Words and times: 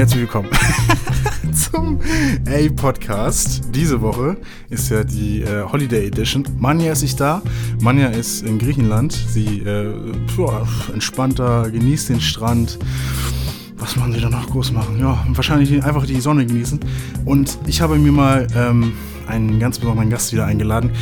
Herzlich 0.00 0.22
willkommen 0.22 0.48
zum 1.52 2.00
A-Podcast. 2.46 3.64
Diese 3.74 4.00
Woche 4.00 4.38
ist 4.70 4.90
ja 4.90 5.04
die 5.04 5.42
äh, 5.42 5.62
Holiday 5.70 6.06
Edition. 6.06 6.42
Manja 6.58 6.92
ist 6.92 7.02
nicht 7.02 7.20
da. 7.20 7.42
Manja 7.82 8.08
ist 8.08 8.42
in 8.42 8.58
Griechenland. 8.58 9.12
Sie 9.12 9.58
äh, 9.58 9.92
boah, 10.34 10.66
entspannter, 10.94 11.70
genießt 11.70 12.08
den 12.08 12.20
Strand. 12.22 12.78
Was 13.76 13.94
machen 13.96 14.14
sie 14.14 14.22
da 14.22 14.30
noch 14.30 14.48
groß 14.48 14.72
machen? 14.72 14.98
Ja, 14.98 15.22
wahrscheinlich 15.34 15.84
einfach 15.84 16.06
die 16.06 16.22
Sonne 16.22 16.46
genießen. 16.46 16.80
Und 17.26 17.58
ich 17.66 17.82
habe 17.82 17.98
mir 17.98 18.12
mal 18.12 18.46
ähm, 18.56 18.94
einen 19.28 19.60
ganz 19.60 19.78
besonderen 19.78 20.08
Gast 20.08 20.32
wieder 20.32 20.46
eingeladen. 20.46 20.92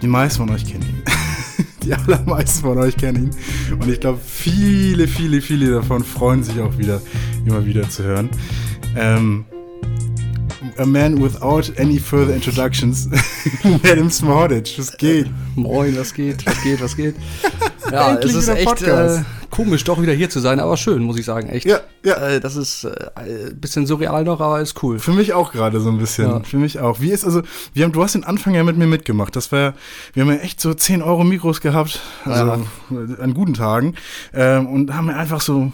Die 0.00 0.06
meisten 0.06 0.46
von 0.46 0.54
euch 0.54 0.64
kennen 0.64 0.84
ihn. 0.84 1.02
Die 1.82 1.92
allermeisten 1.92 2.62
von 2.62 2.78
euch 2.78 2.96
kennen 2.96 3.24
ihn. 3.24 3.76
Und 3.78 3.90
ich 3.90 4.00
glaube, 4.00 4.20
viele, 4.24 5.06
viele, 5.06 5.42
viele 5.42 5.70
davon 5.70 6.02
freuen 6.02 6.42
sich 6.42 6.60
auch 6.60 6.78
wieder, 6.78 7.02
immer 7.46 7.64
wieder 7.64 7.88
zu 7.88 8.02
hören. 8.04 8.30
Ähm, 8.96 9.44
a 10.78 10.86
man 10.86 11.22
without 11.22 11.72
any 11.78 11.98
further 11.98 12.34
introductions. 12.34 13.08
Adam 13.84 14.10
Smordic, 14.10 14.78
was 14.78 14.96
geht? 14.96 15.28
Moin, 15.56 15.96
was 15.96 16.14
geht, 16.14 16.44
was 16.46 16.62
geht, 16.62 16.80
was 16.80 16.96
geht? 16.96 17.16
Ja, 17.90 18.14
es 18.14 18.32
ist 18.32 18.48
echt 18.48 18.82
äh, 18.82 19.22
komisch, 19.50 19.84
doch 19.84 20.00
wieder 20.00 20.12
hier 20.12 20.30
zu 20.30 20.40
sein, 20.40 20.60
aber 20.60 20.76
schön, 20.76 21.02
muss 21.02 21.18
ich 21.18 21.26
sagen, 21.26 21.48
echt. 21.48 21.66
Ja, 21.66 21.80
ja. 22.04 22.14
Äh, 22.14 22.40
das 22.40 22.56
ist 22.56 22.84
äh, 22.84 23.10
ein 23.16 23.60
bisschen 23.60 23.86
surreal 23.86 24.24
noch, 24.24 24.40
aber 24.40 24.60
ist 24.60 24.82
cool. 24.82 24.98
Für 24.98 25.12
mich 25.12 25.34
auch 25.34 25.52
gerade 25.52 25.80
so 25.80 25.90
ein 25.90 25.98
bisschen. 25.98 26.30
Ja. 26.30 26.40
Für 26.40 26.56
mich 26.56 26.78
auch. 26.78 27.00
Wie 27.00 27.10
ist 27.10 27.24
also, 27.24 27.42
wir 27.74 27.84
haben, 27.84 27.92
du 27.92 28.02
hast 28.02 28.14
den 28.14 28.24
Anfang 28.24 28.54
ja 28.54 28.64
mit 28.64 28.78
mir 28.78 28.86
mitgemacht. 28.86 29.36
Das 29.36 29.52
war 29.52 29.58
ja, 29.58 29.74
wir 30.14 30.22
haben 30.22 30.30
ja 30.30 30.38
echt 30.38 30.60
so 30.60 30.72
10 30.72 31.02
Euro 31.02 31.24
Mikros 31.24 31.60
gehabt, 31.60 32.00
also 32.24 32.64
an 33.18 33.34
guten 33.34 33.54
Tagen. 33.54 33.94
Ähm, 34.32 34.66
und 34.68 34.94
haben 34.94 35.08
ja 35.08 35.16
einfach 35.16 35.40
so, 35.42 35.72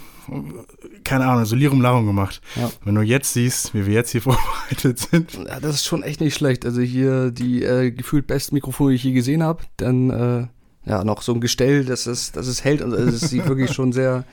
keine 1.03 1.25
Ahnung, 1.27 1.45
so 1.45 1.55
Lirum 1.55 1.81
Larum 1.81 2.05
gemacht. 2.05 2.41
Ja. 2.55 2.69
Wenn 2.83 2.95
du 2.95 3.01
jetzt 3.01 3.33
siehst, 3.33 3.73
wie 3.73 3.85
wir 3.85 3.93
jetzt 3.93 4.11
hier 4.11 4.21
vorbereitet 4.21 4.99
sind. 4.99 5.33
Ja, 5.33 5.59
das 5.59 5.75
ist 5.75 5.85
schon 5.85 6.03
echt 6.03 6.21
nicht 6.21 6.35
schlecht. 6.35 6.65
Also 6.65 6.81
hier 6.81 7.31
die 7.31 7.63
äh, 7.63 7.91
gefühlt 7.91 8.27
besten 8.27 8.55
Mikrofone, 8.55 8.91
die 8.91 8.95
ich 8.95 9.03
je 9.03 9.11
gesehen 9.13 9.43
habe. 9.43 9.63
Dann 9.77 10.09
äh, 10.09 10.47
ja 10.89 11.03
noch 11.03 11.21
so 11.21 11.33
ein 11.33 11.41
Gestell, 11.41 11.85
das 11.85 12.07
ist, 12.07 12.35
das 12.35 12.47
ist 12.47 12.63
hält. 12.63 12.81
Also 12.81 12.95
es 12.97 13.21
sieht 13.21 13.47
wirklich 13.47 13.73
schon 13.73 13.91
sehr, 13.91 14.23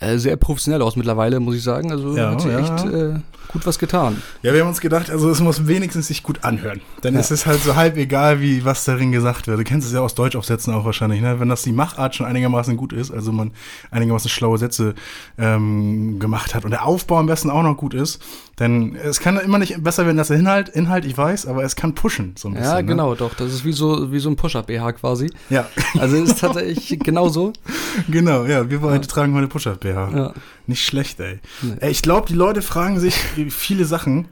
äh, 0.00 0.18
sehr 0.18 0.36
professionell 0.36 0.82
aus 0.82 0.96
mittlerweile, 0.96 1.40
muss 1.40 1.56
ich 1.56 1.62
sagen. 1.62 1.90
Also 1.92 2.16
Ja, 2.16 2.32
hat 2.32 2.40
sich 2.40 2.52
ja. 2.52 2.58
echt 2.58 2.84
äh, 2.86 3.14
gut 3.52 3.66
was 3.66 3.78
getan. 3.78 4.22
Ja, 4.42 4.52
wir 4.54 4.60
haben 4.62 4.68
uns 4.68 4.80
gedacht, 4.80 5.10
also 5.10 5.28
es 5.30 5.40
muss 5.40 5.66
wenigstens 5.66 6.06
sich 6.08 6.22
gut 6.22 6.42
anhören. 6.44 6.80
Denn 7.04 7.14
Ja. 7.14 7.20
es 7.20 7.30
ist 7.30 7.46
halt 7.46 7.62
so 7.62 7.76
halb 7.76 7.96
egal, 7.96 8.40
wie 8.40 8.64
was 8.64 8.84
darin 8.84 9.12
gesagt 9.12 9.46
wird. 9.46 9.58
Du 9.60 9.64
kennst 9.64 9.86
es 9.86 9.92
ja 9.92 10.00
aus 10.00 10.14
Deutschaufsätzen 10.14 10.72
auch 10.74 10.84
wahrscheinlich, 10.84 11.20
ne? 11.20 11.38
Wenn 11.40 11.48
das 11.48 11.62
die 11.62 11.72
Machart 11.72 12.14
schon 12.14 12.26
einigermaßen 12.26 12.76
gut 12.76 12.92
ist, 12.92 13.10
also 13.10 13.32
man 13.32 13.50
einigermaßen 13.90 14.30
schlaue 14.30 14.58
Sätze 14.58 14.94
ähm, 15.38 16.18
gemacht 16.18 16.54
hat 16.54 16.64
und 16.64 16.70
der 16.70 16.84
Aufbau 16.86 17.18
am 17.18 17.26
besten 17.26 17.50
auch 17.50 17.62
noch 17.62 17.76
gut 17.76 17.94
ist, 17.94 18.22
denn 18.58 18.94
es 18.96 19.20
kann 19.20 19.36
immer 19.38 19.58
nicht 19.58 19.82
besser 19.82 20.06
werden 20.06 20.18
als 20.18 20.28
der 20.28 20.38
Inhalt, 20.38 20.68
Inhalt, 20.68 21.04
ich 21.04 21.16
weiß, 21.16 21.46
aber 21.46 21.64
es 21.64 21.76
kann 21.76 21.94
pushen 21.94 22.34
so 22.36 22.48
ein 22.48 22.54
bisschen. 22.54 22.68
Ja, 22.70 22.76
Ne? 22.76 22.84
genau, 22.84 23.14
doch. 23.14 23.34
Das 23.34 23.52
ist 23.52 23.64
wie 23.64 23.72
so, 23.72 24.12
wie 24.12 24.18
so 24.18 24.28
ein 24.30 24.36
Push-Up-BH 24.36 24.92
quasi. 24.92 25.30
Ja, 25.50 25.66
Also 25.98 26.16
es 26.16 26.30
ist 26.30 26.40
tatsächlich 26.40 26.98
genauso. 27.02 27.52
genau, 28.08 28.44
ja. 28.44 28.68
Wir 28.70 28.80
beide 28.80 29.06
tragen 29.06 29.34
heute 29.34 29.48
Push-Up-BH. 29.48 30.10
Ja. 30.16 30.32
Nicht 30.66 30.84
schlecht, 30.84 31.18
ey. 31.20 31.40
Nee. 31.62 31.74
ey 31.80 31.90
ich 31.90 32.02
glaube, 32.02 32.28
die 32.28 32.34
Leute 32.34 32.62
fragen 32.62 33.00
sich 33.00 33.16
viele 33.50 33.84
Sachen. 33.84 34.28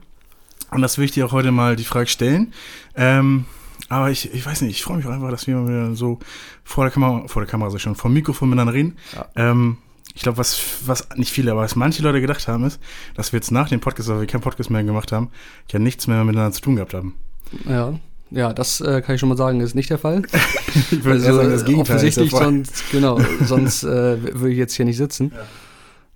Und 0.71 0.83
das 0.83 0.99
will 0.99 1.05
ich 1.05 1.13
dir 1.13 1.27
auch 1.27 1.33
heute 1.33 1.51
mal 1.51 1.77
die 1.77 1.85
Frage 1.85 2.07
stellen. 2.07 2.53
Ähm, 2.95 3.47
aber 3.89 4.11
ich, 4.11 4.33
ich 4.33 4.47
weiß 4.47 4.61
nicht, 4.63 4.77
ich 4.77 4.83
freue 4.85 4.99
mich 4.99 5.07
auch 5.07 5.11
einfach, 5.11 5.31
dass 5.31 5.47
wir 5.47 5.57
mal 5.57 5.95
so 5.97 6.21
vor 6.63 6.85
der 6.85 6.93
Kamera, 6.93 7.27
vor 7.27 7.43
der 7.43 7.51
Kamera, 7.51 7.71
sag 7.71 7.79
ich 7.79 7.83
schon, 7.83 7.97
vor 7.97 8.11
dem 8.11 8.15
Mikrofon 8.15 8.49
miteinander 8.49 8.75
reden. 8.75 8.97
Ja. 9.15 9.27
Ähm, 9.35 9.79
ich 10.15 10.23
glaube, 10.23 10.39
was, 10.39 10.61
was 10.87 11.09
nicht 11.17 11.33
viele, 11.33 11.53
aber 11.53 11.63
was 11.63 11.77
manche 11.77 12.03
Leute 12.03 12.21
gedacht 12.21 12.47
haben, 12.49 12.65
ist, 12.65 12.81
dass 13.15 13.33
wir 13.33 13.39
jetzt 13.39 13.51
nach 13.51 13.69
dem 13.69 13.81
Podcast, 13.81 14.09
weil 14.09 14.21
wir 14.21 14.27
keinen 14.27 14.43
Podcast 14.43 14.71
mehr 14.71 14.85
gemacht 14.85 15.13
haben, 15.13 15.31
ja 15.71 15.79
nichts 15.79 16.07
mehr 16.07 16.25
miteinander 16.25 16.53
zu 16.53 16.61
tun 16.61 16.77
gehabt 16.77 16.95
haben. 16.95 17.15
Ja, 17.69 17.99
ja, 18.31 18.53
das 18.53 18.81
äh, 18.81 19.03
kann 19.03 19.17
ich 19.17 19.21
schon 19.21 19.29
mal 19.29 19.37
sagen, 19.37 19.61
ist 19.61 19.75
nicht 19.75 19.91
der 19.91 19.99
Fall. 19.99 20.23
Ich 20.93 21.03
würde 21.03 21.25
eher 21.25 21.35
sagen, 21.35 21.51
das 21.51 21.65
Gegenteil 21.65 21.97
ist 21.97 22.17
der 22.17 22.25
offensichtlich, 22.25 22.31
sonst, 22.31 22.91
genau, 22.93 23.21
sonst 23.45 23.83
äh, 23.83 24.23
würde 24.23 24.51
ich 24.51 24.59
jetzt 24.59 24.75
hier 24.75 24.85
nicht 24.85 24.99
sitzen. 24.99 25.33
Ja. 25.35 25.43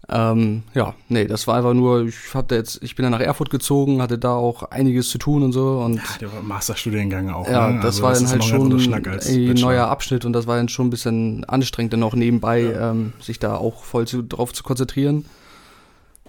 Ähm, 0.08 0.64
ja, 0.74 0.94
nee, 1.08 1.26
das 1.26 1.46
war 1.46 1.56
einfach 1.56 1.72
nur, 1.72 2.04
ich 2.06 2.34
hatte 2.34 2.54
jetzt, 2.56 2.82
ich 2.82 2.94
bin 2.94 3.04
dann 3.04 3.12
nach 3.12 3.20
Erfurt 3.20 3.48
gezogen, 3.48 4.02
hatte 4.02 4.18
da 4.18 4.34
auch 4.34 4.64
einiges 4.64 5.08
zu 5.08 5.16
tun 5.16 5.42
und 5.42 5.52
so 5.52 5.78
und 5.78 5.98
Der 6.20 6.30
war 6.30 6.42
Masterstudiengang 6.42 7.30
auch. 7.30 7.48
ja, 7.48 7.68
ne? 7.70 7.76
das 7.76 7.86
Also 7.86 8.02
war 8.02 8.12
dann 8.12 8.24
ist 8.24 8.30
halt 8.32 8.44
schon 8.44 8.70
ein 8.70 9.54
neuer 9.54 9.86
Abschnitt 9.86 10.26
und 10.26 10.34
das 10.34 10.46
war 10.46 10.56
dann 10.56 10.68
schon 10.68 10.88
ein 10.88 10.90
bisschen 10.90 11.44
anstrengend, 11.44 11.94
dann 11.94 12.02
auch 12.02 12.14
nebenbei 12.14 12.64
ähm, 12.64 13.14
sich 13.18 13.38
da 13.38 13.56
auch 13.56 13.82
voll 13.84 14.06
zu, 14.06 14.22
drauf 14.22 14.52
zu 14.52 14.62
konzentrieren. 14.62 15.24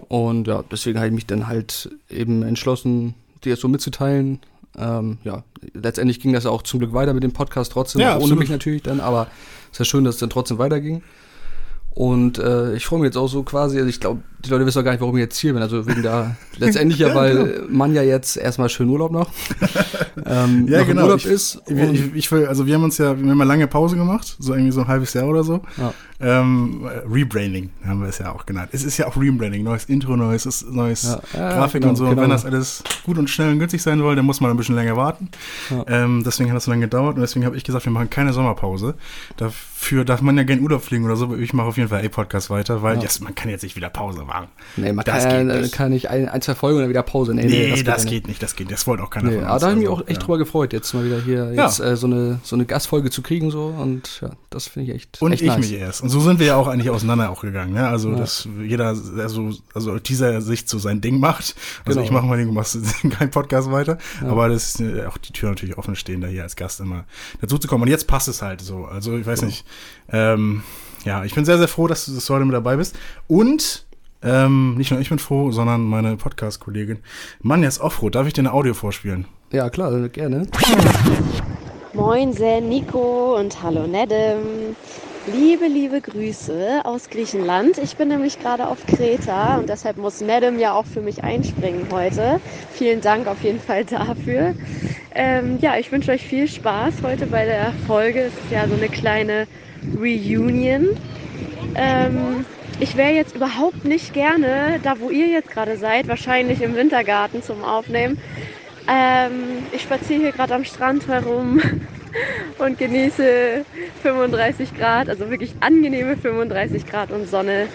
Und 0.08 0.46
ja, 0.46 0.62
deswegen 0.70 0.98
habe 0.98 1.08
ich 1.08 1.14
mich 1.14 1.26
dann 1.26 1.46
halt 1.46 1.90
eben 2.08 2.42
entschlossen, 2.42 3.14
dir 3.44 3.52
das 3.54 3.60
so 3.60 3.68
mitzuteilen. 3.68 4.40
Ähm, 4.78 5.18
ja, 5.24 5.42
letztendlich 5.74 6.20
ging 6.20 6.32
das 6.32 6.44
ja 6.44 6.50
auch 6.50 6.62
zum 6.62 6.80
Glück 6.80 6.92
weiter 6.92 7.14
mit 7.14 7.22
dem 7.22 7.32
Podcast 7.32 7.72
trotzdem, 7.72 8.02
Ja, 8.02 8.18
ohne 8.18 8.36
mich 8.36 8.50
natürlich 8.50 8.82
dann, 8.82 9.00
aber 9.00 9.26
es 9.66 9.72
ist 9.72 9.78
ja 9.80 9.84
schön, 9.86 10.04
dass 10.04 10.16
es 10.16 10.20
dann 10.20 10.30
trotzdem 10.30 10.58
weiterging. 10.58 11.02
Und 11.96 12.38
äh, 12.38 12.74
ich 12.74 12.84
freue 12.84 12.98
mich 12.98 13.06
jetzt 13.06 13.16
auch 13.16 13.26
so 13.26 13.42
quasi, 13.42 13.78
also 13.78 13.88
ich 13.88 14.00
glaube, 14.00 14.20
die 14.44 14.50
Leute 14.50 14.66
wissen 14.66 14.78
auch 14.80 14.84
gar 14.84 14.90
nicht, 14.90 15.00
warum 15.00 15.16
ich 15.16 15.22
jetzt 15.22 15.38
hier 15.38 15.54
bin. 15.54 15.62
Also 15.62 15.86
wegen 15.86 16.02
da 16.02 16.36
letztendlich 16.58 16.98
ja, 17.00 17.14
weil 17.14 17.64
man 17.70 17.94
ja 17.94 18.02
jetzt 18.02 18.36
erstmal 18.36 18.68
schön 18.68 18.90
Urlaub 18.90 19.12
noch. 19.12 19.30
ähm, 20.26 20.68
Ja, 20.68 20.80
noch 20.80 20.86
genau. 20.86 21.02
Urlaub 21.04 21.20
ich, 21.20 21.24
ist. 21.24 21.62
Ich, 21.66 21.72
und- 21.74 22.14
ich, 22.14 22.30
also 22.30 22.66
wir 22.66 22.74
haben 22.74 22.84
uns 22.84 22.98
ja, 22.98 23.18
wir 23.18 23.30
haben 23.30 23.38
ja 23.38 23.44
lange 23.46 23.66
Pause 23.66 23.96
gemacht, 23.96 24.36
so 24.38 24.52
irgendwie 24.52 24.72
so 24.72 24.82
ein 24.82 24.88
halbes 24.88 25.14
Jahr 25.14 25.26
oder 25.26 25.42
so. 25.42 25.62
Ja. 25.78 25.94
Ähm, 26.20 26.84
äh, 26.86 27.00
Rebranding 27.10 27.70
haben 27.86 28.02
wir 28.02 28.08
es 28.08 28.18
ja 28.18 28.30
auch 28.30 28.44
genannt. 28.44 28.68
Es 28.72 28.84
ist 28.84 28.98
ja 28.98 29.06
auch 29.06 29.16
Rebranding, 29.16 29.62
neues 29.62 29.86
Intro, 29.86 30.18
neues, 30.18 30.66
neues 30.70 31.18
Ja, 31.32 31.48
Grafik 31.54 31.80
genau, 31.80 31.90
und 31.92 31.96
so. 31.96 32.04
Und 32.04 32.10
genau. 32.10 32.22
wenn 32.24 32.30
das 32.30 32.44
alles 32.44 32.84
gut 33.06 33.16
und 33.16 33.30
schnell 33.30 33.52
und 33.52 33.58
günstig 33.58 33.82
sein 33.82 33.98
soll, 34.00 34.16
dann 34.16 34.26
muss 34.26 34.42
man 34.42 34.50
ein 34.50 34.56
bisschen 34.58 34.74
länger 34.74 34.98
warten. 34.98 35.30
Ähm, 35.86 36.22
deswegen 36.26 36.50
hat 36.50 36.56
das 36.56 36.64
so 36.64 36.70
lange 36.70 36.82
gedauert 36.84 37.16
und 37.16 37.22
deswegen 37.22 37.46
habe 37.46 37.56
ich 37.56 37.64
gesagt, 37.64 37.86
wir 37.86 37.92
machen 37.92 38.10
keine 38.10 38.34
Sommerpause. 38.34 38.96
Dafür 39.78 40.04
darf 40.04 40.20
man 40.20 40.36
ja 40.36 40.42
gerne 40.42 40.62
Urlaub 40.62 40.82
fliegen 40.82 41.04
oder 41.04 41.14
so, 41.16 41.26
aber 41.26 41.38
ich 41.38 41.52
mache 41.52 41.68
auf 41.68 41.76
jeden 41.76 41.88
Fall 41.90 42.04
A-Podcast 42.04 42.50
weiter, 42.50 42.82
weil 42.82 42.96
Ja. 42.96 43.02
yes, 43.02 43.20
man 43.20 43.34
kann 43.36 43.50
jetzt 43.50 43.62
nicht 43.62 43.76
wieder 43.76 43.88
Pause 43.88 44.24
machen. 44.24 44.48
Nee, 44.76 44.92
man 44.92 45.04
Das 45.04 45.22
kann, 45.24 45.46
geht 45.46 45.56
äh, 45.56 45.60
nicht. 45.60 45.72
kann 45.74 45.92
nicht 45.92 46.10
ein, 46.10 46.28
ein, 46.28 46.42
zwei 46.42 46.56
Folgen 46.56 46.76
und 46.78 46.82
dann 46.82 46.88
wieder 46.90 47.02
Pause. 47.04 47.34
Nee, 47.34 47.44
Nee, 47.44 47.72
nee, 47.74 47.82
das, 47.84 48.02
ja 48.04 48.10
geht 48.10 48.26
nicht, 48.26 48.42
das 48.42 48.56
geht 48.56 48.66
nicht. 48.68 48.76
Das 48.80 48.86
wollte 48.88 49.04
auch 49.04 49.10
keiner 49.10 49.28
Nee, 49.28 49.36
von 49.36 49.44
aber 49.44 49.52
uns. 49.54 49.60
da 49.60 49.66
habe 49.68 49.74
ich 49.78 49.82
mich 49.82 49.88
also, 49.90 50.02
auch 50.02 50.08
echt 50.08 50.20
ja. 50.20 50.24
drüber 50.26 50.38
gefreut, 50.38 50.72
jetzt 50.72 50.92
mal 50.94 51.04
wieder 51.04 51.20
hier 51.20 51.52
Ja. 51.52 51.66
jetzt, 51.66 51.78
äh, 51.78 51.96
so, 51.96 52.06
eine, 52.08 52.40
so 52.42 52.56
eine 52.56 52.64
Gastfolge 52.64 53.10
zu 53.10 53.22
kriegen 53.22 53.50
so 53.52 53.66
und 53.66 54.22
ja, 54.22 54.30
das 54.50 54.66
finde 54.66 54.88
ich 54.90 54.96
echt, 54.96 55.22
Und 55.22 55.30
echt 55.32 55.42
ich 55.42 55.48
nice. 55.48 55.58
mich 55.58 55.72
erst. 55.74 56.00
Und 56.02 56.08
so 56.08 56.20
sind 56.20 56.40
wir 56.40 56.46
ja 56.46 56.56
auch 56.56 56.66
eigentlich 56.66 56.90
auseinander 56.90 57.30
auch 57.30 57.42
gegangen. 57.42 57.74
Ne? 57.74 57.86
Also, 57.86 58.10
Ja. 58.10 58.16
dass 58.16 58.48
jeder 58.64 58.86
also, 58.88 59.50
also 59.74 59.98
dieser 60.00 60.40
Sicht 60.40 60.68
so 60.68 60.78
sein 60.78 61.00
Ding 61.00 61.20
macht. 61.20 61.54
Also 61.84 62.00
Genau. 62.00 62.02
ich 62.06 62.10
mache 62.10 62.26
mal 62.26 62.38
den, 62.38 62.48
du 62.48 62.52
machst 62.54 62.76
keinen 63.18 63.30
Podcast 63.30 63.70
weiter. 63.70 63.98
Ja. 64.22 64.30
Aber 64.30 64.48
das 64.48 64.74
ist 64.74 64.80
äh, 64.80 65.04
auch 65.06 65.18
die 65.18 65.32
Tür 65.32 65.50
natürlich 65.50 65.78
offen 65.78 65.94
stehen, 65.94 66.22
da 66.22 66.26
hier 66.28 66.42
als 66.42 66.56
Gast 66.56 66.80
immer 66.80 67.04
dazu 67.40 67.58
zu 67.58 67.68
kommen. 67.68 67.82
Und 67.84 67.88
jetzt 67.90 68.06
passt 68.08 68.26
es 68.26 68.40
halt 68.42 68.62
so. 68.62 68.86
Also 68.86 69.16
ich 69.16 69.26
weiß 69.26 69.40
Genau. 69.40 69.50
nicht. 69.50 69.65
Ähm, 70.12 70.62
ja, 71.04 71.24
ich 71.24 71.34
bin 71.34 71.44
sehr, 71.44 71.58
sehr 71.58 71.68
froh, 71.68 71.86
dass 71.86 72.06
du 72.06 72.12
das 72.12 72.28
heute 72.30 72.44
mit 72.44 72.54
dabei 72.54 72.76
bist. 72.76 72.96
Und 73.28 73.86
ähm, 74.22 74.74
nicht 74.76 74.90
nur 74.90 75.00
ich 75.00 75.08
bin 75.08 75.18
froh, 75.18 75.52
sondern 75.52 75.84
meine 75.84 76.16
Podcast-Kollegin. 76.16 76.98
Mann, 77.40 77.62
jetzt 77.62 77.80
auch 77.80 77.92
froh. 77.92 78.10
Darf 78.10 78.26
ich 78.26 78.32
dir 78.32 78.42
eine 78.42 78.52
Audio 78.52 78.74
vorspielen? 78.74 79.26
Ja, 79.52 79.70
klar, 79.70 80.08
gerne. 80.08 80.48
Moinsen, 81.92 82.68
Nico 82.68 83.38
und 83.38 83.62
hallo 83.62 83.86
Nedem. 83.86 84.74
Liebe, 85.32 85.66
liebe 85.66 86.00
Grüße 86.00 86.82
aus 86.84 87.10
Griechenland. 87.10 87.78
Ich 87.78 87.96
bin 87.96 88.08
nämlich 88.08 88.38
gerade 88.38 88.66
auf 88.68 88.86
Kreta 88.86 89.58
und 89.58 89.68
deshalb 89.68 89.96
muss 89.96 90.20
Nedem 90.20 90.58
ja 90.58 90.72
auch 90.72 90.86
für 90.86 91.00
mich 91.00 91.24
einspringen 91.24 91.86
heute. 91.90 92.40
Vielen 92.72 93.00
Dank 93.00 93.26
auf 93.26 93.42
jeden 93.42 93.58
Fall 93.58 93.84
dafür. 93.84 94.54
Ähm, 95.14 95.58
ja, 95.60 95.76
ich 95.78 95.90
wünsche 95.90 96.12
euch 96.12 96.22
viel 96.24 96.46
Spaß 96.46 96.94
heute 97.02 97.26
bei 97.26 97.44
der 97.44 97.72
Folge. 97.86 98.20
Es 98.20 98.34
ist 98.34 98.52
ja 98.52 98.68
so 98.68 98.74
eine 98.74 98.88
kleine 98.88 99.48
Reunion. 99.98 100.88
Ähm, 101.74 102.44
ich 102.80 102.96
wäre 102.96 103.12
jetzt 103.12 103.34
überhaupt 103.34 103.84
nicht 103.84 104.12
gerne 104.12 104.80
da, 104.82 105.00
wo 105.00 105.10
ihr 105.10 105.28
jetzt 105.28 105.50
gerade 105.50 105.76
seid, 105.76 106.08
wahrscheinlich 106.08 106.60
im 106.62 106.74
Wintergarten 106.76 107.42
zum 107.42 107.64
Aufnehmen. 107.64 108.18
Ähm, 108.88 109.66
ich 109.72 109.82
spaziere 109.82 110.20
hier 110.20 110.32
gerade 110.32 110.54
am 110.54 110.64
Strand 110.64 111.08
herum 111.08 111.60
und 112.58 112.78
genieße 112.78 113.64
35 114.02 114.76
Grad, 114.76 115.08
also 115.08 115.30
wirklich 115.30 115.54
angenehme 115.60 116.16
35 116.16 116.86
Grad 116.86 117.10
und 117.10 117.28
Sonne. 117.28 117.68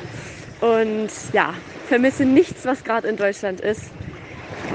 Und 0.61 1.09
ja, 1.33 1.53
vermisse 1.87 2.25
nichts, 2.25 2.65
was 2.65 2.83
gerade 2.83 3.07
in 3.07 3.17
Deutschland 3.17 3.59
ist. 3.59 3.91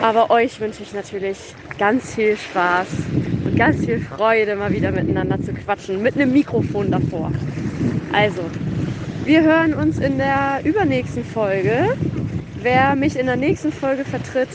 Aber 0.02 0.30
euch 0.30 0.60
wünsche 0.60 0.82
ich 0.82 0.92
natürlich 0.92 1.38
ganz 1.78 2.14
viel 2.14 2.36
Spaß 2.36 2.88
ganz 3.56 3.84
viel 3.84 4.00
Freude, 4.00 4.54
mal 4.54 4.72
wieder 4.72 4.92
miteinander 4.92 5.40
zu 5.40 5.52
quatschen, 5.52 6.02
mit 6.02 6.14
einem 6.14 6.32
Mikrofon 6.32 6.90
davor. 6.90 7.32
Also, 8.12 8.42
wir 9.24 9.42
hören 9.42 9.74
uns 9.74 9.98
in 9.98 10.18
der 10.18 10.60
übernächsten 10.62 11.24
Folge. 11.24 11.96
Wer 12.62 12.94
mich 12.96 13.18
in 13.18 13.26
der 13.26 13.36
nächsten 13.36 13.72
Folge 13.72 14.04
vertritt, 14.04 14.48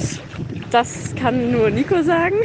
das 0.70 1.14
kann 1.16 1.52
nur 1.52 1.70
Nico 1.70 2.02
sagen. 2.04 2.36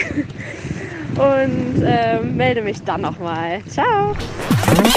Und 1.17 1.83
ähm, 1.85 2.37
melde 2.37 2.63
mich 2.63 2.83
dann 2.83 3.03
nochmal. 3.03 3.61
Ciao! 3.69 4.15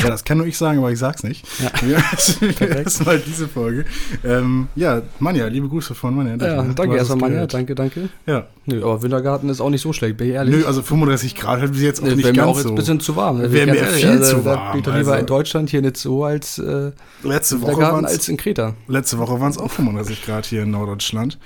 Ja, 0.02 0.10
das 0.10 0.24
kann 0.24 0.38
nur 0.38 0.48
ich 0.48 0.58
sagen, 0.58 0.80
aber 0.80 0.92
ich 0.92 1.00
sag's 1.00 1.24
nicht. 1.24 1.46
Ja. 1.60 1.72
Wir 2.60 2.78
erstmal 2.78 3.20
diese 3.20 3.48
Folge. 3.48 3.86
Ähm, 4.24 4.68
ja, 4.76 5.02
Manja, 5.20 5.48
liebe 5.48 5.68
Grüße 5.68 5.96
von 5.96 6.16
Manja. 6.16 6.36
Ja, 6.36 6.64
danke 6.64 6.98
erstmal, 6.98 7.18
Manja. 7.18 7.48
Danke, 7.48 7.76
danke. 7.76 8.10
Ja. 8.26 8.48
Nö, 8.66 8.84
aber 8.84 9.02
Wintergarten 9.02 9.50
ist 9.50 9.62
auch 9.62 9.70
nicht 9.70 9.82
so 9.82 9.94
schlecht, 9.94 10.18
bin 10.18 10.30
ich 10.30 10.34
ehrlich. 10.34 10.56
Nö, 10.56 10.66
also 10.66 10.82
35 10.82 11.36
Grad 11.36 11.62
hat 11.62 11.72
bis 11.72 11.82
jetzt 11.82 12.02
auch 12.02 12.08
nee, 12.08 12.16
nicht 12.16 12.26
ganz 12.26 12.38
mir 12.38 12.46
auch 12.46 12.54
so. 12.54 12.62
jetzt 12.62 12.70
ein 12.70 12.76
bisschen 12.76 13.00
zu 13.00 13.16
warm. 13.16 13.40
Wäre 13.52 13.72
mir 13.72 13.86
viel 13.86 14.10
also, 14.10 14.38
zu 14.38 14.46
warm. 14.46 14.58
Da 14.58 14.72
bin 14.72 14.80
ich 14.80 14.86
doch 14.86 14.96
lieber 14.96 15.12
also, 15.12 15.22
in 15.22 15.26
Deutschland 15.26 15.70
hier 15.70 15.82
nicht 15.82 15.98
so 15.98 16.24
als 16.24 16.60
äh, 16.60 16.92
letzte 17.24 17.62
Woche 17.62 17.86
als 17.86 18.30
in 18.30 18.38
Kreta. 18.38 18.76
Letzte 18.88 19.18
Woche 19.18 19.40
waren 19.40 19.52
es 19.52 19.58
auch 19.58 19.72
35 19.72 20.26
Grad 20.26 20.46
hier 20.46 20.64
in 20.64 20.72
Norddeutschland. 20.72 21.38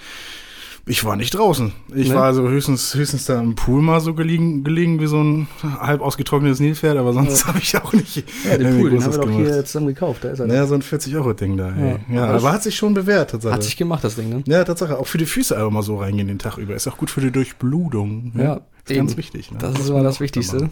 Ich 0.86 1.06
war 1.06 1.16
nicht 1.16 1.34
draußen. 1.34 1.72
Ich 1.96 2.10
nee. 2.10 2.16
war 2.16 2.26
also 2.26 2.50
höchstens, 2.50 2.94
höchstens 2.94 3.24
da 3.24 3.40
im 3.40 3.56
Pool 3.56 3.82
mal 3.82 4.02
so 4.02 4.14
gelegen, 4.14 4.66
gelegen 4.66 5.00
wie 5.00 5.08
so 5.08 5.24
ein 5.24 5.48
halb 5.62 6.02
ausgetrocknetes 6.02 6.60
Nilpferd, 6.60 6.98
aber 6.98 7.14
sonst 7.14 7.42
ja. 7.42 7.48
habe 7.48 7.60
ich 7.60 7.78
auch 7.78 7.94
nicht. 7.94 8.26
Ja, 8.44 8.58
den 8.58 8.78
Pool, 8.78 8.90
den 8.90 9.02
haben 9.02 9.14
wir 9.14 9.18
doch 9.18 9.26
gemacht. 9.28 9.46
hier 9.46 9.64
zusammen 9.64 9.88
gekauft. 9.88 10.26
Da 10.26 10.32
ist 10.32 10.40
er. 10.40 10.48
Naja, 10.48 10.68
so 10.68 10.76
ein 10.76 10.82
40-Euro-Ding 10.82 11.56
da. 11.56 11.70
Ja, 11.70 12.00
ja 12.14 12.26
aber 12.26 12.52
hat 12.52 12.64
sich 12.64 12.76
schon 12.76 12.94
bewährt, 12.94 13.32
tatsächlich. 13.32 13.56
Hat 13.56 13.64
sich 13.64 13.78
gemacht, 13.78 14.04
das 14.04 14.16
Ding, 14.16 14.28
ne? 14.28 14.44
Ja, 14.46 14.66
Tatsache. 14.66 14.98
Auch 14.98 15.08
für 15.08 15.18
die 15.18 15.26
Füße 15.26 15.56
einfach 15.56 15.72
mal 15.72 15.84
so 15.84 16.00
reingehen 16.00 16.28
den 16.28 16.40
Tag 16.40 16.58
über. 16.58 16.76
Ist 16.76 16.88
auch 16.88 16.98
gut 16.98 17.10
für 17.10 17.22
die 17.22 17.32
Durchblutung. 17.32 18.32
Ne? 18.34 18.44
Ja, 18.44 18.62
ist 18.86 18.94
ganz 18.94 19.16
wichtig. 19.16 19.52
Ne? 19.52 19.60
Das, 19.60 19.74
das 19.74 19.84
ist 19.84 19.90
immer 19.90 20.04
das 20.04 20.20
Wichtigste. 20.20 20.70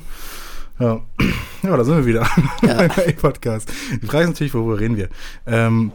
Ja. 0.77 0.99
ja, 1.63 1.77
da 1.77 1.83
sind 1.85 1.95
wir 1.95 2.05
wieder 2.05 2.27
ja. 2.63 2.87
beim 2.95 3.15
Podcast. 3.15 3.71
Die 4.01 4.05
Frage 4.05 4.23
ist 4.23 4.31
natürlich, 4.31 4.53
worüber 4.53 4.77
reden 4.77 4.97
wir? 4.97 5.07
Ähm, 5.47 5.93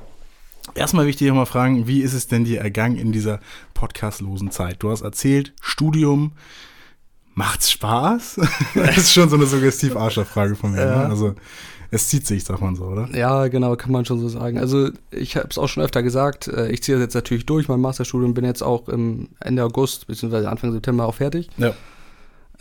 Erstmal 0.76 1.06
wichtig 1.06 1.32
mal 1.32 1.46
fragen, 1.46 1.87
wie 1.87 2.02
ist 2.02 2.12
es 2.12 2.28
denn 2.28 2.44
dir 2.44 2.61
ergangen 2.61 2.96
in 2.96 3.11
dieser 3.11 3.40
podcastlosen 3.73 4.50
Zeit? 4.50 4.82
Du 4.82 4.90
hast 4.90 5.00
erzählt, 5.00 5.55
Studium, 5.62 6.32
macht's 7.34 7.70
Spaß? 7.70 8.40
das 8.75 8.99
ist 8.99 9.12
schon 9.14 9.31
so 9.31 9.37
eine 9.37 9.46
suggestiv 9.46 9.96
Arscher-Frage 9.96 10.55
von 10.55 10.73
mir. 10.73 10.81
Ja. 10.81 10.96
Ne? 10.99 11.06
Also 11.06 11.34
es 11.90 12.08
zieht 12.08 12.26
sich, 12.26 12.44
sagt 12.44 12.61
man 12.61 12.76
so, 12.76 12.84
oder? 12.84 13.08
Ja, 13.14 13.49
genau, 13.49 13.75
kann 13.76 13.90
man 13.90 14.05
schon 14.05 14.20
so 14.20 14.28
sagen. 14.28 14.58
Also 14.58 14.90
ich 15.11 15.37
habe 15.37 15.49
es 15.50 15.56
auch 15.56 15.69
schon 15.69 15.82
öfter 15.82 16.02
gesagt, 16.02 16.46
äh, 16.49 16.69
ich 16.69 16.82
ziehe 16.82 16.99
das 16.99 17.05
jetzt 17.05 17.14
natürlich 17.14 17.46
durch, 17.46 17.69
mein 17.69 17.81
Masterstudium, 17.81 18.34
bin 18.34 18.44
jetzt 18.44 18.62
auch 18.62 18.88
im 18.90 19.28
Ende 19.40 19.64
August 19.64 20.06
bzw. 20.08 20.46
Anfang 20.46 20.73
September 20.73 21.06
auch 21.06 21.14
fertig. 21.14 21.49
Ja. 21.56 21.73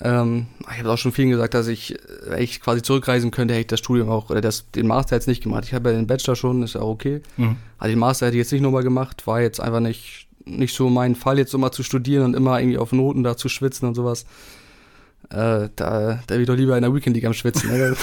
Ähm, 0.01 0.47
ich 0.71 0.79
habe 0.79 0.91
auch 0.91 0.97
schon 0.97 1.11
vielen 1.11 1.29
gesagt, 1.29 1.53
dass 1.53 1.67
ich, 1.67 1.97
wenn 2.27 2.41
ich 2.41 2.59
quasi 2.59 2.81
zurückreisen 2.81 3.31
könnte, 3.31 3.53
hätte 3.53 3.61
ich 3.61 3.67
das 3.67 3.79
Studium 3.79 4.09
auch, 4.09 4.29
oder 4.29 4.41
das, 4.41 4.69
den 4.71 4.87
Master 4.87 5.15
jetzt 5.15 5.27
nicht 5.27 5.43
gemacht. 5.43 5.63
Ich 5.65 5.73
habe 5.73 5.89
ja 5.89 5.95
den 5.95 6.07
Bachelor 6.07 6.35
schon, 6.35 6.63
ist 6.63 6.75
ja 6.75 6.81
auch 6.81 6.89
okay. 6.89 7.21
Mhm. 7.37 7.55
Also 7.77 7.91
den 7.91 7.99
Master 7.99 8.25
hätte 8.25 8.35
ich 8.35 8.41
jetzt 8.41 8.51
nicht 8.51 8.61
nochmal 8.61 8.83
gemacht, 8.83 9.25
war 9.25 9.41
jetzt 9.41 9.61
einfach 9.61 9.79
nicht, 9.79 10.27
nicht 10.43 10.75
so 10.75 10.89
mein 10.89 11.15
Fall, 11.15 11.37
jetzt 11.37 11.53
immer 11.53 11.71
zu 11.71 11.81
studieren 11.81 12.25
und 12.25 12.35
immer 12.35 12.59
irgendwie 12.59 12.77
auf 12.77 12.91
Noten 12.91 13.23
da 13.23 13.37
zu 13.37 13.47
schwitzen 13.47 13.87
und 13.87 13.95
sowas. 13.95 14.25
Äh, 15.29 15.69
da, 15.75 16.19
da 16.27 16.35
ich 16.35 16.45
doch 16.45 16.55
lieber 16.55 16.75
in 16.75 16.83
der 16.83 16.93
Weekend 16.93 17.15
League 17.15 17.25
am 17.25 17.33
Schwitzen. 17.33 17.71
Ne? 17.71 17.95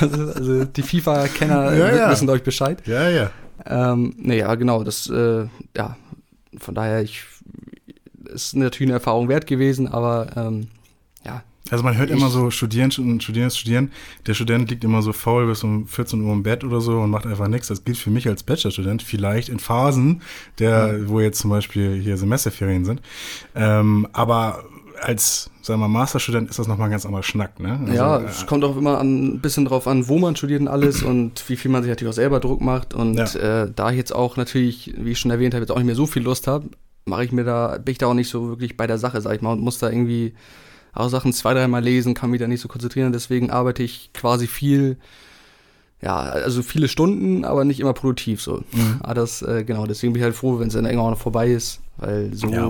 also, 0.00 0.30
also, 0.34 0.64
die 0.66 0.82
FIFA-Kenner 0.82 1.74
ja, 1.74 1.94
ja. 1.94 2.10
wissen 2.10 2.28
euch 2.28 2.42
Bescheid. 2.42 2.82
Ja, 2.86 3.08
ja. 3.08 3.30
Ähm, 3.64 4.14
nee, 4.18 4.38
ja, 4.38 4.54
genau, 4.54 4.84
das, 4.84 5.08
äh, 5.08 5.46
ja, 5.76 5.96
von 6.58 6.74
daher, 6.74 7.02
ich 7.02 7.24
ist 8.26 8.54
natürlich 8.54 8.88
eine 8.88 8.98
Erfahrung 8.98 9.28
wert 9.28 9.46
gewesen, 9.46 9.88
aber 9.88 10.28
ähm, 10.36 10.68
ja. 11.24 11.42
Also 11.70 11.82
man 11.82 11.96
hört 11.96 12.10
immer 12.10 12.28
so 12.28 12.50
studieren, 12.50 12.92
studieren, 12.92 13.50
studieren. 13.50 13.90
Der 14.26 14.34
Student 14.34 14.70
liegt 14.70 14.84
immer 14.84 15.02
so 15.02 15.12
faul 15.12 15.46
bis 15.48 15.64
um 15.64 15.88
14 15.88 16.20
Uhr 16.20 16.32
im 16.32 16.44
Bett 16.44 16.62
oder 16.62 16.80
so 16.80 17.00
und 17.00 17.10
macht 17.10 17.26
einfach 17.26 17.48
nichts. 17.48 17.66
Das 17.68 17.84
gilt 17.84 17.98
für 17.98 18.10
mich 18.10 18.28
als 18.28 18.44
Bachelorstudent 18.44 19.02
vielleicht 19.02 19.48
in 19.48 19.58
Phasen, 19.58 20.22
der, 20.60 20.98
ja. 20.98 21.08
wo 21.08 21.20
jetzt 21.20 21.40
zum 21.40 21.50
Beispiel 21.50 22.00
hier 22.00 22.16
Semesterferien 22.16 22.84
sind. 22.84 23.02
Ähm, 23.56 24.06
aber 24.12 24.64
als, 25.00 25.50
sagen 25.62 25.80
wir 25.80 25.88
mal, 25.88 26.00
Masterstudent 26.00 26.50
ist 26.50 26.58
das 26.58 26.68
nochmal 26.68 26.88
ein 26.88 26.90
ganz 26.90 27.04
anderer 27.04 27.22
Schnack, 27.22 27.60
ne? 27.60 27.78
Also, 27.80 27.92
ja, 27.92 28.18
es 28.20 28.42
äh, 28.42 28.46
kommt 28.46 28.64
auch 28.64 28.76
immer 28.76 28.98
an, 28.98 29.34
ein 29.34 29.40
bisschen 29.40 29.64
drauf 29.64 29.86
an, 29.86 30.08
wo 30.08 30.18
man 30.18 30.36
studiert 30.36 30.60
und 30.60 30.68
alles 30.68 31.02
und 31.02 31.48
wie 31.48 31.56
viel 31.56 31.70
man 31.70 31.82
sich 31.82 31.90
natürlich 31.90 32.12
auch 32.12 32.16
selber 32.16 32.40
Druck 32.40 32.60
macht. 32.60 32.94
Und 32.94 33.16
ja. 33.16 33.62
äh, 33.64 33.72
da 33.74 33.90
ich 33.90 33.96
jetzt 33.96 34.14
auch 34.14 34.36
natürlich, 34.36 34.94
wie 34.96 35.12
ich 35.12 35.18
schon 35.18 35.30
erwähnt 35.30 35.54
habe, 35.54 35.62
jetzt 35.62 35.70
auch 35.70 35.76
nicht 35.76 35.86
mehr 35.86 35.94
so 35.94 36.06
viel 36.06 36.22
Lust 36.22 36.46
habe, 36.46 36.68
mache 37.06 37.24
ich 37.24 37.32
mir 37.32 37.44
da, 37.44 37.78
bin 37.78 37.92
ich 37.92 37.98
da 37.98 38.08
auch 38.08 38.14
nicht 38.14 38.28
so 38.28 38.48
wirklich 38.48 38.76
bei 38.76 38.86
der 38.86 38.98
Sache, 38.98 39.20
sag 39.20 39.36
ich 39.36 39.40
mal, 39.40 39.52
und 39.52 39.60
muss 39.60 39.78
da 39.78 39.88
irgendwie 39.88 40.34
auch 40.92 41.08
Sachen 41.08 41.32
zwei, 41.32 41.54
dreimal 41.54 41.82
lesen, 41.82 42.14
kann 42.14 42.30
mich 42.30 42.40
da 42.40 42.48
nicht 42.48 42.60
so 42.60 42.68
konzentrieren. 42.68 43.12
Deswegen 43.12 43.50
arbeite 43.50 43.82
ich 43.82 44.10
quasi 44.12 44.46
viel, 44.46 44.96
ja, 46.02 46.16
also 46.16 46.62
viele 46.62 46.88
Stunden, 46.88 47.44
aber 47.44 47.64
nicht 47.64 47.80
immer 47.80 47.92
produktiv 47.92 48.42
so. 48.42 48.64
Mhm. 48.72 48.96
Aber 49.00 49.14
das, 49.14 49.42
äh, 49.42 49.62
genau, 49.64 49.86
deswegen 49.86 50.14
bin 50.14 50.20
ich 50.20 50.24
halt 50.24 50.34
froh, 50.34 50.58
wenn 50.58 50.68
es 50.68 50.74
dann 50.74 50.84
irgendwann 50.84 51.10
noch 51.10 51.18
vorbei 51.18 51.48
ist, 51.48 51.80
weil 51.98 52.34
so, 52.34 52.48
ja, 52.48 52.68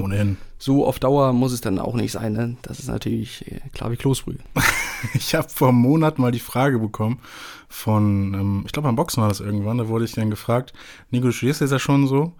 so 0.58 0.86
auf 0.86 0.98
Dauer 0.98 1.32
muss 1.32 1.52
es 1.52 1.60
dann 1.62 1.78
auch 1.78 1.94
nicht 1.94 2.12
sein, 2.12 2.32
ne? 2.32 2.56
Das 2.62 2.78
ist 2.78 2.88
natürlich 2.88 3.50
äh, 3.50 3.60
klar 3.72 3.90
wie 3.90 3.96
Kloßbrühe. 3.96 4.38
ich 5.14 5.34
habe 5.34 5.48
vor 5.48 5.68
einem 5.68 5.78
Monat 5.78 6.18
mal 6.18 6.32
die 6.32 6.40
Frage 6.40 6.78
bekommen 6.78 7.20
von, 7.68 8.34
ähm, 8.34 8.62
ich 8.66 8.72
glaube 8.72 8.88
beim 8.88 8.96
Boxen 8.96 9.22
war 9.22 9.28
das 9.28 9.40
irgendwann, 9.40 9.78
da 9.78 9.88
wurde 9.88 10.04
ich 10.04 10.12
dann 10.12 10.30
gefragt, 10.30 10.74
Nico, 11.10 11.26
du 11.26 11.32
studierst 11.32 11.62
jetzt 11.62 11.72
ja 11.72 11.78
schon 11.78 12.06
so, 12.06 12.34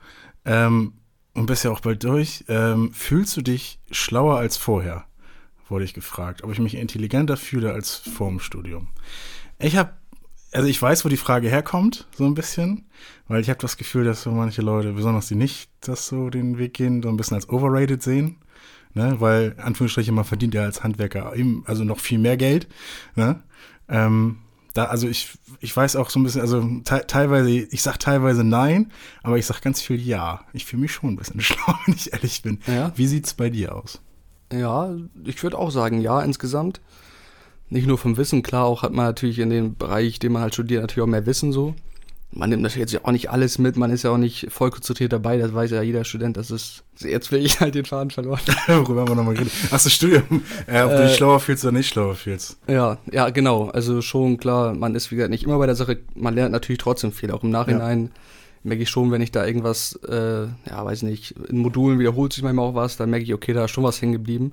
ähm, 0.44 0.92
und 1.37 1.47
bist 1.47 1.65
ja 1.65 1.71
auch 1.71 1.81
bald 1.81 2.03
durch. 2.03 2.44
Ähm, 2.49 2.93
fühlst 2.93 3.37
du 3.37 3.43
dich 3.43 3.79
schlauer 3.91 4.38
als 4.38 4.56
vorher? 4.56 5.05
Wurde 5.69 5.85
ich 5.85 5.94
gefragt, 5.94 6.43
ob 6.43 6.53
ich 6.53 6.59
mich 6.59 6.75
intelligenter 6.75 7.37
fühle 7.37 7.73
als 7.73 7.97
vor 7.97 8.29
dem 8.29 8.41
Studium. 8.41 8.88
Ich 9.59 9.77
habe, 9.77 9.91
also 10.53 10.69
ich 10.69 10.81
weiß, 10.81 11.05
wo 11.05 11.09
die 11.09 11.17
Frage 11.17 11.49
herkommt, 11.49 12.06
so 12.17 12.25
ein 12.25 12.35
bisschen, 12.35 12.87
weil 13.29 13.41
ich 13.41 13.50
habe 13.50 13.61
das 13.61 13.77
Gefühl, 13.77 14.05
dass 14.05 14.23
so 14.23 14.31
manche 14.31 14.62
Leute, 14.62 14.93
besonders 14.93 15.29
die 15.29 15.35
nicht 15.35 15.71
das 15.81 16.06
so 16.06 16.31
den 16.31 16.59
Weg 16.59 16.75
gehen, 16.75 17.03
so 17.03 17.09
ein 17.09 17.17
bisschen 17.17 17.35
als 17.35 17.49
overrated 17.49 18.03
sehen. 18.03 18.37
Ne? 18.94 19.17
Weil, 19.19 19.56
Anführungsstriche, 19.59 20.12
man 20.12 20.25
verdient 20.25 20.55
ja 20.55 20.62
als 20.62 20.83
Handwerker 20.83 21.35
eben, 21.37 21.65
also 21.67 21.85
noch 21.85 22.00
viel 22.00 22.19
mehr 22.19 22.37
Geld. 22.37 22.67
Ne? 23.15 23.43
Ähm, 23.88 24.38
da, 24.76 24.84
also 24.87 25.08
ich, 25.08 25.31
ich 25.61 25.76
weiß 25.76 25.96
auch 25.96 26.11
so 26.11 26.20
ein 26.20 26.23
bisschen, 26.23 26.40
also 26.40 26.62
te 26.84 27.05
teilweise, 27.06 27.50
ich 27.50 27.82
sag 27.82 27.99
teilweise 27.99 28.44
nein, 28.44 28.93
aber 29.23 29.38
ich 29.38 29.46
sag 29.46 29.62
ganz 29.62 29.81
viel 29.81 30.00
ja. 30.00 30.40
Ich 30.52 30.64
fühle 30.64 30.82
mich 30.82 30.93
schon 30.93 31.11
ein 31.11 31.17
bisschen 31.17 31.40
schlau, 31.43 31.75
wenn 31.87 31.94
ich 31.94 32.12
ehrlich 32.12 32.43
bin. 32.43 32.61
Ja. 32.67 32.93
Wie 32.94 33.06
sieht's 33.06 33.34
bei 33.34 33.50
dir 33.50 33.75
aus? 33.75 34.00
Ja, 34.52 34.94
ich 35.25 35.43
würde 35.43 35.58
auch 35.58 35.70
sagen, 35.70 36.00
ja, 36.00 36.20
insgesamt. 36.20 36.81
Nicht 37.69 37.88
nur 37.88 37.99
vom 37.99 38.17
Wissen, 38.17 38.43
klar, 38.43 38.64
auch 38.64 38.82
hat 38.82 38.93
man 38.93 39.06
natürlich 39.06 39.40
in 39.40 39.50
dem 39.50 39.75
Bereich, 39.75 40.20
den 40.20 40.32
man 40.32 40.43
halt 40.43 40.55
studiert, 40.55 40.82
natürlich 40.82 41.02
auch 41.02 41.11
mehr 41.11 41.26
Wissen 41.26 41.52
so 41.52 41.75
man 42.37 42.50
nimmt 42.50 42.62
natürlich 42.62 42.93
jetzt 42.93 43.05
auch 43.05 43.12
nicht 43.12 43.31
alles 43.31 43.59
mit, 43.59 43.76
man 43.76 43.90
ist 43.90 44.02
ja 44.02 44.11
auch 44.11 44.19
nicht 44.19 44.49
voll 44.50 44.71
konzentriert 44.71 45.12
dabei, 45.12 45.38
das 45.38 45.55
weiß 45.55 45.71
ja 45.71 45.83
jeder 45.83 46.05
Student, 46.05 46.37
das 46.37 46.50
ist, 46.50 46.85
jetzt 46.99 47.33
will 47.33 47.45
ich 47.45 47.61
halt 47.61 47.75
den 47.75 47.87
Faden 47.87 48.11
verloren. 48.11 48.40
Worüber 48.66 49.00
haben 49.00 49.09
wir 49.09 49.14
nochmal 49.14 49.35
geredet? 49.35 49.52
Hast 49.71 49.87
du 49.87 49.90
Studium, 49.90 50.43
äh, 50.66 50.83
ob 50.83 50.90
du 50.90 51.02
dich 51.02 51.12
äh, 51.12 51.16
schlauer 51.16 51.40
fühlst 51.40 51.64
oder 51.64 51.73
nicht 51.73 51.88
schlauer 51.88 52.14
fühlst. 52.14 52.59
Ja, 52.69 52.99
ja, 53.11 53.31
genau, 53.31 53.71
also 53.71 54.02
schon 54.02 54.37
klar, 54.37 54.75
man 54.75 54.95
ist 54.95 55.11
wie 55.11 55.16
gesagt 55.16 55.31
nicht 55.31 55.45
immer 55.45 55.59
bei 55.59 55.66
der 55.66 55.75
Sache, 55.75 55.99
man 56.14 56.35
lernt 56.35 56.52
natürlich 56.52 56.78
trotzdem 56.78 57.12
viel, 57.12 57.31
auch 57.31 57.43
im 57.43 57.50
Nachhinein 57.50 58.05
ja. 58.05 58.11
merke 58.64 58.83
ich 58.83 58.90
schon, 58.90 59.11
wenn 59.11 59.23
ich 59.23 59.33
da 59.33 59.47
irgendwas, 59.47 59.99
äh, 60.07 60.43
ja, 60.69 60.85
weiß 60.85 61.02
nicht, 61.02 61.35
in 61.49 61.59
Modulen 61.59 61.99
wiederholt 61.99 62.35
sich 62.35 62.43
manchmal 62.43 62.66
auch 62.66 62.75
was, 62.75 62.99
dann 62.99 63.09
merke 63.11 63.25
ich, 63.25 63.33
okay, 63.33 63.55
da 63.55 63.64
ist 63.64 63.71
schon 63.71 63.85
was 63.85 64.00
hängen 64.02 64.12
geblieben. 64.12 64.52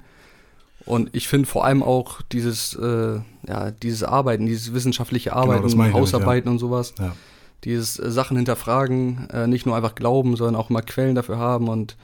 Und 0.85 1.09
ich 1.13 1.29
finde 1.29 1.47
vor 1.47 1.63
allem 1.63 1.81
auch 1.81 2.21
dieses, 2.23 2.75
äh, 2.75 3.19
ja, 3.47 3.71
dieses 3.71 4.03
Arbeiten, 4.03 4.45
dieses 4.45 4.73
wissenschaftliche 4.73 5.29
genau, 5.29 5.41
Arbeiten, 5.41 5.67
genau, 5.69 5.93
Hausarbeiten 5.93 6.45
damit, 6.45 6.45
ja. 6.45 6.51
und 6.51 6.59
sowas. 6.59 6.93
Ja 6.99 7.13
dieses 7.63 7.99
äh, 7.99 8.11
Sachen 8.11 8.37
hinterfragen, 8.37 9.29
äh, 9.31 9.47
nicht 9.47 9.65
nur 9.65 9.75
einfach 9.75 9.95
glauben, 9.95 10.35
sondern 10.35 10.55
auch 10.55 10.69
mal 10.69 10.81
Quellen 10.81 11.15
dafür 11.15 11.37
haben 11.37 11.67
und 11.67 11.95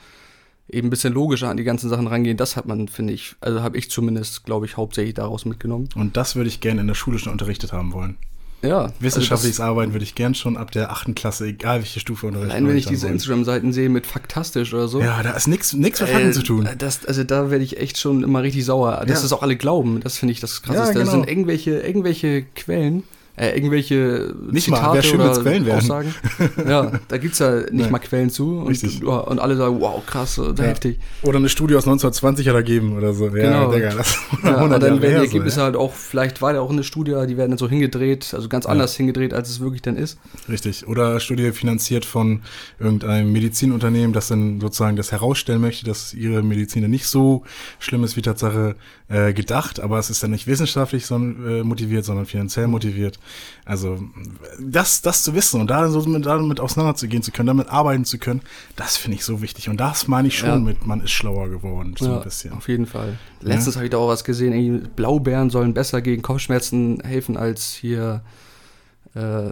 eben 0.71 0.87
ein 0.87 0.91
bisschen 0.91 1.13
logischer 1.13 1.49
an 1.49 1.57
die 1.57 1.63
ganzen 1.63 1.89
Sachen 1.89 2.07
rangehen, 2.07 2.37
das 2.37 2.55
hat 2.55 2.67
man, 2.67 2.87
finde 2.87 3.13
ich, 3.13 3.35
also 3.41 3.61
habe 3.61 3.77
ich 3.77 3.89
zumindest, 3.89 4.45
glaube 4.45 4.65
ich, 4.65 4.77
hauptsächlich 4.77 5.15
daraus 5.15 5.45
mitgenommen. 5.45 5.89
Und 5.95 6.15
das 6.15 6.35
würde 6.35 6.47
ich 6.47 6.61
gerne 6.61 6.81
in 6.81 6.87
der 6.87 6.95
Schule 6.95 7.19
schon 7.19 7.31
unterrichtet 7.31 7.73
haben 7.73 7.91
wollen. 7.93 8.17
Ja. 8.61 8.81
Also 8.81 8.93
Wissenschaftliches 8.99 9.59
also 9.59 9.71
Arbeiten 9.71 9.93
würde 9.93 10.03
ich 10.03 10.15
gern 10.15 10.35
schon 10.35 10.57
ab 10.57 10.71
der 10.71 10.91
achten 10.91 11.15
Klasse, 11.15 11.45
egal 11.45 11.79
welche 11.79 11.99
Stufe 11.99 12.27
unterrichten. 12.27 12.51
Allein 12.51 12.67
wenn 12.67 12.77
ich 12.77 12.85
diese 12.85 13.07
Instagram-Seiten 13.07 13.71
sehe 13.71 13.89
mit 13.89 14.05
faktastisch 14.05 14.73
oder 14.73 14.87
so. 14.87 14.99
Ja, 14.99 15.23
da 15.23 15.31
ist 15.31 15.47
nichts 15.47 15.73
mit 15.73 15.97
Fakten 15.97 16.29
äh, 16.29 16.31
zu 16.31 16.43
tun. 16.43 16.67
Das, 16.77 17.05
also 17.05 17.23
da 17.23 17.51
werde 17.51 17.63
ich 17.63 17.79
echt 17.79 17.97
schon 17.97 18.23
immer 18.23 18.43
richtig 18.43 18.65
sauer. 18.65 19.03
Dass 19.07 19.19
ja. 19.19 19.21
das 19.23 19.33
auch 19.33 19.43
alle 19.43 19.55
glauben, 19.55 20.01
das 20.01 20.17
finde 20.17 20.33
ich 20.33 20.39
das 20.39 20.61
krasseste. 20.61 20.87
Ja, 20.87 20.93
genau. 20.93 21.05
Da 21.05 21.11
sind 21.11 21.29
irgendwelche, 21.29 21.79
irgendwelche 21.79 22.43
Quellen, 22.55 23.03
äh, 23.39 23.55
irgendwelche 23.55 24.35
nicht 24.51 24.65
Zitate 24.65 24.95
mal, 24.95 25.03
schön, 25.03 25.21
oder 25.21 25.41
Quellen. 25.41 25.71
Aussagen. 25.71 26.13
ja, 26.67 26.91
da 27.07 27.17
gibt 27.17 27.33
es 27.33 27.39
ja 27.39 27.55
nicht 27.71 27.71
nee. 27.71 27.89
mal 27.89 27.99
Quellen 27.99 28.29
zu 28.29 28.59
und, 28.59 29.03
und, 29.03 29.39
alle 29.39 29.55
sagen, 29.55 29.79
wow, 29.79 30.05
krass, 30.05 30.35
ja. 30.37 30.63
heftig. 30.63 30.99
Oder 31.21 31.37
eine 31.37 31.47
Studie 31.47 31.75
aus 31.75 31.83
1920 31.83 32.49
hat 32.49 32.55
er 32.55 32.63
gegeben 32.63 32.97
oder 32.97 33.13
so. 33.13 33.27
Ja, 33.27 33.31
genau. 33.31 33.71
Digga, 33.71 33.95
das 33.95 34.17
ja, 34.43 34.61
und 34.61 34.71
dann 34.71 34.81
werden 34.81 34.99
die 35.01 35.07
Ergebnisse 35.07 35.57
so, 35.57 35.61
halt 35.61 35.77
auch, 35.77 35.93
vielleicht 35.93 36.41
war 36.41 36.53
ja 36.53 36.59
auch 36.59 36.69
eine 36.69 36.83
Studie, 36.83 37.15
die 37.29 37.37
werden 37.37 37.51
dann 37.51 37.57
so 37.57 37.69
hingedreht, 37.69 38.33
also 38.33 38.49
ganz 38.49 38.65
anders 38.65 38.95
hingedreht, 38.95 39.33
als 39.33 39.49
es 39.49 39.61
wirklich 39.61 39.81
dann 39.81 39.95
ist. 39.95 40.19
Richtig. 40.49 40.87
Oder 40.87 41.21
Studie 41.21 41.53
finanziert 41.53 42.03
von 42.03 42.41
irgendeinem 42.77 43.31
Medizinunternehmen, 43.31 44.11
das 44.11 44.27
dann 44.27 44.59
sozusagen 44.59 44.97
das 44.97 45.13
herausstellen 45.13 45.61
möchte, 45.61 45.85
dass 45.85 46.13
ihre 46.13 46.43
Medizin 46.43 46.89
nicht 46.89 47.07
so 47.07 47.43
schlimm 47.79 48.03
ist 48.03 48.17
wie 48.17 48.21
Tatsache 48.21 48.75
äh, 49.07 49.33
gedacht, 49.33 49.79
aber 49.79 49.97
es 49.97 50.09
ist 50.09 50.23
dann 50.23 50.31
nicht 50.31 50.45
wissenschaftlich 50.45 51.05
sondern, 51.05 51.59
äh, 51.59 51.63
motiviert, 51.63 52.03
sondern 52.03 52.25
finanziell 52.25 52.67
motiviert. 52.67 53.17
Also 53.65 53.99
das, 54.59 55.01
das 55.01 55.23
zu 55.23 55.33
wissen 55.35 55.61
und 55.61 55.69
da 55.69 55.89
so 55.89 56.01
mit, 56.01 56.25
damit 56.25 56.59
auseinanderzugehen 56.59 57.21
zu 57.23 57.31
können, 57.31 57.47
damit 57.47 57.69
arbeiten 57.69 58.05
zu 58.05 58.17
können, 58.17 58.41
das 58.75 58.97
finde 58.97 59.17
ich 59.17 59.25
so 59.25 59.41
wichtig. 59.41 59.69
Und 59.69 59.77
das 59.77 60.07
meine 60.07 60.27
ich 60.27 60.37
schon 60.37 60.49
Ja. 60.49 60.57
mit, 60.57 60.85
man 60.85 61.01
ist 61.01 61.11
schlauer 61.11 61.49
geworden, 61.49 61.95
so 61.97 62.05
ja, 62.05 62.17
ein 62.17 62.23
bisschen. 62.23 62.53
Auf 62.53 62.67
jeden 62.67 62.85
Fall. 62.85 63.17
Letztens 63.41 63.75
habe 63.75 63.85
ich 63.85 63.91
da 63.91 63.97
auch 63.97 64.07
was 64.07 64.23
gesehen, 64.23 64.89
Blaubeeren 64.95 65.49
sollen 65.49 65.73
besser 65.73 66.01
gegen 66.01 66.21
Kopfschmerzen 66.21 67.01
helfen 67.03 67.37
als 67.37 67.73
hier, 67.73 68.21
äh, 69.15 69.51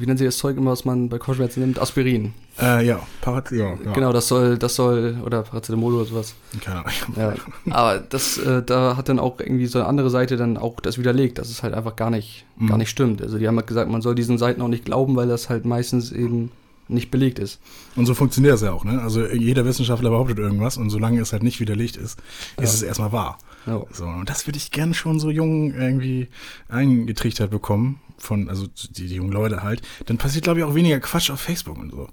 wie 0.00 0.06
nennen 0.06 0.18
sie 0.18 0.24
das 0.24 0.38
Zeug 0.38 0.56
immer, 0.56 0.72
was 0.72 0.84
man 0.84 1.08
bei 1.08 1.18
Kopfschmerzen 1.18 1.60
nimmt? 1.60 1.78
Aspirin. 1.80 2.32
Äh, 2.60 2.86
ja, 2.86 3.00
Parat 3.20 3.50
ja, 3.52 3.74
ja. 3.84 3.92
Genau, 3.92 4.12
das 4.12 4.28
soll, 4.28 4.58
das 4.58 4.74
soll, 4.74 5.16
oder 5.24 5.42
Paracetamol 5.42 5.94
oder 5.94 6.04
sowas. 6.04 6.34
Keine 6.60 6.80
Ahnung. 6.80 6.92
Ja. 7.16 7.34
Aber 7.70 7.98
das, 8.00 8.38
äh, 8.38 8.62
da 8.62 8.96
hat 8.96 9.08
dann 9.08 9.18
auch 9.18 9.38
irgendwie 9.40 9.66
so 9.66 9.78
eine 9.78 9.88
andere 9.88 10.10
Seite 10.10 10.36
dann 10.36 10.56
auch 10.56 10.80
das 10.80 10.98
widerlegt, 10.98 11.38
dass 11.38 11.50
es 11.50 11.62
halt 11.62 11.74
einfach 11.74 11.96
gar 11.96 12.10
nicht, 12.10 12.44
Mhm. 12.56 12.66
gar 12.66 12.78
nicht 12.78 12.90
stimmt. 12.90 13.22
Also 13.22 13.38
die 13.38 13.46
haben 13.46 13.56
halt 13.56 13.66
gesagt, 13.68 13.90
man 13.90 14.02
soll 14.02 14.14
diesen 14.14 14.38
Seiten 14.38 14.60
auch 14.62 14.68
nicht 14.68 14.84
glauben, 14.84 15.14
weil 15.16 15.28
das 15.28 15.48
halt 15.48 15.64
meistens 15.64 16.10
eben 16.12 16.50
nicht 16.90 17.10
belegt 17.10 17.38
ist. 17.38 17.60
Und 17.96 18.06
so 18.06 18.14
funktioniert 18.14 18.54
es 18.54 18.62
ja 18.62 18.72
auch, 18.72 18.82
ne? 18.82 19.02
Also 19.02 19.24
jeder 19.26 19.64
Wissenschaftler 19.66 20.08
behauptet 20.10 20.38
irgendwas 20.38 20.78
und 20.78 20.88
solange 20.88 21.20
es 21.20 21.32
halt 21.32 21.42
nicht 21.42 21.60
widerlegt 21.60 21.96
ist, 21.96 22.18
ist 22.60 22.72
es 22.74 22.82
erstmal 22.82 23.12
wahr. 23.12 23.38
Ja. 23.66 23.82
So, 23.92 24.06
und 24.06 24.30
das 24.30 24.46
würde 24.46 24.56
ich 24.56 24.70
gerne 24.70 24.94
schon 24.94 25.20
so 25.20 25.28
jung 25.30 25.74
irgendwie 25.74 26.28
eingetrichtert 26.70 27.50
bekommen, 27.50 28.00
von, 28.18 28.48
also 28.48 28.66
die, 28.66 29.06
die 29.06 29.14
jungen 29.14 29.32
Leute 29.32 29.62
halt. 29.62 29.82
Dann 30.06 30.18
passiert, 30.18 30.44
glaube 30.44 30.60
ich, 30.60 30.64
auch 30.64 30.74
weniger 30.74 31.00
Quatsch 31.00 31.30
auf 31.30 31.40
Facebook 31.40 31.78
und 31.78 31.90
so. 31.90 32.08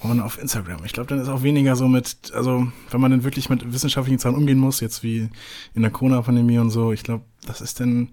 Und 0.00 0.20
auf 0.20 0.38
Instagram. 0.38 0.84
Ich 0.84 0.92
glaube, 0.92 1.08
dann 1.08 1.18
ist 1.18 1.28
auch 1.28 1.42
weniger 1.42 1.74
so 1.74 1.88
mit, 1.88 2.32
also 2.34 2.68
wenn 2.90 3.00
man 3.00 3.10
dann 3.10 3.24
wirklich 3.24 3.48
mit 3.48 3.72
wissenschaftlichen 3.72 4.18
Zahlen 4.18 4.36
umgehen 4.36 4.58
muss, 4.58 4.80
jetzt 4.80 5.02
wie 5.02 5.30
in 5.74 5.82
der 5.82 5.90
Corona-Pandemie 5.90 6.58
und 6.58 6.70
so, 6.70 6.92
ich 6.92 7.02
glaube, 7.02 7.24
das 7.46 7.62
ist 7.62 7.80
dann, 7.80 8.10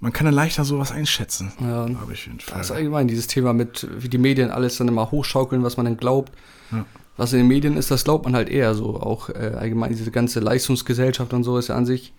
man 0.00 0.12
kann 0.12 0.26
dann 0.26 0.34
leichter 0.34 0.64
sowas 0.64 0.92
einschätzen. 0.92 1.52
Ja. 1.60 1.86
Glaube 1.86 2.12
ich 2.12 2.20
auf 2.20 2.26
jeden 2.26 2.40
Fall. 2.40 2.58
Das 2.58 2.66
ist 2.68 2.76
allgemein 2.76 3.08
dieses 3.08 3.26
Thema 3.26 3.54
mit, 3.54 3.88
wie 3.98 4.10
die 4.10 4.18
Medien 4.18 4.50
alles 4.50 4.76
dann 4.76 4.88
immer 4.88 5.10
hochschaukeln, 5.10 5.62
was 5.62 5.78
man 5.78 5.86
dann 5.86 5.96
glaubt. 5.96 6.30
Ja. 6.70 6.84
Was 7.16 7.32
in 7.32 7.38
den 7.38 7.48
Medien 7.48 7.76
ist, 7.76 7.90
das 7.90 8.04
glaubt 8.04 8.26
man 8.26 8.36
halt 8.36 8.50
eher 8.50 8.74
so. 8.74 9.00
Auch 9.00 9.30
äh, 9.30 9.54
allgemein 9.58 9.90
diese 9.90 10.10
ganze 10.10 10.40
Leistungsgesellschaft 10.40 11.32
und 11.32 11.42
so 11.42 11.56
ist 11.58 11.68
ja 11.68 11.74
an 11.74 11.86
sich 11.86 12.12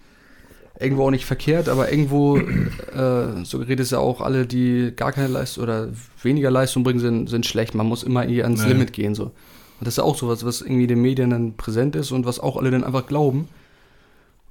irgendwo 0.80 1.06
auch 1.06 1.12
nicht 1.12 1.26
verkehrt, 1.26 1.70
aber 1.70 1.92
irgendwo 1.92 2.38
äh, 2.96 3.44
suggeriert 3.44 3.80
es 3.80 3.92
ja 3.92 4.00
auch, 4.00 4.22
alle, 4.22 4.48
die 4.48 4.94
gar 4.96 5.12
keine 5.12 5.28
Leistung 5.28 5.64
oder 5.64 5.90
weniger 6.24 6.50
Leistung 6.50 6.84
bringen, 6.84 7.00
sind, 7.00 7.30
sind 7.30 7.46
schlecht. 7.46 7.76
Man 7.76 7.88
muss 7.88 8.04
immer 8.04 8.26
eher 8.26 8.46
ans 8.46 8.62
Naja. 8.62 8.74
Limit 8.74 8.94
gehen. 8.94 9.14
So. 9.14 9.26
Und 9.26 9.34
das 9.82 9.90
ist 9.90 9.98
ja 9.98 10.04
auch 10.04 10.18
sowas, 10.18 10.46
was 10.46 10.62
irgendwie 10.62 10.88
den 10.88 11.02
Medien 11.02 11.30
dann 11.30 11.56
präsent 11.56 11.96
ist 11.96 12.12
und 12.12 12.26
was 12.26 12.40
auch 12.40 12.58
alle 12.58 12.72
dann 12.72 12.84
einfach 12.84 13.06
glauben. 13.08 13.48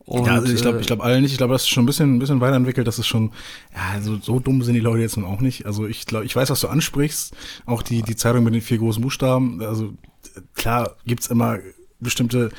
Und, 0.04 0.26
ja, 0.26 0.34
also 0.36 0.50
ich 0.50 0.62
glaube, 0.62 0.78
äh, 0.78 0.80
ich 0.80 0.86
glaube 0.86 1.02
alle 1.02 1.20
nicht. 1.20 1.32
Ich 1.32 1.38
glaube, 1.38 1.52
das 1.52 1.62
ist 1.62 1.68
schon 1.68 1.82
ein 1.82 1.86
bisschen, 1.86 2.16
ein 2.16 2.18
bisschen 2.18 2.40
weiterentwickelt. 2.40 2.86
Das 2.86 2.98
ist 2.98 3.06
schon, 3.06 3.32
ja, 3.74 3.94
also 3.94 4.16
so 4.16 4.40
dumm 4.40 4.62
sind 4.62 4.74
die 4.74 4.80
Leute 4.80 5.02
jetzt 5.02 5.18
nun 5.18 5.26
auch 5.26 5.40
nicht. 5.40 5.66
Also 5.66 5.86
ich 5.86 6.06
glaube, 6.06 6.24
ich 6.24 6.34
weiß, 6.34 6.48
was 6.48 6.60
du 6.60 6.68
ansprichst. 6.68 7.34
Auch 7.66 7.82
die, 7.82 8.02
die 8.02 8.16
Zeitung 8.16 8.44
mit 8.44 8.54
den 8.54 8.62
vier 8.62 8.78
großen 8.78 9.02
Buchstaben. 9.02 9.60
Also 9.62 9.92
klar 10.54 10.96
gibt's 11.04 11.26
immer 11.26 11.58
bestimmte 12.00 12.50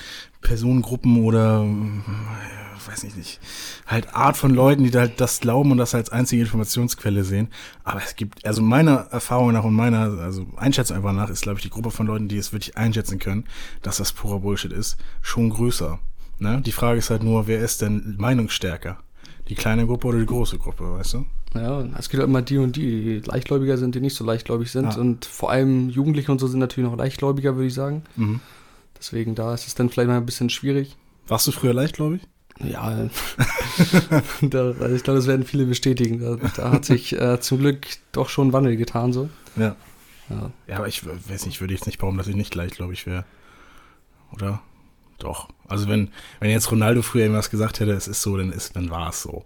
Personengruppen 0.42 1.24
oder 1.24 1.64
äh, 1.64 2.90
weiß 2.90 3.04
ich 3.04 3.16
nicht, 3.16 3.40
halt 3.86 4.16
Art 4.16 4.38
von 4.38 4.54
Leuten, 4.54 4.84
die 4.84 4.92
da 4.92 5.02
halt 5.02 5.20
das 5.20 5.40
glauben 5.40 5.72
und 5.72 5.78
das 5.78 5.96
als 5.96 6.10
einzige 6.10 6.42
Informationsquelle 6.42 7.24
sehen. 7.24 7.50
Aber 7.84 8.02
es 8.02 8.16
gibt, 8.16 8.46
also 8.46 8.62
meiner 8.62 9.08
Erfahrung 9.12 9.52
nach 9.52 9.64
und 9.64 9.74
meiner, 9.74 10.20
also 10.20 10.46
Einschätzung 10.58 10.98
einfach 10.98 11.14
nach, 11.14 11.30
ist, 11.30 11.42
glaube 11.42 11.60
ich, 11.60 11.64
die 11.64 11.70
Gruppe 11.70 11.92
von 11.92 12.08
Leuten, 12.08 12.28
die 12.28 12.38
es 12.38 12.54
wirklich 12.54 12.78
einschätzen 12.78 13.20
können, 13.20 13.46
dass 13.82 13.98
das 13.98 14.14
purer 14.14 14.40
Bullshit 14.40 14.72
ist, 14.72 14.98
schon 15.22 15.50
größer. 15.50 16.00
Ne? 16.40 16.62
Die 16.62 16.72
Frage 16.72 17.00
ist 17.00 17.10
halt 17.10 17.24
nur, 17.24 17.48
wer 17.48 17.60
ist 17.60 17.82
denn 17.82 18.16
meinungsstärker? 18.18 19.00
Die 19.50 19.56
kleine 19.56 19.86
Gruppe 19.86 20.08
oder 20.08 20.20
die 20.20 20.26
große 20.26 20.58
Gruppe, 20.58 20.92
weißt 20.94 21.16
du? 21.16 21.26
Ja, 21.56 21.82
es 21.98 22.10
gibt 22.10 22.22
halt 22.22 22.30
immer 22.30 22.44
die 22.44 22.60
und 22.60 22.76
die, 22.76 23.04
die 23.04 23.20
leichtgläubiger 23.28 23.78
sind, 23.78 23.96
die 23.96 24.00
nicht 24.00 24.16
so 24.16 24.24
leichtgläubig 24.24 24.72
sind. 24.72 24.94
Ja. 24.94 25.00
Und 25.00 25.26
vor 25.26 25.50
allem 25.50 25.90
Jugendliche 25.90 26.32
und 26.32 26.40
so 26.40 26.48
sind 26.48 26.60
natürlich 26.60 26.90
noch 26.90 26.98
leichtgläubiger, 26.98 27.56
würde 27.56 27.68
ich 27.68 27.74
sagen. 27.74 28.04
Mhm. 28.16 28.40
Deswegen 29.00 29.36
da 29.36 29.54
ist 29.54 29.68
es 29.68 29.76
dann 29.76 29.90
vielleicht 29.90 30.10
mal 30.10 30.18
ein 30.18 30.26
bisschen 30.26 30.50
schwierig. 30.50 30.96
Warst 31.28 31.48
du 31.48 31.52
früher 31.52 31.74
leicht, 31.74 31.96
glaube 31.96 32.18
ich? 32.18 32.72
Ja, 32.72 32.92
da, 34.42 34.66
also 34.72 34.96
ich 34.96 35.04
glaube, 35.04 35.20
das 35.20 35.28
werden 35.28 35.46
viele 35.46 35.66
bestätigen. 35.66 36.20
Da, 36.20 36.36
da 36.56 36.72
hat 36.72 36.86
sich 36.86 37.14
äh, 37.20 37.40
zum 37.40 37.60
Glück 37.60 37.88
doch 38.12 38.30
schon 38.30 38.50
ein 38.50 38.54
Wandel 38.54 38.76
getan 38.76 39.14
so. 39.14 39.30
Ja. 39.56 39.76
Ja. 40.30 40.52
Ja, 40.68 40.78
aber 40.78 40.88
ich 40.88 41.04
weiß 41.06 41.46
nicht, 41.46 41.60
würde 41.62 41.74
jetzt 41.74 41.88
nicht 41.88 41.98
behaupten, 41.98 42.18
dass 42.18 42.28
ich 42.28 42.36
nicht 42.36 42.54
leicht, 42.54 42.76
glaube 42.76 42.94
ich, 42.94 43.06
wäre. 43.06 43.26
Oder? 44.32 44.62
Doch. 45.18 45.50
Also 45.68 45.88
wenn, 45.88 46.12
wenn 46.40 46.52
jetzt 46.52 46.72
Ronaldo 46.72 47.02
früher 47.02 47.24
irgendwas 47.24 47.50
gesagt 47.50 47.80
hätte, 47.80 47.92
es 47.92 48.08
ist 48.08 48.22
so, 48.22 48.38
dann 48.38 48.52
ist, 48.52 48.76
dann 48.76 48.90
war 48.90 49.10
es 49.10 49.22
so. 49.22 49.44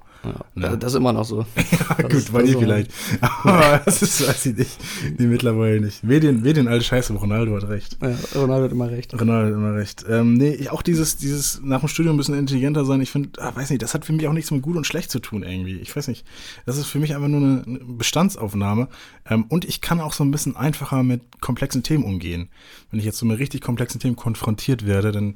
Ja? 0.56 0.76
Das 0.76 0.94
ist 0.94 0.98
immer 0.98 1.14
noch 1.14 1.26
so. 1.26 1.46
Ja, 2.00 2.08
gut, 2.08 2.32
bei 2.32 2.44
dir 2.44 2.58
vielleicht. 2.58 2.92
Aber 3.22 3.82
das 3.86 4.02
ist, 4.02 4.26
weiß 4.28 4.46
ich 4.48 4.58
nicht. 4.58 4.78
Nee, 5.18 5.26
mittlerweile 5.28 5.82
nicht. 5.82 6.04
Medien, 6.04 6.42
Medien, 6.42 6.68
alte 6.68 6.84
Scheiße, 6.86 7.14
Ronaldo 7.14 7.56
hat 7.56 7.68
recht. 7.68 7.98
Ja, 8.02 8.16
Ronaldo 8.40 8.66
hat 8.66 8.72
immer 8.72 8.90
recht. 8.90 9.14
Ronaldo 9.20 9.48
hat 9.48 9.54
immer 9.54 9.76
recht. 9.76 10.06
Ähm, 10.10 10.34
nee, 10.36 10.52
ich- 10.54 10.72
auch 10.72 10.82
dieses, 10.82 11.18
dieses 11.18 11.62
nach 11.64 11.82
dem 11.82 11.90
Studium 11.90 12.16
ein 12.16 12.18
bisschen 12.18 12.38
intelligenter 12.38 12.86
sein, 12.86 13.02
ich 13.02 13.12
finde, 13.12 13.30
ah, 13.42 13.52
weiß 13.56 13.70
nicht, 13.70 13.82
das 13.82 13.94
hat 13.94 14.06
für 14.06 14.14
mich 14.14 14.28
auch 14.28 14.34
nichts 14.34 14.50
mit 14.52 14.62
gut 14.62 14.76
und 14.78 14.88
schlecht 14.88 15.12
zu 15.12 15.20
tun 15.20 15.44
irgendwie. 15.44 15.78
Ich 15.80 15.96
weiß 15.96 16.08
nicht. 16.08 16.26
Das 16.66 16.78
ist 16.78 16.86
für 16.88 17.00
mich 17.00 17.14
einfach 17.16 17.28
nur 17.28 17.42
eine, 17.42 17.64
eine 17.66 17.80
Bestandsaufnahme. 17.80 18.88
Ähm, 19.30 19.46
und 19.50 19.66
ich 19.66 19.82
kann 19.82 20.00
auch 20.02 20.14
so 20.14 20.24
ein 20.24 20.32
bisschen 20.32 20.56
einfacher 20.56 21.04
mit 21.04 21.22
komplexen 21.42 21.84
Themen 21.84 22.04
umgehen. 22.04 22.50
Wenn 22.92 23.00
ich 23.00 23.06
jetzt 23.06 23.18
so 23.18 23.26
mit 23.26 23.40
richtig 23.40 23.62
komplexen 23.62 24.00
Themen 24.00 24.16
konfrontiert 24.16 24.86
werde, 24.88 25.12
dann 25.12 25.36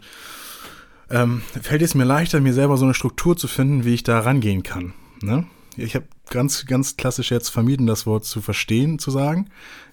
ähm, 1.09 1.41
fällt 1.61 1.81
es 1.81 1.95
mir 1.95 2.03
leichter, 2.03 2.39
mir 2.39 2.53
selber 2.53 2.77
so 2.77 2.85
eine 2.85 2.93
Struktur 2.93 3.37
zu 3.37 3.47
finden, 3.47 3.85
wie 3.85 3.93
ich 3.93 4.03
da 4.03 4.19
rangehen 4.19 4.63
kann. 4.63 4.93
Ne? 5.21 5.45
Ich 5.75 5.95
habe 5.95 6.05
ganz, 6.29 6.65
ganz 6.65 6.97
klassisch 6.97 7.31
jetzt 7.31 7.49
vermieden, 7.49 7.87
das 7.87 8.05
Wort 8.05 8.25
zu 8.25 8.41
verstehen, 8.41 8.99
zu 8.99 9.11
sagen. 9.11 9.49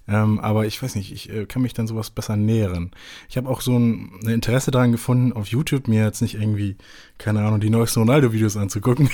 Ähm, 0.06 0.38
aber 0.40 0.66
ich 0.66 0.83
weiß 0.83 0.97
nicht, 0.97 1.12
ich 1.12 1.30
äh, 1.30 1.47
kann 1.47 1.62
mich 1.62 1.73
dann 1.73 1.87
sowas 1.87 2.11
besser 2.11 2.37
nähren. 2.37 2.90
Ich 3.28 3.37
habe 3.37 3.49
auch 3.49 3.61
so 3.61 3.78
ein, 3.78 4.11
ein 4.23 4.28
Interesse 4.28 4.71
daran 4.71 4.92
gefunden, 4.92 5.33
auf 5.33 5.47
YouTube 5.47 5.88
mir 5.88 6.04
jetzt 6.04 6.21
nicht 6.21 6.35
irgendwie, 6.35 6.76
keine 7.16 7.40
Ahnung, 7.40 7.61
die 7.61 7.71
neuesten 7.71 8.00
Ronaldo-Videos 8.00 8.56
anzugucken, 8.56 9.09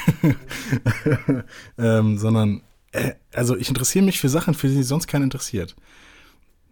ähm, 1.78 2.18
sondern, 2.18 2.62
äh, 2.90 3.12
also 3.32 3.56
ich 3.56 3.68
interessiere 3.68 4.04
mich 4.04 4.18
für 4.20 4.28
Sachen, 4.28 4.54
für 4.54 4.68
die 4.68 4.82
sonst 4.82 5.06
keiner 5.06 5.24
interessiert. 5.24 5.76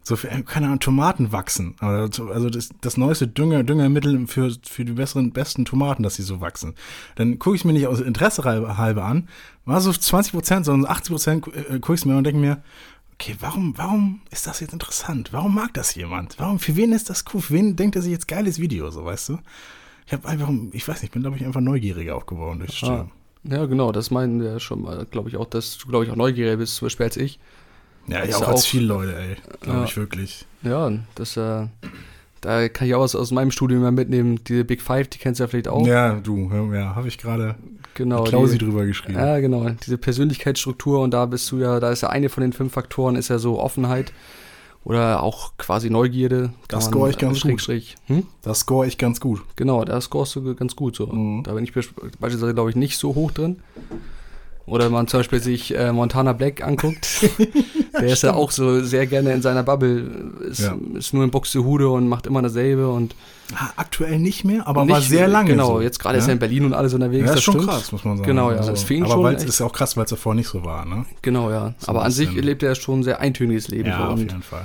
So, 0.08 0.16
für, 0.16 0.30
äh, 0.30 0.42
keine 0.42 0.66
Ahnung, 0.66 0.80
Tomaten 0.80 1.32
wachsen. 1.32 1.76
Also 1.80 2.30
also 2.30 2.48
das, 2.48 2.70
das 2.80 2.96
neueste 2.96 3.28
Dünger, 3.28 3.62
Düngermittel 3.62 4.26
für, 4.26 4.50
für 4.62 4.86
die 4.86 4.92
besseren, 4.92 5.32
besten 5.32 5.66
Tomaten, 5.66 6.02
dass 6.02 6.14
sie 6.14 6.22
so 6.22 6.40
wachsen. 6.40 6.74
Dann 7.16 7.38
gucke 7.38 7.56
ich 7.56 7.66
mir 7.66 7.74
nicht 7.74 7.86
aus 7.86 8.00
Interesse 8.00 8.42
halber, 8.44 9.04
an, 9.04 9.28
war 9.66 9.82
so 9.82 9.92
20 9.92 10.32
Prozent, 10.32 10.64
sondern 10.64 10.90
80 10.90 11.10
Prozent 11.10 11.46
äh, 11.48 11.78
gucke 11.78 11.94
ich 11.94 12.06
mir 12.06 12.12
an 12.12 12.18
und 12.18 12.24
denke 12.24 12.40
mir, 12.40 12.62
okay, 13.12 13.36
warum, 13.40 13.76
warum 13.76 14.22
ist 14.30 14.46
das 14.46 14.60
jetzt 14.60 14.72
interessant? 14.72 15.28
Warum 15.32 15.54
mag 15.54 15.74
das 15.74 15.94
jemand? 15.94 16.38
Warum, 16.38 16.58
für 16.58 16.74
wen 16.76 16.92
ist 16.92 17.10
das 17.10 17.24
cool? 17.34 17.42
Für 17.42 17.52
wen 17.52 17.76
denkt 17.76 17.94
er 17.94 18.00
sich 18.00 18.12
jetzt 18.12 18.28
geiles 18.28 18.58
Video, 18.58 18.90
so, 18.90 19.04
weißt 19.04 19.28
du? 19.28 19.38
Ich 20.06 20.14
habe 20.14 20.26
einfach, 20.26 20.48
ich 20.72 20.88
weiß 20.88 21.02
nicht, 21.02 21.12
bin, 21.12 21.20
glaube 21.20 21.36
ich, 21.36 21.44
einfach 21.44 21.60
neugieriger 21.60 22.16
auch 22.16 22.24
geworden 22.24 22.60
durch 22.60 22.70
das 22.70 22.82
Ah. 22.82 22.86
Studium. 22.86 23.10
Ja, 23.44 23.66
genau, 23.66 23.92
das 23.92 24.10
meinen 24.10 24.40
wir 24.40 24.58
schon 24.58 24.80
mal, 24.80 25.04
glaube 25.04 25.28
ich 25.28 25.36
auch, 25.36 25.46
dass 25.46 25.76
du, 25.76 25.86
glaube 25.86 26.06
ich, 26.06 26.10
auch 26.10 26.16
neugieriger 26.16 26.56
bist, 26.56 26.76
zum 26.76 26.86
Beispiel 26.86 27.04
als 27.04 27.18
ich. 27.18 27.38
Ja, 28.08 28.24
ja, 28.24 28.36
auch 28.36 28.48
als 28.48 28.66
viele 28.66 28.86
Leute, 28.86 29.16
ey. 29.16 29.36
Glaube 29.60 29.78
Ja. 29.80 29.84
ich 29.84 29.96
wirklich. 29.96 30.46
Ja, 30.62 30.90
das, 31.14 31.36
äh, 31.36 31.66
da 32.40 32.68
kann 32.68 32.86
ich 32.88 32.94
auch 32.94 33.00
was 33.02 33.14
aus 33.14 33.30
meinem 33.30 33.50
Studium 33.50 33.82
mal 33.82 33.90
mitnehmen. 33.92 34.42
Die 34.44 34.64
Big 34.64 34.80
Five, 34.82 35.08
die 35.08 35.18
kennst 35.18 35.40
du 35.40 35.44
ja 35.44 35.48
vielleicht 35.48 35.68
auch. 35.68 35.86
Ja, 35.86 36.14
du, 36.14 36.50
ja, 36.72 36.94
habe 36.94 37.08
ich 37.08 37.18
gerade 37.18 37.56
genau. 37.94 38.24
Klausi 38.24 38.58
die, 38.58 38.64
drüber 38.64 38.86
geschrieben. 38.86 39.18
Ja, 39.18 39.38
genau. 39.40 39.68
Diese 39.84 39.98
Persönlichkeitsstruktur 39.98 41.00
und 41.00 41.12
da 41.12 41.26
bist 41.26 41.50
du 41.50 41.58
ja, 41.58 41.80
da 41.80 41.90
ist 41.90 42.02
ja 42.02 42.10
eine 42.10 42.28
von 42.28 42.42
den 42.42 42.52
fünf 42.52 42.72
Faktoren, 42.72 43.16
ist 43.16 43.28
ja 43.28 43.38
so 43.38 43.58
Offenheit 43.60 44.12
oder 44.84 45.22
auch 45.22 45.52
quasi 45.58 45.90
Neugierde. 45.90 46.52
Das 46.68 46.86
score 46.86 47.10
ich 47.10 47.18
ganz 47.18 47.38
Schräg, 47.40 47.52
gut. 47.52 47.60
Schräg. 47.62 47.94
Hm? 48.06 48.26
Das 48.42 48.60
score 48.60 48.86
ich 48.86 48.96
ganz 48.96 49.20
gut. 49.20 49.42
Genau, 49.56 49.84
da 49.84 50.00
scorest 50.00 50.36
du 50.36 50.54
ganz 50.54 50.76
gut 50.76 50.96
so. 50.96 51.06
Mhm. 51.08 51.42
Da 51.42 51.52
bin 51.52 51.64
ich 51.64 51.72
beispielsweise, 51.72 52.54
glaube 52.54 52.70
ich, 52.70 52.76
nicht 52.76 52.96
so 52.96 53.14
hoch 53.14 53.32
drin. 53.32 53.58
Oder 54.68 54.90
man 54.90 55.06
zum 55.08 55.20
Beispiel 55.20 55.40
sich 55.40 55.75
äh, 55.75 55.92
Montana 55.92 56.32
Black 56.34 56.62
anguckt. 56.62 57.08
der 57.94 58.02
ist 58.12 58.22
ja 58.22 58.34
auch 58.34 58.50
so 58.50 58.82
sehr 58.82 59.06
gerne 59.06 59.32
in 59.32 59.42
seiner 59.42 59.62
Bubble. 59.62 60.32
Ist, 60.48 60.60
Ja. 60.60 60.76
ist 60.94 61.14
nur 61.14 61.25
in 61.25 61.30
Buxtehude 61.30 61.88
und 61.88 62.08
macht 62.08 62.26
immer 62.26 62.42
dasselbe 62.42 62.88
und 62.88 63.14
Ah, 63.54 63.70
Aktuell 63.76 64.18
nicht 64.18 64.44
mehr, 64.44 64.66
aber 64.68 64.84
nicht, 64.84 64.92
war 64.92 65.00
sehr 65.00 65.26
lange 65.26 65.52
Genau, 65.52 65.76
so. 65.76 65.80
jetzt 65.80 65.98
gerade 65.98 66.16
ja? 66.18 66.22
ist 66.22 66.28
er 66.28 66.34
in 66.34 66.38
Berlin 66.38 66.66
und 66.66 66.75
alles 66.75 66.92
unterwegs. 66.92 67.22
Ja, 67.22 67.28
das 67.28 67.37
ist 67.38 67.44
schon 67.44 67.54
stimmt. 67.54 67.68
krass, 67.70 67.92
muss 67.92 68.04
man 68.04 68.18
sagen. 68.18 68.26
Genau, 68.28 68.50
ja, 68.50 68.58
Also, 68.58 68.70
das 68.72 68.80
ist 68.80 68.87
für 68.87 68.92
ihn 68.94 69.04
aber 69.04 69.12
schon 69.14 69.34
echt- 69.34 69.44
ist 69.48 69.58
ja 69.60 69.64
auch 69.66 69.72
krass, 69.72 69.96
weil 69.96 70.04
es 70.04 70.10
davor 70.10 70.34
nicht 70.34 70.48
so 70.48 70.64
war, 70.66 70.84
ne? 70.84 71.06
Genau, 71.22 71.50
ja. 71.50 71.72
So 71.78 71.88
Aber 71.88 72.04
an 72.04 72.10
sich 72.12 72.30
lebt 72.34 72.62
er 72.62 72.75
schon 72.75 73.00
ein 73.00 73.02
sehr 73.04 73.20
eintöniges 73.20 73.68
Leben 73.68 73.88
Ja, 73.88 74.08
auf 74.08 74.18
jeden 74.18 74.42
Fall. 74.42 74.64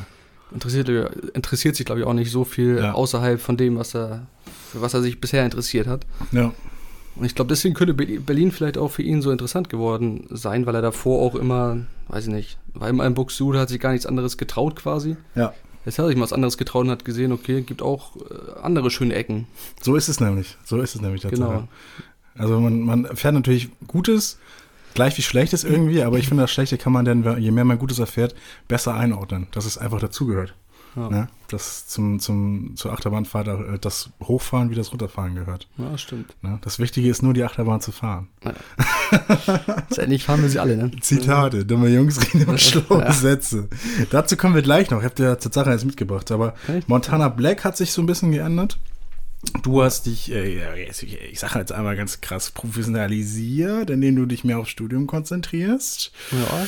interessiert, 0.54 0.90
interessiert 1.34 1.78
sich, 1.78 1.86
glaube 1.86 2.02
ich, 2.02 2.06
auch 2.08 2.12
nicht 2.14 2.30
so 2.30 2.44
viel 2.44 2.82
außerhalb 2.84 3.40
von 3.40 3.56
dem, 3.56 3.78
was 3.78 3.96
er, 3.96 4.28
für 4.74 4.82
was 4.82 4.94
er 4.94 5.02
sich 5.02 5.22
bisher 5.22 5.46
interessiert 5.46 5.88
hat. 5.88 6.06
Ja, 6.34 6.52
Und 7.16 7.26
ich 7.26 7.36
glaube, 7.36 7.50
deswegen 7.50 7.76
könnte 7.76 7.94
Be- 7.94 8.20
Berlin 8.20 8.52
vielleicht 8.52 8.78
auch 8.78 8.90
für 8.90 9.04
ihn 9.04 9.22
so 9.22 9.30
interessant 9.32 9.70
geworden 9.70 10.26
sein, 10.32 10.66
weil 10.66 10.76
er 10.76 10.82
davor 10.82 11.22
auch 11.22 11.36
immer, 11.36 11.78
weiß 12.08 12.26
ich 12.28 12.34
nicht, 12.34 12.58
war 12.74 12.90
immer 12.90 13.06
im 13.06 13.14
Buxtehude, 13.14 13.60
hat 13.60 13.70
sich 13.70 13.80
gar 13.80 13.92
nichts 13.92 14.06
anderes 14.08 14.38
getraut 14.38 14.76
quasi. 14.76 15.16
ja. 15.36 15.54
Jetzt 15.86 16.00
hat 16.00 16.06
er 16.06 16.08
sich 16.08 16.16
mal 16.16 16.24
was 16.24 16.32
anderes 16.32 16.58
getraut 16.58 16.86
und 16.86 16.92
hat 16.92 17.04
gesehen, 17.04 17.34
okay, 17.34 17.62
gibt 17.62 17.82
auch 17.82 18.16
äh, 18.16 18.60
andere 18.62 18.90
schöne 18.90 19.16
Ecken. 19.16 19.48
So 19.82 19.98
ist 19.98 20.08
es 20.08 20.22
nämlich. 20.22 20.56
So 20.64 20.80
ist 20.80 20.96
es 20.96 21.02
nämlich 21.02 21.24
tatsächlich. 21.24 21.46
Genau. 21.46 21.68
Also 22.36 22.58
man, 22.62 22.80
man 22.80 23.04
erfährt 23.04 23.34
natürlich 23.34 23.70
Gutes, 23.86 24.40
gleich 24.94 25.18
wie 25.18 25.22
schlecht 25.24 25.52
ist 25.52 25.66
irgendwie, 25.66 26.02
aber 26.02 26.18
ich 26.20 26.30
finde, 26.30 26.44
das 26.44 26.52
Schlechte 26.52 26.78
kann 26.78 26.94
man 26.94 27.04
dann, 27.04 27.38
je 27.42 27.52
mehr 27.52 27.66
man 27.66 27.80
Gutes 27.80 28.00
erfährt, 28.00 28.34
besser 28.70 28.94
einordnen, 28.96 29.48
dass 29.52 29.66
es 29.66 29.78
einfach 29.78 30.00
dazugehört. 30.00 30.54
Ja. 30.96 31.10
Ne? 31.10 31.28
Das 31.48 31.88
zum, 31.88 32.20
zum, 32.20 32.76
zur 32.76 32.94
Achterbahnfahrt, 32.94 33.48
äh, 33.48 33.80
das 33.80 34.10
Hochfahren 34.22 34.70
wie 34.70 34.76
das 34.76 34.92
Runterfahren 34.92 35.36
gehört. 35.36 35.68
Ja, 35.78 35.98
stimmt. 35.98 36.36
Ne? 36.42 36.60
Das 36.62 36.80
Wichtige 36.80 37.10
ist 37.10 37.22
nur, 37.22 37.34
die 37.34 37.44
Achterbahn 37.44 37.82
zu 37.82 37.92
fahren. 37.92 38.28
Ja. 38.44 38.54
Letztendlich 39.90 40.24
fahren 40.24 40.42
wir 40.42 40.50
sie 40.50 40.60
alle, 40.60 40.78
ne? 40.78 40.92
Zitate, 41.02 41.66
dumme 41.66 41.90
Jungs 41.90 42.22
reden 42.22 42.42
immer 42.42 42.58
schlaue 42.58 43.02
ja. 43.02 43.12
Sätze. 43.12 43.70
Dazu 44.10 44.38
kommen 44.38 44.56
wir 44.56 44.62
gleich 44.62 44.90
noch. 44.90 45.00
Ich 45.00 45.06
habe 45.06 45.16
dir 45.16 45.38
Tatsache 45.38 45.72
jetzt 45.72 45.86
mitgebracht, 45.86 46.32
aber 46.32 46.54
Montana 46.88 47.30
Black 47.30 47.64
hat 47.64 47.78
sich 47.78 47.92
so 47.92 48.02
ein 48.02 48.06
bisschen 48.06 48.32
geändert. 48.32 48.78
Du 49.62 49.82
hast 49.82 50.06
dich, 50.06 50.32
äh, 50.32 50.86
ich, 50.90 51.40
sage 51.40 51.60
jetzt 51.60 51.72
einmal 51.72 51.98
ganz 51.98 52.22
krass, 52.22 52.52
professionalisiert, 52.52 53.90
indem 53.90 54.16
du 54.16 54.26
dich 54.26 54.44
mehr 54.44 54.60
aufs 54.60 54.70
Studium 54.70 55.06
konzentrierst. 55.06 56.12
Ja. 56.32 56.68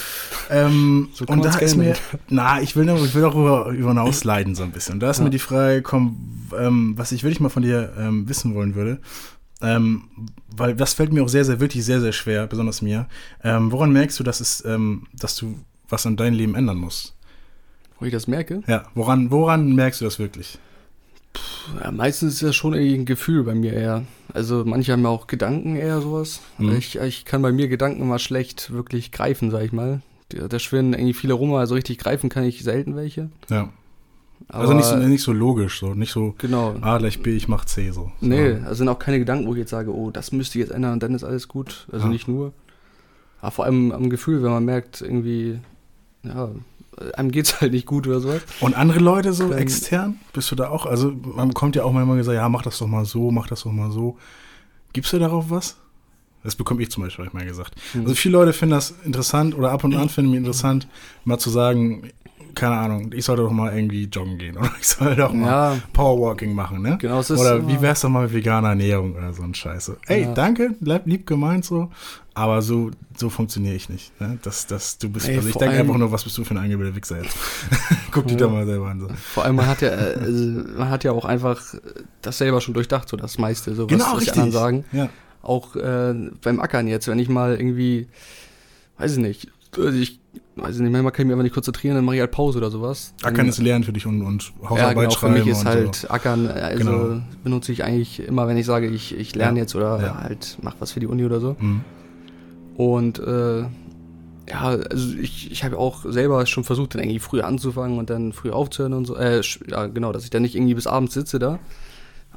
Ähm, 0.50 1.10
so 1.14 1.26
und 1.26 1.44
da 1.44 1.58
ist 1.58 1.78
mir, 1.78 1.96
na, 2.28 2.62
ich 2.62 2.76
will, 2.76 2.86
noch, 2.86 3.04
ich 3.04 3.16
will 3.16 3.22
darüber 3.22 3.68
über 3.70 3.90
hinausleiten 3.90 4.56
so 4.56 4.64
ein 4.64 4.72
bisschen. 4.72 4.96
Und 4.96 5.00
da 5.00 5.10
ist 5.10 5.20
ja. 5.20 5.24
mir 5.24 5.30
die 5.30 5.40
Frage 5.40 5.76
gekommen, 5.76 6.50
ähm, 6.58 6.94
was 6.98 7.12
ich 7.12 7.24
wirklich 7.24 7.40
mal 7.40 7.50
von 7.50 7.64
dir 7.64 7.94
ähm, 7.98 8.28
wissen 8.28 8.56
wollen 8.56 8.76
würde. 8.76 9.00
Ähm, 9.62 10.10
weil 10.50 10.76
das 10.76 10.94
fällt 10.94 11.14
mir 11.14 11.24
auch 11.24 11.30
sehr, 11.30 11.46
sehr, 11.46 11.60
wirklich 11.60 11.86
sehr, 11.86 12.02
sehr 12.02 12.12
schwer, 12.12 12.46
besonders 12.48 12.82
mir. 12.82 13.08
Ähm, 13.44 13.72
woran 13.72 13.92
merkst 13.92 14.20
du, 14.20 14.24
dass 14.24 14.42
es, 14.42 14.64
ähm, 14.66 15.08
dass 15.14 15.36
du 15.36 15.58
was 15.88 16.06
an 16.06 16.18
deinem 16.18 16.36
Leben 16.36 16.56
ändern 16.56 16.78
musst? 16.78 17.16
Wo 18.00 18.06
ich 18.06 18.12
das 18.12 18.28
merke? 18.28 18.64
Ja, 18.68 18.86
woran, 18.96 19.32
woran 19.32 19.74
merkst 19.74 20.02
du 20.02 20.06
das 20.06 20.20
wirklich? 20.20 20.60
Ja, 21.82 21.92
meistens 21.92 22.36
ist 22.36 22.44
das 22.44 22.56
schon 22.56 22.74
irgendwie 22.74 22.96
ein 22.96 23.06
Gefühl 23.06 23.44
bei 23.44 23.56
mir 23.56 23.74
eher. 23.74 24.04
Also 24.34 24.64
manche 24.66 24.92
haben 24.92 25.04
ja 25.04 25.10
auch 25.10 25.28
Gedanken 25.28 25.76
eher 25.76 26.02
sowas. 26.02 26.42
Mhm. 26.58 26.76
Ich, 26.76 26.98
ich 26.98 27.26
kann 27.26 27.42
bei 27.42 27.52
mir 27.52 27.68
Gedanken 27.68 28.08
mal 28.08 28.20
schlecht 28.20 28.72
wirklich 28.72 29.12
greifen, 29.12 29.52
sag 29.52 29.64
ich 29.64 29.72
mal. 29.72 30.02
Da 30.30 30.60
schwirren 30.60 30.94
irgendwie 30.94 31.14
viele 31.14 31.34
rum, 31.34 31.54
also 31.54 31.76
richtig 31.76 32.00
greifen 32.00 32.30
kann 32.30 32.44
ich 32.44 32.64
selten 32.64 32.96
welche. 32.96 33.30
Ja. 33.50 33.70
Aber 34.48 34.60
also 34.60 34.74
nicht 34.74 34.86
so, 34.86 34.96
nicht 34.98 35.24
so 35.24 35.34
logisch, 35.34 35.80
so 35.80 35.94
nicht 35.94 36.12
so 36.12 36.36
genau. 36.38 36.76
A 36.82 36.98
gleich 36.98 37.22
B, 37.22 37.36
ich 37.36 37.48
mach 37.48 37.66
C 37.66 37.92
so. 37.92 38.12
Nee, 38.22 38.56
also 38.64 38.76
sind 38.76 38.90
auch 38.90 39.00
keine 39.00 39.20
Gedanken, 39.20 39.48
wo 39.48 39.54
ich 39.54 39.60
jetzt 39.60 39.72
sage, 39.72 39.94
oh, 39.94 40.12
das 40.12 40.32
müsste 40.32 40.60
ich 40.60 40.66
jetzt 40.66 40.74
ändern 40.74 40.94
und 40.94 41.04
dann 41.04 41.16
ist 41.16 41.24
alles 41.24 41.48
gut. 41.48 41.88
Also 41.92 42.06
ja. 42.06 42.12
nicht 42.12 42.28
nur. 42.28 42.54
Aber 43.42 43.52
vor 43.52 43.66
allem 43.66 43.92
am 43.92 44.10
Gefühl, 44.10 44.44
wenn 44.44 44.52
man 44.52 44.66
merkt, 44.66 45.02
irgendwie, 45.02 45.60
ja, 46.24 46.50
einem 47.16 47.32
geht's 47.32 47.62
halt 47.62 47.74
nicht 47.74 47.86
gut 47.86 48.08
oder 48.08 48.20
sowas. 48.20 48.42
Und 48.60 48.76
andere 48.76 49.00
Leute 49.00 49.34
so 49.34 49.50
Dann, 49.50 49.58
extern? 49.58 50.20
Bist 50.34 50.52
du 50.52 50.56
da 50.56 50.70
auch? 50.70 50.86
Also 50.86 51.14
man 51.24 51.54
kommt 51.54 51.76
ja 51.76 51.84
auch 51.84 51.92
manchmal 51.92 52.18
gesagt, 52.18 52.36
ja, 52.36 52.48
mach 52.50 52.62
das 52.62 52.78
doch 52.78 52.88
mal 52.88 53.06
so, 53.06 53.32
mach 53.32 53.48
das 53.48 53.64
doch 53.64 53.72
mal 53.72 53.92
so. 53.92 54.18
Gibst 54.94 55.12
du 55.14 55.20
darauf 55.20 55.50
was? 55.50 55.78
Das 56.44 56.56
bekomme 56.56 56.82
ich 56.84 56.92
zum 56.92 57.04
Beispiel, 57.04 57.26
habe 57.26 57.36
ich 57.36 57.42
mal 57.42 57.48
gesagt. 57.48 57.76
Mhm. 57.94 58.02
Also 58.04 58.16
viele 58.16 58.34
Leute 58.34 58.54
finden 58.54 58.76
das 58.76 58.94
interessant 59.04 59.58
oder 59.58 59.72
ab 59.72 59.84
und 59.84 59.96
an 59.96 60.10
finden 60.10 60.32
mir 60.32 60.38
interessant, 60.38 60.88
mal 61.24 61.40
zu 61.40 61.50
sagen, 61.50 62.12
keine 62.54 62.76
Ahnung, 62.76 63.12
ich 63.14 63.26
sollte 63.26 63.42
doch 63.42 63.52
mal 63.52 63.76
irgendwie 63.76 64.06
joggen 64.06 64.38
gehen 64.38 64.58
oder 64.58 64.72
ich 64.80 64.88
soll 64.88 65.16
doch 65.16 65.34
mal 65.34 65.76
ja. 65.76 65.78
Powerwalking 65.92 66.54
machen, 66.54 66.82
ne? 66.82 66.98
Genau, 67.00 67.20
es 67.20 67.30
ist 67.30 67.40
Oder 67.40 67.68
wie 67.68 67.82
wär's 67.82 68.02
doch 68.02 68.10
mal 68.10 68.24
mit 68.24 68.34
veganer 68.34 68.70
Ernährung 68.70 69.16
oder 69.16 69.34
so 69.34 69.44
ein 69.44 69.54
Scheiße. 69.54 69.98
Ey, 70.08 70.24
ja. 70.24 70.34
danke, 70.34 70.76
lieb 70.80 71.28
gemeint 71.28 71.66
so, 71.66 71.92
aber 72.36 72.62
so, 72.62 72.92
so 73.16 73.30
funktioniere 73.30 73.76
ich 73.76 73.88
nicht. 73.88 74.20
Ne? 74.20 74.38
Das, 74.44 74.68
das, 74.68 74.98
du 74.98 75.10
bist, 75.10 75.30
Ey, 75.30 75.38
also 75.38 75.48
ich 75.48 75.56
denke 75.56 75.78
einfach 75.78 75.98
nur, 75.98 76.12
was 76.12 76.26
bist 76.26 76.38
du 76.38 76.44
für 76.44 76.54
ein 76.54 76.58
angebildeter 76.58 76.96
Wichser 76.98 77.24
jetzt? 77.24 77.38
Guck 78.12 78.28
dich 78.28 78.34
ja. 78.34 78.46
da 78.46 78.50
mal 78.50 78.66
selber 78.66 78.90
an. 78.90 79.00
So. 79.00 79.08
Vor 79.34 79.46
allem, 79.46 79.56
man 79.56 79.68
hat 79.68 79.82
ja, 79.82 79.90
äh, 79.90 80.18
also, 80.20 80.44
man 80.78 80.90
hat 80.90 81.06
ja 81.06 81.14
auch 81.14 81.24
einfach 81.24 81.64
das 82.22 82.38
selber 82.38 82.60
schon 82.60 82.74
durchdacht, 82.74 83.08
so 83.08 83.16
das 83.16 83.38
meiste, 83.38 83.74
so 83.74 83.84
was, 83.84 83.90
genau, 83.90 84.18
was 84.18 84.26
die 84.26 84.32
anderen 84.32 84.52
sagen. 84.52 84.86
Ja. 84.92 85.10
Auch 85.42 85.78
äh, 85.78 86.14
beim 86.42 86.60
Ackern 86.60 86.88
jetzt, 86.88 87.08
wenn 87.08 87.20
ich 87.20 87.30
mal 87.30 87.56
irgendwie, 87.56 88.10
weiß 88.98 89.14
ich 89.14 89.20
nicht, 89.20 89.48
also 89.78 89.98
ich 89.98 90.20
weiß 90.58 90.80
nicht, 90.80 90.92
manchmal 90.92 91.14
kann 91.14 91.24
ich 91.24 91.28
mich 91.28 91.34
einfach 91.34 91.44
nicht 91.44 91.54
konzentrieren, 91.54 91.96
dann 91.96 92.04
mache 92.04 92.16
ich 92.16 92.22
halt 92.22 92.32
Pause 92.32 92.58
oder 92.58 92.70
sowas. 92.70 93.14
Ackern 93.24 93.48
ist 93.48 93.60
Lernen 93.60 93.86
für 93.86 93.94
dich 93.94 94.06
und, 94.06 94.22
und 94.22 94.52
Hausarbeit 94.62 94.80
ja, 94.80 94.94
genau, 94.94 95.10
schreiben. 95.12 95.34
Für 95.36 95.40
mich 95.40 95.50
ist 95.50 95.64
halt 95.64 95.96
so. 95.96 96.10
Ackern, 96.10 96.48
also 96.48 96.84
genau. 96.84 97.22
benutze 97.46 97.72
ich 97.72 97.86
eigentlich 97.86 98.20
immer, 98.28 98.50
wenn 98.50 98.58
ich 98.58 98.66
sage, 98.66 98.88
ich, 98.88 99.18
ich 99.18 99.36
lerne 99.36 99.60
ja. 99.60 99.64
jetzt 99.64 99.76
oder 99.76 100.02
ja. 100.02 100.18
halt 100.22 100.58
mache 100.62 100.76
was 100.80 100.92
für 100.92 101.00
die 101.00 101.08
Uni 101.08 101.24
oder 101.24 101.40
so. 101.40 101.56
Mhm. 101.60 101.82
Und 102.76 103.20
äh, 103.20 103.62
ja, 104.50 104.62
also 104.62 105.18
ich, 105.18 105.52
ich 105.52 105.64
habe 105.64 105.78
auch 105.78 106.06
selber 106.06 106.46
schon 106.46 106.64
versucht, 106.64 106.94
dann 106.94 107.02
irgendwie 107.02 107.20
früher 107.20 107.46
anzufangen 107.46 107.98
und 107.98 108.10
dann 108.10 108.34
früh 108.34 108.52
aufzuhören 108.52 108.94
und 108.94 109.06
so. 109.06 109.16
Äh, 109.16 109.42
ja, 109.68 109.88
genau, 109.88 110.12
dass 110.12 110.24
ich 110.24 110.30
dann 110.30 110.44
nicht 110.44 110.56
irgendwie 110.56 110.76
bis 110.76 110.88
abends 110.88 111.14
sitze 111.14 111.40
da. 111.40 111.60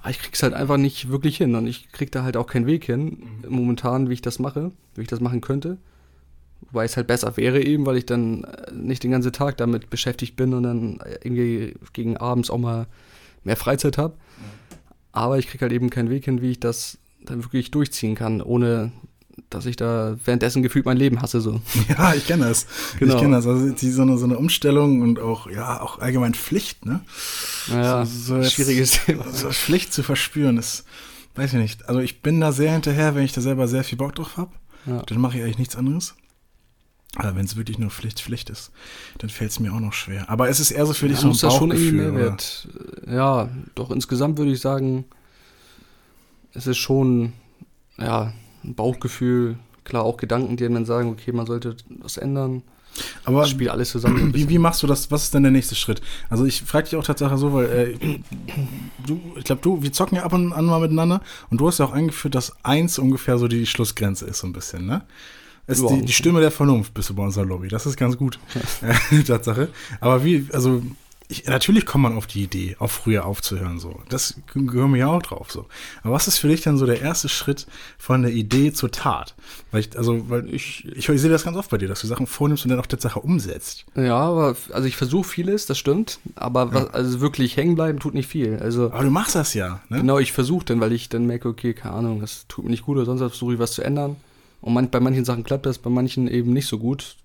Aber 0.00 0.10
ich 0.10 0.18
krieg's 0.18 0.42
halt 0.42 0.54
einfach 0.54 0.76
nicht 0.76 1.10
wirklich 1.10 1.36
hin 1.36 1.54
und 1.54 1.66
ich 1.66 1.90
krieg 1.90 2.12
da 2.12 2.22
halt 2.22 2.36
auch 2.36 2.46
keinen 2.46 2.66
Weg 2.66 2.84
hin, 2.84 3.24
mhm. 3.42 3.50
momentan, 3.50 4.08
wie 4.08 4.14
ich 4.14 4.22
das 4.22 4.38
mache, 4.38 4.70
wie 4.94 5.02
ich 5.02 5.08
das 5.08 5.20
machen 5.20 5.40
könnte. 5.40 5.78
Wobei 6.60 6.84
es 6.84 6.96
halt 6.96 7.06
besser 7.06 7.36
wäre 7.36 7.62
eben, 7.62 7.84
weil 7.86 7.96
ich 7.96 8.06
dann 8.06 8.44
äh, 8.44 8.72
nicht 8.72 9.02
den 9.02 9.10
ganzen 9.10 9.32
Tag 9.32 9.56
damit 9.56 9.90
beschäftigt 9.90 10.36
bin 10.36 10.54
und 10.54 10.62
dann 10.62 11.00
irgendwie 11.22 11.74
gegen 11.92 12.16
abends 12.16 12.50
auch 12.50 12.58
mal 12.58 12.86
mehr 13.44 13.56
Freizeit 13.56 13.98
habe. 13.98 14.14
Aber 15.12 15.38
ich 15.38 15.48
kriege 15.48 15.62
halt 15.62 15.72
eben 15.72 15.90
keinen 15.90 16.10
Weg 16.10 16.26
hin, 16.26 16.42
wie 16.42 16.52
ich 16.52 16.60
das 16.60 16.98
dann 17.24 17.42
wirklich 17.44 17.70
durchziehen 17.70 18.14
kann, 18.14 18.40
ohne 18.40 18.92
dass 19.50 19.66
ich 19.66 19.76
da 19.76 20.16
währenddessen 20.24 20.62
gefühlt 20.62 20.84
mein 20.84 20.96
Leben 20.96 21.22
hasse 21.22 21.40
so. 21.40 21.60
Ja, 21.88 22.14
ich 22.14 22.26
kenne 22.26 22.48
das. 22.48 22.66
Genau. 22.98 23.14
Ich 23.14 23.20
kenne 23.20 23.36
das. 23.36 23.46
Also 23.46 23.70
die, 23.70 23.90
so, 23.90 24.02
eine, 24.02 24.18
so 24.18 24.24
eine 24.24 24.36
Umstellung 24.36 25.00
und 25.00 25.18
auch, 25.18 25.48
ja, 25.48 25.80
auch 25.80 25.98
allgemein 25.98 26.34
Pflicht, 26.34 26.84
ne? 26.84 27.00
Ja, 27.68 28.04
so, 28.04 28.42
so 28.42 28.48
schwieriges 28.48 28.92
Thema. 29.06 29.30
So 29.32 29.50
Pflicht 29.50 29.92
zu 29.92 30.02
verspüren, 30.02 30.58
ist, 30.58 30.84
weiß 31.34 31.54
ich 31.54 31.58
nicht. 31.58 31.88
Also 31.88 32.00
ich 32.00 32.20
bin 32.20 32.40
da 32.40 32.52
sehr 32.52 32.72
hinterher, 32.72 33.14
wenn 33.14 33.24
ich 33.24 33.32
da 33.32 33.40
selber 33.40 33.68
sehr 33.68 33.84
viel 33.84 33.98
Bock 33.98 34.14
drauf 34.14 34.36
habe. 34.36 34.52
Ja. 34.86 35.02
Dann 35.02 35.20
mache 35.20 35.38
ich 35.38 35.42
eigentlich 35.42 35.58
nichts 35.58 35.76
anderes. 35.76 36.14
Aber 37.16 37.34
wenn 37.34 37.46
es 37.46 37.56
wirklich 37.56 37.78
nur 37.78 37.90
Pflicht, 37.90 38.20
Pflicht 38.20 38.50
ist, 38.50 38.70
dann 39.16 39.30
fällt 39.30 39.50
es 39.50 39.60
mir 39.60 39.72
auch 39.72 39.80
noch 39.80 39.94
schwer. 39.94 40.28
Aber 40.28 40.50
es 40.50 40.60
ist 40.60 40.70
eher 40.70 40.84
so 40.84 40.92
für 40.92 41.08
dich 41.08 41.22
ja, 41.22 41.32
so 41.32 41.46
ein 41.46 41.50
Bauchgefühl. 41.50 42.04
Schon 42.04 42.14
Mehrwert. 42.14 42.68
Ja, 43.06 43.48
doch 43.74 43.90
insgesamt 43.90 44.36
würde 44.36 44.52
ich 44.52 44.60
sagen, 44.60 45.06
es 46.52 46.66
ist 46.66 46.76
schon 46.76 47.32
ja, 47.96 48.32
ein 48.64 48.74
Bauchgefühl. 48.74 49.56
Klar, 49.84 50.04
auch 50.04 50.16
Gedanken, 50.16 50.56
die 50.56 50.68
dann 50.68 50.84
sagen, 50.84 51.10
okay, 51.10 51.32
man 51.32 51.46
sollte 51.46 51.76
was 51.88 52.16
ändern. 52.16 52.62
Aber 53.24 53.40
das 53.40 53.50
spielt 53.50 53.70
alles 53.70 53.90
zusammen. 53.90 54.34
Wie, 54.34 54.48
wie 54.48 54.58
machst 54.58 54.82
du 54.82 54.86
das? 54.86 55.10
Was 55.10 55.24
ist 55.24 55.34
denn 55.34 55.44
der 55.44 55.52
nächste 55.52 55.74
Schritt? 55.74 56.00
Also 56.30 56.44
ich 56.44 56.62
frage 56.62 56.84
dich 56.84 56.96
auch 56.96 57.04
tatsächlich 57.04 57.38
so, 57.38 57.52
weil 57.52 57.66
äh, 57.66 58.18
du, 59.06 59.20
ich 59.36 59.44
glaube, 59.44 59.62
du, 59.62 59.82
wir 59.82 59.92
zocken 59.92 60.16
ja 60.16 60.24
ab 60.24 60.32
und 60.32 60.52
an 60.52 60.64
mal 60.64 60.80
miteinander 60.80 61.20
und 61.50 61.60
du 61.60 61.68
hast 61.68 61.78
ja 61.78 61.84
auch 61.84 61.92
eingeführt, 61.92 62.34
dass 62.34 62.52
eins 62.64 62.98
ungefähr 62.98 63.38
so 63.38 63.46
die 63.46 63.66
Schlussgrenze 63.66 64.26
ist, 64.26 64.38
so 64.38 64.46
ein 64.46 64.52
bisschen, 64.52 64.86
ne? 64.86 65.02
ist 65.68 65.88
die, 65.88 66.02
die, 66.02 66.12
Stimme 66.12 66.40
der 66.40 66.50
Vernunft 66.50 66.94
bist 66.94 67.10
du 67.10 67.14
bei 67.14 67.22
unserer 67.22 67.44
Lobby. 67.44 67.68
Das 67.68 67.84
ist 67.86 67.96
ganz 67.96 68.16
gut. 68.16 68.38
Tatsache. 69.26 69.68
Aber 70.00 70.24
wie, 70.24 70.46
also 70.52 70.82
ich, 71.30 71.46
natürlich 71.46 71.84
kommt 71.84 72.04
man 72.04 72.16
auf 72.16 72.26
die 72.26 72.42
Idee, 72.42 72.76
auch 72.78 72.90
früher 72.90 73.26
aufzuhören. 73.26 73.78
So, 73.78 74.00
das 74.08 74.36
gehören 74.54 74.92
wir 74.92 75.00
ja 75.00 75.06
auch 75.08 75.22
drauf. 75.22 75.52
So, 75.52 75.66
aber 76.02 76.14
was 76.14 76.26
ist 76.26 76.38
für 76.38 76.48
dich 76.48 76.62
dann 76.62 76.78
so 76.78 76.86
der 76.86 77.02
erste 77.02 77.28
Schritt 77.28 77.66
von 77.98 78.22
der 78.22 78.32
Idee 78.32 78.72
zur 78.72 78.90
Tat? 78.90 79.34
Weil 79.70 79.80
ich, 79.80 79.96
also, 79.96 80.30
weil 80.30 80.52
ich, 80.52 80.86
ich, 80.86 81.06
ich 81.06 81.20
sehe 81.20 81.30
das 81.30 81.44
ganz 81.44 81.56
oft 81.58 81.70
bei 81.70 81.76
dir, 81.76 81.86
dass 81.86 82.00
du 82.00 82.06
Sachen 82.06 82.26
vornimmst 82.26 82.64
und 82.64 82.70
dann 82.70 82.80
auch 82.80 82.86
der 82.86 82.98
Sache 82.98 83.20
umsetzt. 83.20 83.84
Ja, 83.94 84.16
aber 84.16 84.56
also 84.72 84.88
ich 84.88 84.96
versuche 84.96 85.28
vieles, 85.28 85.66
das 85.66 85.76
stimmt. 85.76 86.18
Aber 86.34 86.72
was, 86.72 86.94
also 86.94 87.20
wirklich 87.20 87.58
hängen 87.58 87.74
bleiben 87.74 87.98
tut 87.98 88.14
nicht 88.14 88.28
viel. 88.28 88.58
Also. 88.58 88.86
Aber 88.86 89.04
du 89.04 89.10
machst 89.10 89.34
das 89.34 89.52
ja. 89.52 89.80
Ne? 89.90 89.98
Genau, 89.98 90.18
ich 90.18 90.32
versuche 90.32 90.64
dann, 90.64 90.80
weil 90.80 90.92
ich 90.92 91.10
dann 91.10 91.26
merke, 91.26 91.48
okay, 91.48 91.74
keine 91.74 91.94
Ahnung, 91.94 92.20
das 92.20 92.46
tut 92.48 92.64
mir 92.64 92.70
nicht 92.70 92.84
gut 92.86 92.96
oder 92.96 93.04
sonst 93.04 93.20
versuche 93.20 93.52
ich 93.52 93.58
was 93.58 93.72
zu 93.72 93.82
ändern. 93.82 94.16
Und 94.62 94.72
man, 94.72 94.88
bei 94.88 94.98
manchen 94.98 95.26
Sachen 95.26 95.44
klappt 95.44 95.66
das, 95.66 95.78
bei 95.78 95.90
manchen 95.90 96.26
eben 96.26 96.54
nicht 96.54 96.66
so 96.66 96.78
gut. 96.78 97.16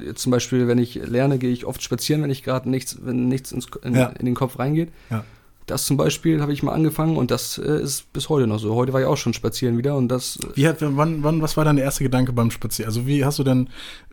Jetzt 0.00 0.22
zum 0.22 0.32
Beispiel, 0.32 0.68
wenn 0.68 0.78
ich 0.78 0.94
lerne, 0.94 1.38
gehe 1.38 1.50
ich 1.50 1.66
oft 1.66 1.82
spazieren, 1.82 2.22
wenn 2.22 2.30
ich 2.30 2.42
gerade 2.42 2.68
nichts, 2.68 2.98
wenn 3.02 3.28
nichts 3.28 3.52
ins, 3.52 3.66
in, 3.82 3.94
ja. 3.94 4.06
in, 4.06 4.26
den 4.26 4.34
Kopf 4.34 4.58
reingeht. 4.58 4.90
Ja. 5.10 5.24
Das 5.66 5.86
zum 5.86 5.96
Beispiel 5.96 6.40
habe 6.40 6.52
ich 6.52 6.64
mal 6.64 6.72
angefangen 6.72 7.16
und 7.16 7.30
das 7.30 7.56
äh, 7.56 7.82
ist 7.82 8.12
bis 8.12 8.28
heute 8.28 8.48
noch 8.48 8.58
so. 8.58 8.74
Heute 8.74 8.92
war 8.92 9.00
ich 9.00 9.06
auch 9.06 9.16
schon 9.16 9.32
spazieren 9.32 9.78
wieder 9.78 9.96
und 9.96 10.08
das. 10.08 10.36
Äh, 10.36 10.56
wie 10.56 10.68
hat, 10.68 10.78
wann, 10.80 11.22
wann, 11.22 11.40
was 11.40 11.56
war 11.56 11.64
dein 11.64 11.78
erster 11.78 12.02
Gedanke 12.02 12.32
beim 12.32 12.50
Spazieren? 12.50 12.88
Also 12.88 13.06
wie 13.06 13.24
hast 13.24 13.38
du 13.38 13.44
denn? 13.44 13.68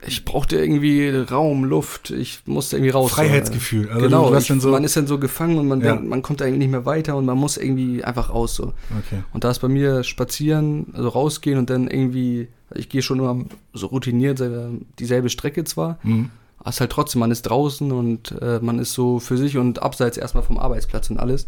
Ich 0.05 0.25
brauchte 0.25 0.57
irgendwie 0.57 1.09
Raum, 1.09 1.65
Luft. 1.65 2.11
Ich 2.11 2.41
musste 2.45 2.77
irgendwie 2.77 2.91
raus. 2.91 3.11
Freiheitsgefühl. 3.11 3.89
Also 3.89 4.01
genau. 4.01 4.35
Ich, 4.35 4.45
so 4.45 4.69
man 4.69 4.83
ist 4.83 4.95
dann 4.95 5.07
so 5.07 5.17
gefangen 5.17 5.57
und 5.57 5.67
man 5.67 5.81
ja. 5.81 5.93
denkt, 5.93 6.07
man 6.07 6.21
kommt 6.21 6.39
da 6.39 6.45
irgendwie 6.45 6.59
nicht 6.59 6.71
mehr 6.71 6.85
weiter 6.85 7.15
und 7.17 7.25
man 7.25 7.37
muss 7.37 7.57
irgendwie 7.57 8.03
einfach 8.03 8.29
raus 8.29 8.55
so. 8.55 8.73
Okay. 8.99 9.23
Und 9.33 9.43
da 9.43 9.49
ist 9.49 9.59
bei 9.59 9.69
mir 9.69 10.03
spazieren, 10.03 10.93
also 10.93 11.09
rausgehen 11.09 11.57
und 11.57 11.71
dann 11.71 11.87
irgendwie, 11.87 12.47
ich 12.75 12.89
gehe 12.89 13.01
schon 13.01 13.19
immer 13.19 13.45
so 13.73 13.87
routiniert 13.87 14.41
dieselbe 14.99 15.29
Strecke 15.29 15.63
zwar. 15.63 15.99
Mhm 16.03 16.31
aber 16.59 16.69
es 16.69 16.75
ist 16.75 16.81
halt 16.81 16.91
trotzdem, 16.91 17.19
man 17.19 17.31
ist 17.31 17.43
draußen 17.43 17.91
und 17.91 18.35
äh, 18.41 18.59
man 18.61 18.79
ist 18.79 18.93
so 18.93 19.19
für 19.19 19.37
sich 19.37 19.57
und 19.57 19.81
abseits 19.81 20.17
erstmal 20.17 20.43
vom 20.43 20.57
Arbeitsplatz 20.57 21.09
und 21.09 21.17
alles. 21.17 21.47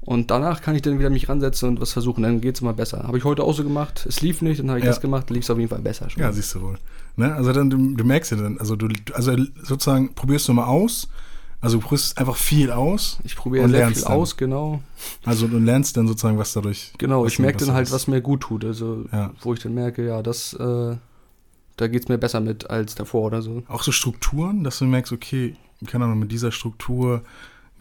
Und 0.00 0.30
danach 0.30 0.62
kann 0.62 0.74
ich 0.74 0.82
dann 0.82 0.98
wieder 0.98 1.10
mich 1.10 1.28
ransetzen 1.28 1.68
und 1.68 1.80
was 1.80 1.92
versuchen, 1.92 2.22
dann 2.22 2.40
geht 2.40 2.56
es 2.56 2.60
immer 2.60 2.72
besser. 2.72 3.04
Habe 3.04 3.18
ich 3.18 3.24
heute 3.24 3.44
auch 3.44 3.54
so 3.54 3.62
gemacht, 3.62 4.04
es 4.08 4.20
lief 4.20 4.42
nicht, 4.42 4.60
dann 4.60 4.68
habe 4.68 4.78
ich 4.78 4.84
ja. 4.84 4.90
das 4.90 5.00
gemacht, 5.00 5.30
lief 5.30 5.44
es 5.44 5.50
auf 5.50 5.58
jeden 5.58 5.70
Fall 5.70 5.80
besser 5.80 6.10
schon. 6.10 6.22
Ja, 6.22 6.32
siehst 6.32 6.54
du 6.54 6.60
wohl. 6.60 6.78
Ne? 7.16 7.32
Also 7.34 7.52
dann, 7.52 7.70
du, 7.70 7.94
du 7.94 8.04
merkst 8.04 8.32
ja 8.32 8.36
dann, 8.36 8.58
also 8.58 8.74
du, 8.74 8.88
also 9.14 9.36
sozusagen 9.62 10.14
probierst 10.14 10.48
du 10.48 10.54
mal 10.54 10.66
aus, 10.66 11.08
also 11.62 11.78
du 11.78 11.84
probierst 11.84 12.18
einfach 12.18 12.36
viel 12.36 12.70
aus. 12.72 13.18
Ich 13.24 13.36
probiere 13.36 13.68
sehr 13.68 13.88
viel 13.88 14.02
dann. 14.02 14.12
aus, 14.12 14.36
genau. 14.36 14.82
Also 15.24 15.46
du 15.46 15.58
lernst 15.58 15.96
dann 15.96 16.08
sozusagen, 16.08 16.36
was 16.36 16.52
dadurch. 16.52 16.92
Genau, 16.98 17.24
ich 17.24 17.38
merke 17.38 17.64
dann 17.64 17.74
halt, 17.74 17.90
was 17.92 18.08
mir 18.08 18.20
gut 18.20 18.40
tut. 18.40 18.64
Also 18.64 19.06
ja. 19.12 19.32
wo 19.40 19.54
ich 19.54 19.60
dann 19.60 19.72
merke, 19.72 20.04
ja, 20.04 20.22
das 20.22 20.54
äh, 20.54 20.96
da 21.76 21.88
geht 21.88 22.02
es 22.02 22.08
mir 22.08 22.18
besser 22.18 22.40
mit 22.40 22.68
als 22.68 22.94
davor 22.94 23.22
oder 23.22 23.42
so. 23.42 23.62
Auch 23.68 23.82
so 23.82 23.92
Strukturen, 23.92 24.64
dass 24.64 24.78
du 24.78 24.84
merkst, 24.84 25.12
okay, 25.12 25.56
keine 25.86 26.04
Ahnung, 26.04 26.18
mit 26.18 26.32
dieser 26.32 26.52
Struktur 26.52 27.22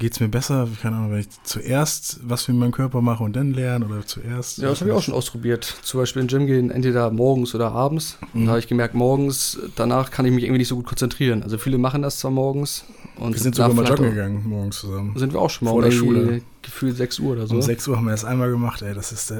geht 0.01 0.11
es 0.13 0.19
mir 0.19 0.27
besser, 0.27 0.67
keine 0.81 0.97
Ahnung, 0.97 1.11
wenn 1.11 1.19
ich 1.19 1.29
zuerst 1.43 2.19
was 2.23 2.43
für 2.43 2.51
meinen 2.53 2.71
Körper 2.73 3.01
mache 3.01 3.23
und 3.23 3.35
dann 3.35 3.53
lernen 3.53 3.89
oder 3.89 4.05
zuerst. 4.05 4.57
Ja, 4.57 4.67
das 4.69 4.81
habe 4.81 4.89
ich 4.89 4.95
auch 4.97 5.01
schon 5.01 5.13
ausprobiert. 5.13 5.63
Zum 5.83 5.99
Beispiel 5.99 6.23
in 6.23 6.27
Gym 6.27 6.45
gehen, 6.47 6.71
entweder 6.71 7.09
morgens 7.11 7.55
oder 7.55 7.71
abends. 7.71 8.17
Und 8.33 8.41
Mhm. 8.41 8.45
da 8.45 8.51
habe 8.51 8.59
ich 8.59 8.67
gemerkt, 8.67 8.95
morgens, 8.95 9.57
danach 9.75 10.11
kann 10.11 10.25
ich 10.25 10.31
mich 10.33 10.43
irgendwie 10.43 10.57
nicht 10.59 10.67
so 10.67 10.75
gut 10.75 10.87
konzentrieren. 10.87 11.43
Also 11.43 11.57
viele 11.57 11.77
machen 11.77 12.01
das 12.01 12.19
zwar 12.19 12.31
morgens. 12.31 12.83
Und 13.15 13.33
Wir 13.33 13.39
sind 13.41 13.55
sogar 13.55 13.71
mal 13.73 13.85
joggen 13.87 14.09
gegangen 14.09 14.43
morgens 14.49 14.79
zusammen. 14.79 15.13
Sind 15.15 15.31
wir 15.33 15.39
auch 15.39 15.49
schon 15.49 15.65
mal 15.65 15.71
Vor 15.71 15.81
der 15.83 15.91
Schule. 15.91 16.41
Gefühlt 16.63 16.97
6 16.97 17.19
Uhr 17.19 17.33
oder 17.33 17.47
so. 17.47 17.55
Um 17.55 17.61
6 17.61 17.87
Uhr 17.87 17.97
haben 17.97 18.05
wir 18.05 18.11
das 18.11 18.25
einmal 18.25 18.49
gemacht, 18.51 18.81
ey, 18.81 18.93
das 18.93 19.11
ist 19.11 19.31
äh, 19.31 19.35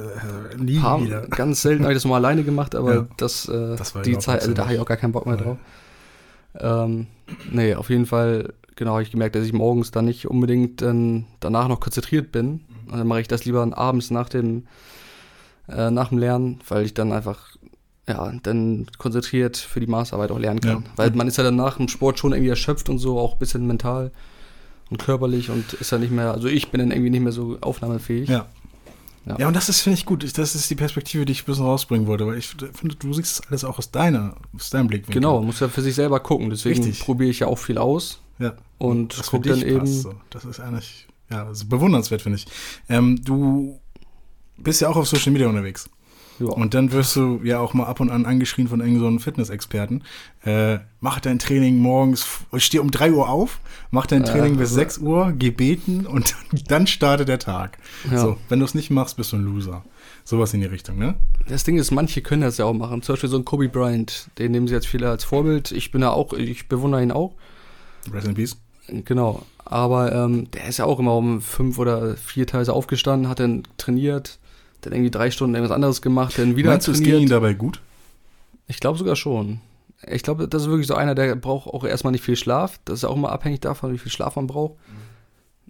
nie 0.57 0.79
Paar, 0.79 1.03
wieder. 1.03 1.21
ganz 1.27 1.61
selten 1.61 1.83
habe 1.83 1.93
ich 1.93 1.97
das 1.97 2.05
mal 2.05 2.15
alleine 2.17 2.43
gemacht, 2.43 2.75
aber 2.75 2.93
Ja. 2.93 3.07
das, 3.17 3.47
äh, 3.49 3.75
Das 3.75 3.93
war 3.95 4.03
die 4.03 4.11
überhaupt 4.11 4.23
Zeit, 4.25 4.35
also 4.41 4.49
so 4.49 4.53
da 4.53 4.63
habe 4.65 4.75
ich 4.75 4.79
auch 4.79 4.85
gar 4.85 4.97
keinen 4.97 5.11
Bock 5.11 5.25
mehr 5.25 5.37
drauf. 5.37 5.57
Ähm, 6.59 7.07
nee, 7.49 7.75
auf 7.75 7.89
jeden 7.89 8.05
Fall, 8.05 8.53
genau, 8.75 8.91
habe 8.91 9.03
ich 9.03 9.11
gemerkt, 9.11 9.35
dass 9.35 9.45
ich 9.45 9.53
morgens 9.53 9.91
dann 9.91 10.05
nicht 10.05 10.27
unbedingt 10.27 10.81
dann 10.81 11.25
danach 11.39 11.67
noch 11.67 11.79
konzentriert 11.79 12.31
bin. 12.31 12.45
Mhm. 12.47 12.91
Und 12.91 12.97
dann 12.99 13.07
mache 13.07 13.21
ich 13.21 13.27
das 13.27 13.45
lieber 13.45 13.67
abends 13.77 14.11
nach 14.11 14.29
dem, 14.29 14.67
äh, 15.67 15.91
nach 15.91 16.09
dem 16.09 16.17
Lernen, 16.17 16.59
weil 16.67 16.85
ich 16.85 16.93
dann 16.93 17.11
einfach, 17.11 17.55
ja, 18.07 18.33
dann 18.43 18.87
konzentriert 18.97 19.57
für 19.57 19.79
die 19.79 19.87
Maßarbeit 19.87 20.31
auch 20.31 20.39
lernen 20.39 20.61
kann. 20.61 20.83
Ja. 20.83 20.91
Weil 20.95 21.11
man 21.11 21.27
ist 21.27 21.37
ja 21.37 21.43
dann 21.43 21.55
nach 21.55 21.77
dem 21.77 21.87
Sport 21.87 22.19
schon 22.19 22.33
irgendwie 22.33 22.49
erschöpft 22.49 22.89
und 22.89 22.97
so, 22.97 23.19
auch 23.19 23.33
ein 23.33 23.39
bisschen 23.39 23.67
mental 23.67 24.11
und 24.89 24.97
körperlich 24.97 25.49
und 25.49 25.73
ist 25.73 25.91
ja 25.91 25.97
nicht 25.97 26.11
mehr, 26.11 26.33
also 26.33 26.47
ich 26.47 26.69
bin 26.69 26.79
dann 26.79 26.91
irgendwie 26.91 27.11
nicht 27.11 27.21
mehr 27.21 27.31
so 27.31 27.57
aufnahmefähig. 27.61 28.29
Ja. 28.29 28.47
Ja. 29.25 29.37
Ja, 29.37 29.47
und 29.47 29.55
das 29.55 29.69
ist, 29.69 29.81
finde 29.81 29.99
ich, 29.99 30.07
gut. 30.07 30.23
Das 30.35 30.55
ist 30.55 30.67
die 30.69 30.75
Perspektive, 30.75 31.25
die 31.25 31.33
ich 31.33 31.43
ein 31.43 31.45
bisschen 31.45 31.63
rausbringen 31.63 32.07
wollte, 32.07 32.25
weil 32.25 32.39
ich 32.39 32.47
finde, 32.47 32.95
du 32.95 33.13
siehst 33.13 33.39
das 33.39 33.47
alles 33.47 33.63
auch 33.63 33.77
aus 33.77 33.91
deiner, 33.91 34.35
aus 34.55 34.71
deinem 34.71 34.87
Blickwinkel. 34.87 35.21
Genau, 35.21 35.37
man 35.37 35.45
muss 35.45 35.59
ja 35.59 35.67
für 35.67 35.83
sich 35.83 35.93
selber 35.93 36.19
gucken. 36.19 36.49
Deswegen 36.49 36.91
probiere 36.95 37.29
ich 37.29 37.39
ja 37.39 37.47
auch 37.47 37.59
viel 37.59 37.77
aus 37.77 38.19
Ja. 38.41 38.53
und 38.77 39.17
Was 39.17 39.29
für 39.29 39.37
gucke 39.37 39.49
dann 39.49 39.61
eben. 39.61 39.79
passt. 39.79 40.01
So. 40.01 40.13
Das 40.29 40.45
ist 40.45 40.59
eigentlich, 40.59 41.07
ja, 41.29 41.45
das 41.45 41.59
ist 41.59 41.69
bewundernswert, 41.69 42.21
finde 42.21 42.37
ich. 42.39 42.47
Ähm, 42.89 43.23
du 43.23 43.79
bist 44.57 44.81
ja 44.81 44.89
auch 44.89 44.95
auf 44.97 45.07
Social 45.07 45.31
Media 45.31 45.47
unterwegs. 45.47 45.89
Ja. 46.39 46.47
Und 46.47 46.73
dann 46.73 46.91
wirst 46.91 47.15
du 47.15 47.39
ja 47.43 47.59
auch 47.59 47.75
mal 47.75 47.85
ab 47.85 47.99
und 47.99 48.09
an 48.09 48.25
angeschrien 48.25 48.67
von 48.67 48.79
irgendeinem 48.79 49.01
so 49.01 49.07
einem 49.07 49.19
Fitnessexperten. 49.19 50.03
Äh, 50.43 50.79
mach 50.99 51.19
dein 51.19 51.37
Training 51.37 51.77
morgens, 51.77 52.25
steh 52.57 52.79
um 52.79 52.89
3 52.89 53.11
Uhr 53.11 53.29
auf, 53.29 53.59
mach 53.91 54.07
dein 54.07 54.23
Training 54.23 54.53
bis 54.53 54.69
also- 54.69 54.75
6 54.75 54.97
Uhr, 54.99 55.33
geh 55.37 55.51
beten 55.51 56.07
und 56.07 56.33
dann, 56.51 56.61
dann 56.67 56.87
startet 56.87 57.27
der 57.27 57.37
Tag. 57.37 57.77
Ja. 58.09 58.17
So, 58.17 58.37
wenn 58.49 58.57
du 58.59 58.65
es 58.65 58.73
nicht 58.73 58.89
machst, 58.89 59.17
bist 59.17 59.33
du 59.33 59.37
ein 59.37 59.43
Loser. 59.45 59.83
Sowas 60.23 60.53
in 60.53 60.61
die 60.61 60.67
Richtung, 60.67 60.97
ne? 60.97 61.15
Das 61.47 61.63
Ding 61.63 61.77
ist, 61.77 61.91
manche 61.91 62.21
können 62.21 62.41
das 62.41 62.57
ja 62.57 62.65
auch 62.65 62.73
machen. 62.73 63.01
Zum 63.03 63.13
Beispiel 63.13 63.29
so 63.29 63.37
ein 63.37 63.45
Kobe 63.45 63.69
Bryant, 63.69 64.29
den 64.37 64.51
nehmen 64.51 64.67
sie 64.67 64.73
jetzt 64.73 64.87
viele 64.87 65.09
als 65.09 65.23
Vorbild. 65.23 65.71
Ich 65.71 65.91
bin 65.91 66.01
da 66.01 66.09
auch, 66.11 66.33
ich 66.33 66.67
bewundere 66.67 67.03
ihn 67.03 67.11
auch. 67.11 67.35
Rest 68.11 68.27
in 68.27 68.33
Peace. 68.33 68.57
Genau. 68.87 69.43
Aber 69.63 70.11
ähm, 70.13 70.49
der 70.51 70.67
ist 70.67 70.77
ja 70.77 70.85
auch 70.85 70.99
immer 70.99 71.15
um 71.15 71.41
fünf 71.41 71.77
oder 71.79 72.15
vier 72.15 72.45
Teile 72.47 72.73
aufgestanden, 72.73 73.29
hat 73.29 73.39
dann 73.39 73.63
trainiert, 73.77 74.39
dann 74.81 74.93
irgendwie 74.93 75.11
drei 75.11 75.31
Stunden 75.31 75.55
irgendwas 75.55 75.75
anderes 75.75 76.01
gemacht, 76.01 76.37
dann 76.37 76.55
wieder 76.55 76.71
Meinst 76.71 76.87
du, 76.87 76.91
es 76.91 76.97
ging 76.99 77.11
trainiert. 77.11 77.21
ihm 77.23 77.29
dabei 77.29 77.53
gut? 77.53 77.81
Ich 78.67 78.79
glaube 78.79 78.97
sogar 78.97 79.15
schon. 79.15 79.61
Ich 80.09 80.23
glaube, 80.23 80.47
das 80.47 80.63
ist 80.63 80.67
wirklich 80.69 80.87
so 80.87 80.95
einer, 80.95 81.13
der 81.13 81.35
braucht 81.35 81.67
auch 81.67 81.83
erstmal 81.83 82.11
nicht 82.11 82.23
viel 82.23 82.35
Schlaf. 82.35 82.79
Das 82.85 82.99
ist 82.99 83.03
auch 83.05 83.15
immer 83.15 83.31
abhängig 83.31 83.61
davon, 83.61 83.93
wie 83.93 83.97
viel 83.99 84.11
Schlaf 84.11 84.35
man 84.35 84.47
braucht. 84.47 84.75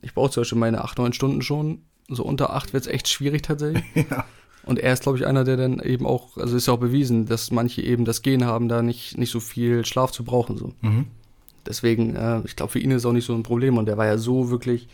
Ich 0.01 0.13
brauche 0.13 0.31
zum 0.31 0.41
Beispiel 0.41 0.57
meine 0.57 0.83
acht, 0.83 0.97
neun 0.97 1.13
Stunden 1.13 1.41
schon. 1.41 1.81
So 2.07 2.23
unter 2.23 2.53
acht 2.53 2.73
wird 2.73 2.85
es 2.85 2.91
echt 2.91 3.07
schwierig 3.07 3.41
tatsächlich. 3.43 3.83
Ja. 4.09 4.25
Und 4.63 4.77
er 4.77 4.93
ist, 4.93 5.01
glaube 5.01 5.17
ich, 5.17 5.25
einer, 5.25 5.43
der 5.43 5.57
dann 5.57 5.79
eben 5.79 6.05
auch, 6.05 6.37
also 6.37 6.55
ist 6.55 6.67
ja 6.67 6.73
auch 6.73 6.79
bewiesen, 6.79 7.25
dass 7.25 7.49
manche 7.49 7.81
eben 7.81 8.05
das 8.05 8.21
Gen 8.21 8.45
haben, 8.45 8.69
da 8.69 8.83
nicht, 8.83 9.17
nicht 9.17 9.31
so 9.31 9.39
viel 9.39 9.83
Schlaf 9.85 10.11
zu 10.11 10.23
brauchen. 10.23 10.55
So. 10.55 10.73
Mhm. 10.81 11.07
Deswegen, 11.65 12.15
äh, 12.15 12.41
ich 12.45 12.55
glaube, 12.55 12.71
für 12.71 12.79
ihn 12.79 12.91
ist 12.91 12.97
es 12.97 13.05
auch 13.05 13.13
nicht 13.13 13.25
so 13.25 13.33
ein 13.33 13.43
Problem. 13.43 13.77
Und 13.77 13.85
der 13.85 13.97
war 13.97 14.05
ja 14.05 14.17
so 14.17 14.49
wirklich, 14.49 14.87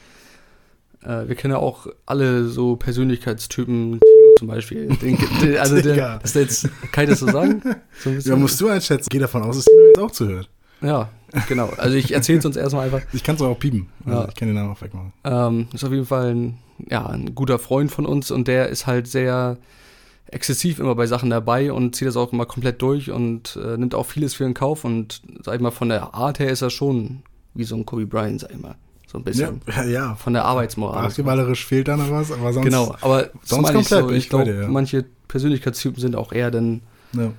äh, 1.04 1.28
wir 1.28 1.36
kennen 1.36 1.54
ja 1.54 1.60
auch 1.60 1.88
alle 2.06 2.46
so 2.46 2.76
Persönlichkeitstypen, 2.76 4.00
zum 4.38 4.48
Beispiel. 4.48 4.88
Den, 4.88 5.18
den, 5.42 5.58
also 5.58 5.82
der, 5.82 6.20
ist 6.24 6.36
jetzt, 6.36 6.70
kann 6.92 7.06
ich 7.06 7.12
das 7.12 7.20
so 7.20 7.28
sagen? 7.28 7.62
So 8.00 8.12
Ja, 8.12 8.36
musst 8.36 8.60
du 8.62 8.68
einschätzen. 8.70 9.08
Geh 9.10 9.20
davon 9.20 9.44
aus, 9.44 9.58
dass 9.58 9.66
die 9.66 9.72
jetzt 9.72 10.00
auch 10.00 10.12
zuhört. 10.12 10.50
Ja, 10.82 11.10
genau. 11.48 11.72
Also 11.78 11.96
ich 11.96 12.14
erzähle 12.14 12.40
es 12.40 12.46
uns 12.46 12.56
erstmal 12.56 12.86
einfach. 12.86 13.02
Ich 13.14 13.24
kann 13.24 13.36
es 13.36 13.42
auch 13.42 13.58
piepen. 13.58 13.90
Also 14.06 14.20
Ja. 14.20 14.28
Ich 14.28 14.36
kann 14.36 14.48
den 14.48 14.56
Namen 14.56 14.72
auch 14.72 14.82
wegmachen. 14.82 15.14
Ähm, 15.24 15.68
ist 15.74 15.84
auf 15.84 15.92
jeden 15.92 16.06
Fall 16.06 16.36
ein, 16.36 16.58
ja, 16.90 17.06
ein 17.08 17.34
guter 17.34 17.58
Freund 17.58 17.92
von 17.92 18.06
uns 18.06 18.30
und 18.30 18.48
der 18.48 18.70
ist 18.70 18.86
halt 18.86 19.08
sehr 19.08 19.58
exzessiv 20.30 20.80
immer 20.80 20.96
bei 20.96 21.08
Sachen 21.08 21.30
dabei 21.30 21.72
und 21.72 21.96
zieht 21.96 22.08
das 22.08 22.18
auch 22.18 22.34
immer 22.34 22.46
komplett 22.46 22.82
durch 22.82 23.12
und 23.12 23.58
äh, 23.62 23.78
nimmt 23.78 23.96
auch 23.96 24.06
vieles 24.06 24.34
für 24.34 24.44
in 24.46 24.54
Kauf 24.54 24.84
und 24.84 25.22
sag 25.44 25.56
ich 25.56 25.62
mal, 25.62 25.72
von 25.72 25.90
der 25.90 26.14
Art 26.14 26.40
her 26.40 26.50
ist 26.50 26.62
er 26.62 26.70
schon 26.70 27.24
wie 27.54 27.64
so 27.64 27.76
ein 27.76 27.86
Kobe 27.86 28.06
Bryant, 28.06 28.42
sag 28.42 28.52
ich 28.52 28.62
mal. 28.62 28.76
So 29.08 29.18
ein 29.18 29.24
bisschen. 29.24 29.62
ja, 29.76 29.86
ja. 29.86 30.16
Von 30.16 30.34
der 30.34 30.44
Arbeitsmoral. 30.46 31.04
Basketballerisch 31.04 31.66
fehlt 31.66 31.88
da 31.88 31.96
noch 31.96 32.12
was, 32.12 32.32
aber 32.32 32.52
sonst. 32.52 32.66
Genau, 32.66 32.94
aber 33.00 33.30
sonst 33.44 33.74
komplett 33.74 34.04
so. 34.04 34.12
Ich 34.12 34.30
glaube, 34.30 34.54
ja. 34.54 34.68
manche 34.68 35.06
Persönlichkeitstypen 35.28 36.02
sind 36.02 36.16
auch 36.16 36.34
eher 36.34 36.52
dann 36.52 36.82
Ja. 37.14 37.32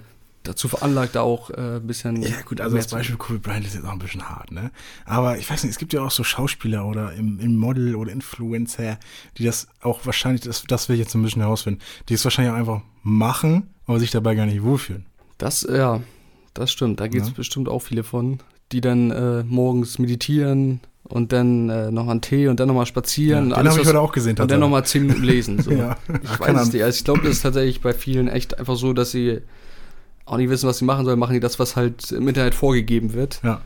Dazu 0.49 0.69
veranlagt, 0.69 1.15
da 1.15 1.21
auch 1.21 1.51
äh, 1.51 1.77
ein 1.77 1.87
bisschen. 1.87 2.23
Ja, 2.23 2.41
gut, 2.45 2.61
also 2.61 2.77
das 2.77 2.89
Beispiel 2.89 3.17
Kobe 3.17 3.39
Bryant 3.39 3.67
ist 3.67 3.75
jetzt 3.75 3.85
auch 3.87 3.93
ein 3.93 3.99
bisschen 3.99 4.29
hart, 4.29 4.51
ne? 4.51 4.71
Aber 5.05 5.39
ich 5.39 5.49
weiß 5.49 5.63
nicht, 5.63 5.73
es 5.73 5.79
gibt 5.79 5.93
ja 5.93 6.01
auch 6.03 6.11
so 6.11 6.25
Schauspieler 6.25 6.87
oder 6.87 7.13
im, 7.13 7.39
im 7.39 7.57
Model 7.57 7.95
oder 7.95 8.11
Influencer, 8.11 8.99
die 9.37 9.45
das 9.45 9.69
auch 9.83 10.05
wahrscheinlich, 10.07 10.41
das, 10.43 10.65
das 10.67 10.89
will 10.89 10.95
ich 10.95 11.01
jetzt 11.01 11.15
ein 11.15 11.23
bisschen 11.23 11.43
herausfinden, 11.43 11.81
die 12.09 12.15
es 12.15 12.25
wahrscheinlich 12.25 12.53
auch 12.53 12.59
einfach 12.59 12.81
machen, 13.03 13.69
aber 13.87 14.01
sich 14.01 14.11
dabei 14.11 14.35
gar 14.35 14.47
nicht 14.47 14.63
wohlfühlen. 14.63 15.07
Das, 15.39 15.67
ja, 15.71 16.01
das 16.55 16.73
stimmt. 16.73 16.99
Da 17.01 17.07
gibt 17.07 17.23
es 17.23 17.29
Ja. 17.29 17.35
bestimmt 17.37 17.69
auch 17.69 17.81
viele 17.81 18.03
von, 18.03 18.39
die 18.73 18.81
dann 18.81 19.11
äh, 19.11 19.45
morgens 19.45 19.99
meditieren 19.99 20.81
und 21.05 21.33
dann 21.33 21.69
äh, 21.71 21.91
nochmal 21.91 22.13
einen 22.13 22.21
Tee 22.23 22.49
und 22.49 22.59
dann 22.61 22.69
nochmal 22.69 22.85
spazieren. 22.87 23.53
und 23.53 23.59
den 23.63 23.69
habe 23.71 23.81
ich 23.81 23.87
heute 23.87 24.01
auch 24.01 24.13
gesehen, 24.13 24.31
Und 24.33 24.39
dann 24.41 24.49
tatsächlich. 24.49 24.61
nochmal 24.61 24.85
zehn 24.85 25.03
Minuten 25.07 25.23
lesen. 25.25 25.63
So. 25.63 25.71
Ja. 25.79 25.97
Ich 26.23 26.29
Ach, 26.31 26.41
weiß 26.41 26.61
es 26.63 26.73
nicht. 26.73 26.83
Also 26.83 26.97
ich 26.99 27.05
glaube, 27.05 27.21
das 27.23 27.31
ist 27.33 27.43
tatsächlich 27.43 27.81
bei 27.81 27.93
vielen 27.95 28.29
echt 28.29 28.59
einfach 28.59 28.77
so, 28.77 28.93
dass 28.93 29.11
sie 29.13 29.39
auch 30.29 30.37
nicht 30.37 30.51
wissen, 30.51 30.69
was 30.69 30.79
sie 30.79 30.85
machen 30.85 31.05
sollen. 31.05 31.19
Machen 31.19 31.35
die 31.35 31.41
das, 31.41 31.59
was 31.59 31.77
halt 31.77 32.11
im 32.13 32.29
Internet 32.29 32.55
vorgegeben 32.55 33.13
wird. 33.13 33.41
Ja. 33.43 33.61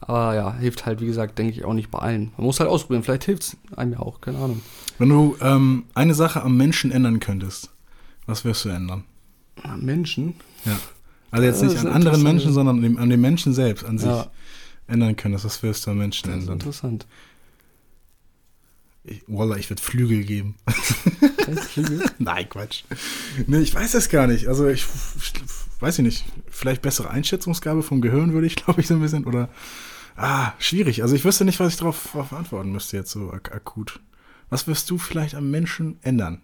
Aber 0.00 0.34
ja, 0.34 0.54
hilft 0.54 0.86
halt, 0.86 1.00
wie 1.00 1.06
gesagt, 1.06 1.38
denke 1.38 1.52
ich 1.52 1.64
auch 1.64 1.72
nicht 1.72 1.90
bei 1.90 1.98
allen. 1.98 2.32
Man 2.36 2.46
muss 2.46 2.60
halt 2.60 2.68
ausprobieren. 2.68 3.02
Vielleicht 3.02 3.24
hilft 3.24 3.42
es 3.42 3.56
einem 3.76 3.92
ja 3.92 4.00
auch. 4.00 4.20
Keine 4.20 4.38
Ahnung. 4.38 4.60
Wenn 4.98 5.08
du 5.08 5.36
ähm, 5.40 5.84
eine 5.94 6.14
Sache 6.14 6.42
am 6.42 6.56
Menschen 6.56 6.90
ändern 6.92 7.18
könntest, 7.20 7.70
was 8.26 8.44
wirst 8.44 8.64
du 8.64 8.68
ändern? 8.68 9.04
Ah, 9.62 9.76
Menschen? 9.76 10.34
Ja. 10.64 10.78
Also 11.30 11.46
jetzt 11.46 11.62
Das 11.62 11.72
nicht 11.72 11.80
an 11.80 11.88
anderen 11.92 12.22
Menschen, 12.22 12.52
sondern 12.52 12.76
an 12.76 12.82
dem, 12.82 12.98
an 12.98 13.10
dem 13.10 13.20
Menschen 13.20 13.52
selbst, 13.52 13.84
an 13.84 13.98
sich 13.98 14.08
Ja, 14.08 14.26
ändern 14.86 15.16
könntest. 15.16 15.44
Was 15.44 15.62
wirst 15.62 15.86
du 15.86 15.90
am 15.90 15.98
Menschen 15.98 16.26
das 16.28 16.36
ist 16.36 16.40
ändern? 16.42 16.54
interessant. 16.58 17.06
Ich, 19.04 19.22
Wallah, 19.28 19.56
ich 19.56 19.70
würde 19.70 19.82
Flügel 19.82 20.24
geben. 20.24 20.56
Flügel? 21.70 22.04
Nein, 22.18 22.48
Quatsch. 22.48 22.82
Nee, 23.46 23.58
ich 23.60 23.74
weiß 23.74 23.94
es 23.94 24.08
gar 24.08 24.26
nicht. 24.26 24.48
Also 24.48 24.66
ich 24.68 24.84
weiß 25.80 25.98
ich 25.98 26.04
nicht. 26.04 26.24
Vielleicht 26.46 26.82
bessere 26.82 27.10
Einschätzungsgabe 27.10 27.82
vom 27.82 28.00
Gehirn 28.00 28.32
würde 28.32 28.46
ich, 28.46 28.56
glaube 28.64 28.80
ich, 28.80 28.86
so 28.86 28.94
ein 28.94 29.00
bisschen. 29.00 29.24
Oder 29.24 29.48
ah, 30.16 30.52
schwierig. 30.58 31.02
Also 31.02 31.14
ich 31.14 31.24
wüsste 31.24 31.44
nicht, 31.44 31.60
was 31.60 31.72
ich 31.72 31.78
darauf 31.78 32.32
antworten 32.32 32.72
müsste 32.72 32.96
jetzt 32.96 33.10
so 33.10 33.30
ak 33.30 33.54
akut. 33.54 34.00
Was 34.48 34.66
wirst 34.68 34.88
du 34.90 34.98
vielleicht 34.98 35.34
am 35.34 35.50
Menschen 35.50 35.98
ändern? 36.02 36.42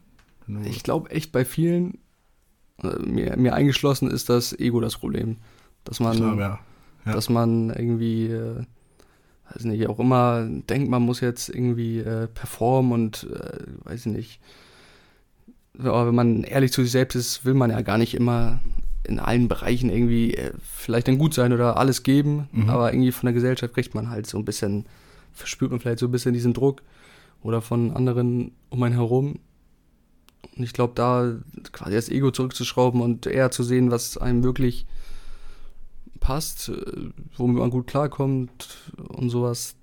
Ich 0.65 0.83
glaube 0.83 1.11
echt 1.11 1.33
bei 1.33 1.45
vielen, 1.45 1.99
äh, 2.83 2.99
mir, 2.99 3.37
mir 3.37 3.55
eingeschlossen 3.55 4.11
ist 4.11 4.29
das 4.29 4.53
Ego 4.59 4.81
das 4.81 4.97
Problem. 4.97 5.37
Dass 5.85 6.01
man, 6.01 6.13
ich 6.13 6.19
glaube, 6.19 6.41
ja. 6.41 6.59
Ja. 7.07 7.13
dass 7.13 7.29
man 7.29 7.71
irgendwie, 7.71 8.27
äh, 8.27 8.65
weiß 9.53 9.65
nicht, 9.65 9.87
auch 9.87 10.01
immer 10.01 10.47
denkt, 10.47 10.91
man 10.91 11.03
muss 11.03 11.21
jetzt 11.21 11.49
irgendwie 11.49 11.99
äh, 11.99 12.27
performen 12.27 12.93
und 12.93 13.29
äh, 13.33 13.63
weiß 13.85 14.07
ich 14.07 14.13
nicht. 14.13 14.41
Aber 15.79 16.07
wenn 16.07 16.15
man 16.15 16.45
ehrlich 16.45 16.73
zu 16.73 16.83
sich 16.83 16.93
selbst 16.93 17.15
ist, 17.15 17.45
will 17.45 17.55
man 17.55 17.71
ja 17.71 17.81
gar 17.81 17.99
nicht 17.99 18.15
immer 18.15 18.61
in 19.05 19.19
allen 19.19 19.49
Bereichen 19.49 19.91
irgendwie 19.91 20.35
äh, 20.35 20.53
vielleicht 20.63 21.09
dann 21.09 21.19
gut 21.19 21.35
sein 21.35 21.53
oder 21.53 21.77
alles 21.77 22.03
geben, 22.03 22.49
Mhm. 22.53 22.71
aber 22.71 22.93
irgendwie 22.93 23.13
von 23.13 23.27
der 23.27 23.35
Gesellschaft 23.35 23.75
kriegt 23.75 23.95
man 23.95 24.11
halt 24.11 24.27
so 24.27 24.39
ein 24.39 24.45
bisschen, 24.45 24.87
verspürt 25.33 25.71
man 25.71 25.81
vielleicht 25.81 25.99
so 25.99 26.07
ein 26.07 26.13
bisschen 26.13 26.35
diesen 26.35 26.55
Druck 26.55 26.83
oder 27.43 27.61
von 27.61 27.91
anderen 27.97 28.53
um 28.71 28.83
einen 28.83 28.95
herum. 28.95 29.39
Und 30.57 30.63
ich 30.65 30.73
glaube, 30.73 30.93
da 30.95 31.33
quasi 31.73 31.95
das 31.95 32.09
Ego 32.09 32.31
zurückzuschrauben 32.31 33.01
und 33.01 33.27
eher 33.27 33.51
zu 33.51 33.63
sehen, 33.63 33.91
was 33.91 34.19
einem 34.19 34.45
wirklich 34.45 34.87
passt, 36.21 36.69
äh, 36.69 37.11
womit 37.37 37.57
man 37.59 37.71
gut 37.71 37.87
klarkommt 37.87 38.69
und 39.09 39.31
sowas. 39.31 39.75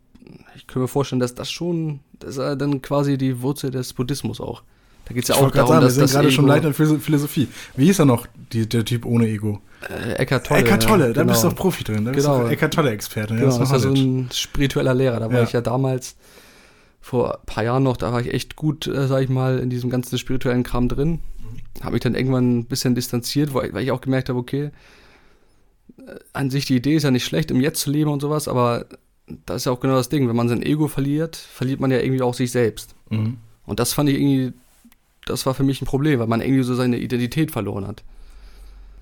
Ich 0.55 0.67
kann 0.67 0.81
mir 0.81 0.87
vorstellen, 0.87 1.19
dass 1.19 1.33
das 1.35 1.49
schon, 1.51 2.01
das 2.19 2.31
ist 2.31 2.37
ja 2.37 2.55
dann 2.55 2.81
quasi 2.81 3.17
die 3.17 3.41
Wurzel 3.41 3.71
des 3.71 3.93
Buddhismus 3.93 4.39
auch. 4.39 4.63
Da 5.09 5.13
geht 5.15 5.23
es 5.23 5.29
ja 5.29 5.35
ich 5.35 5.41
auch 5.41 5.51
darum, 5.51 5.67
sagen, 5.69 5.81
wir 5.81 5.85
dass 5.85 5.93
sind 5.95 6.03
das 6.03 6.11
gerade 6.13 6.31
schon 6.31 6.45
Ego- 6.45 6.53
Leiter 6.53 6.67
in 6.69 6.73
Philo- 6.73 6.99
Philosophie. 6.99 7.47
Wie 7.75 7.85
hieß 7.85 7.99
er 7.99 8.05
noch, 8.05 8.27
die, 8.53 8.69
der 8.69 8.85
Typ 8.85 9.05
ohne 9.05 9.27
Ego? 9.27 9.59
Äh, 9.89 10.13
Eckart 10.13 10.45
Tolle. 10.47 10.59
Eckart 10.61 10.83
Tolle, 10.83 11.07
ja, 11.07 11.13
da 11.13 11.23
bist 11.23 11.37
du 11.43 11.47
genau. 11.47 11.55
doch 11.55 11.61
Profi 11.61 11.83
drin. 11.83 12.05
Da 12.05 12.11
bist 12.11 12.25
Genau. 12.27 12.41
du 12.43 12.47
Eckart 12.47 12.73
Tolle-Experte. 12.73 13.33
Genau, 13.35 13.45
das 13.47 13.59
ist 13.59 13.71
ja 13.71 13.79
so 13.79 13.89
ein 13.89 14.29
spiritueller 14.31 14.93
Lehrer. 14.93 15.19
Da 15.19 15.31
war 15.31 15.41
ich 15.43 15.51
ja 15.51 15.61
damals, 15.61 16.15
vor 17.01 17.35
ein 17.39 17.45
paar 17.45 17.63
Jahren 17.63 17.83
noch, 17.83 17.97
da 17.97 18.11
war 18.13 18.21
ich 18.21 18.33
echt 18.33 18.55
gut, 18.55 18.87
äh, 18.87 19.07
sag 19.07 19.23
ich 19.23 19.29
mal, 19.29 19.59
in 19.59 19.69
diesem 19.69 19.89
ganzen 19.89 20.17
spirituellen 20.17 20.63
Kram 20.63 20.87
drin. 20.89 21.19
Habe 21.81 21.93
mich 21.93 22.01
dann 22.01 22.13
irgendwann 22.13 22.59
ein 22.59 22.65
bisschen 22.65 22.93
distanziert, 22.93 23.53
weil, 23.53 23.73
weil 23.73 23.83
ich 23.83 23.91
auch 23.91 24.01
gemerkt 24.01 24.29
habe, 24.29 24.37
okay, 24.37 24.71
an 26.33 26.49
sich 26.49 26.65
die 26.65 26.75
Idee 26.75 26.95
ist 26.95 27.03
ja 27.03 27.11
nicht 27.11 27.25
schlecht, 27.25 27.51
im 27.51 27.61
Jetzt 27.61 27.81
zu 27.81 27.91
leben 27.91 28.09
und 28.11 28.21
sowas, 28.21 28.47
aber 28.47 28.85
das 29.45 29.57
ist 29.57 29.65
ja 29.65 29.71
auch 29.71 29.79
genau 29.79 29.95
das 29.95 30.09
Ding. 30.09 30.27
Wenn 30.27 30.35
man 30.35 30.49
sein 30.49 30.61
Ego 30.63 30.87
verliert, 30.87 31.35
verliert 31.35 31.79
man 31.79 31.91
ja 31.91 31.99
irgendwie 31.99 32.21
auch 32.21 32.33
sich 32.33 32.51
selbst. 32.51 32.95
Mhm. 33.09 33.37
Und 33.65 33.79
das 33.79 33.93
fand 33.93 34.09
ich 34.09 34.15
irgendwie, 34.15 34.53
das 35.25 35.45
war 35.45 35.53
für 35.53 35.63
mich 35.63 35.81
ein 35.81 35.85
Problem, 35.85 36.19
weil 36.19 36.27
man 36.27 36.41
irgendwie 36.41 36.63
so 36.63 36.75
seine 36.75 36.97
Identität 36.97 37.51
verloren 37.51 37.87
hat. 37.87 38.03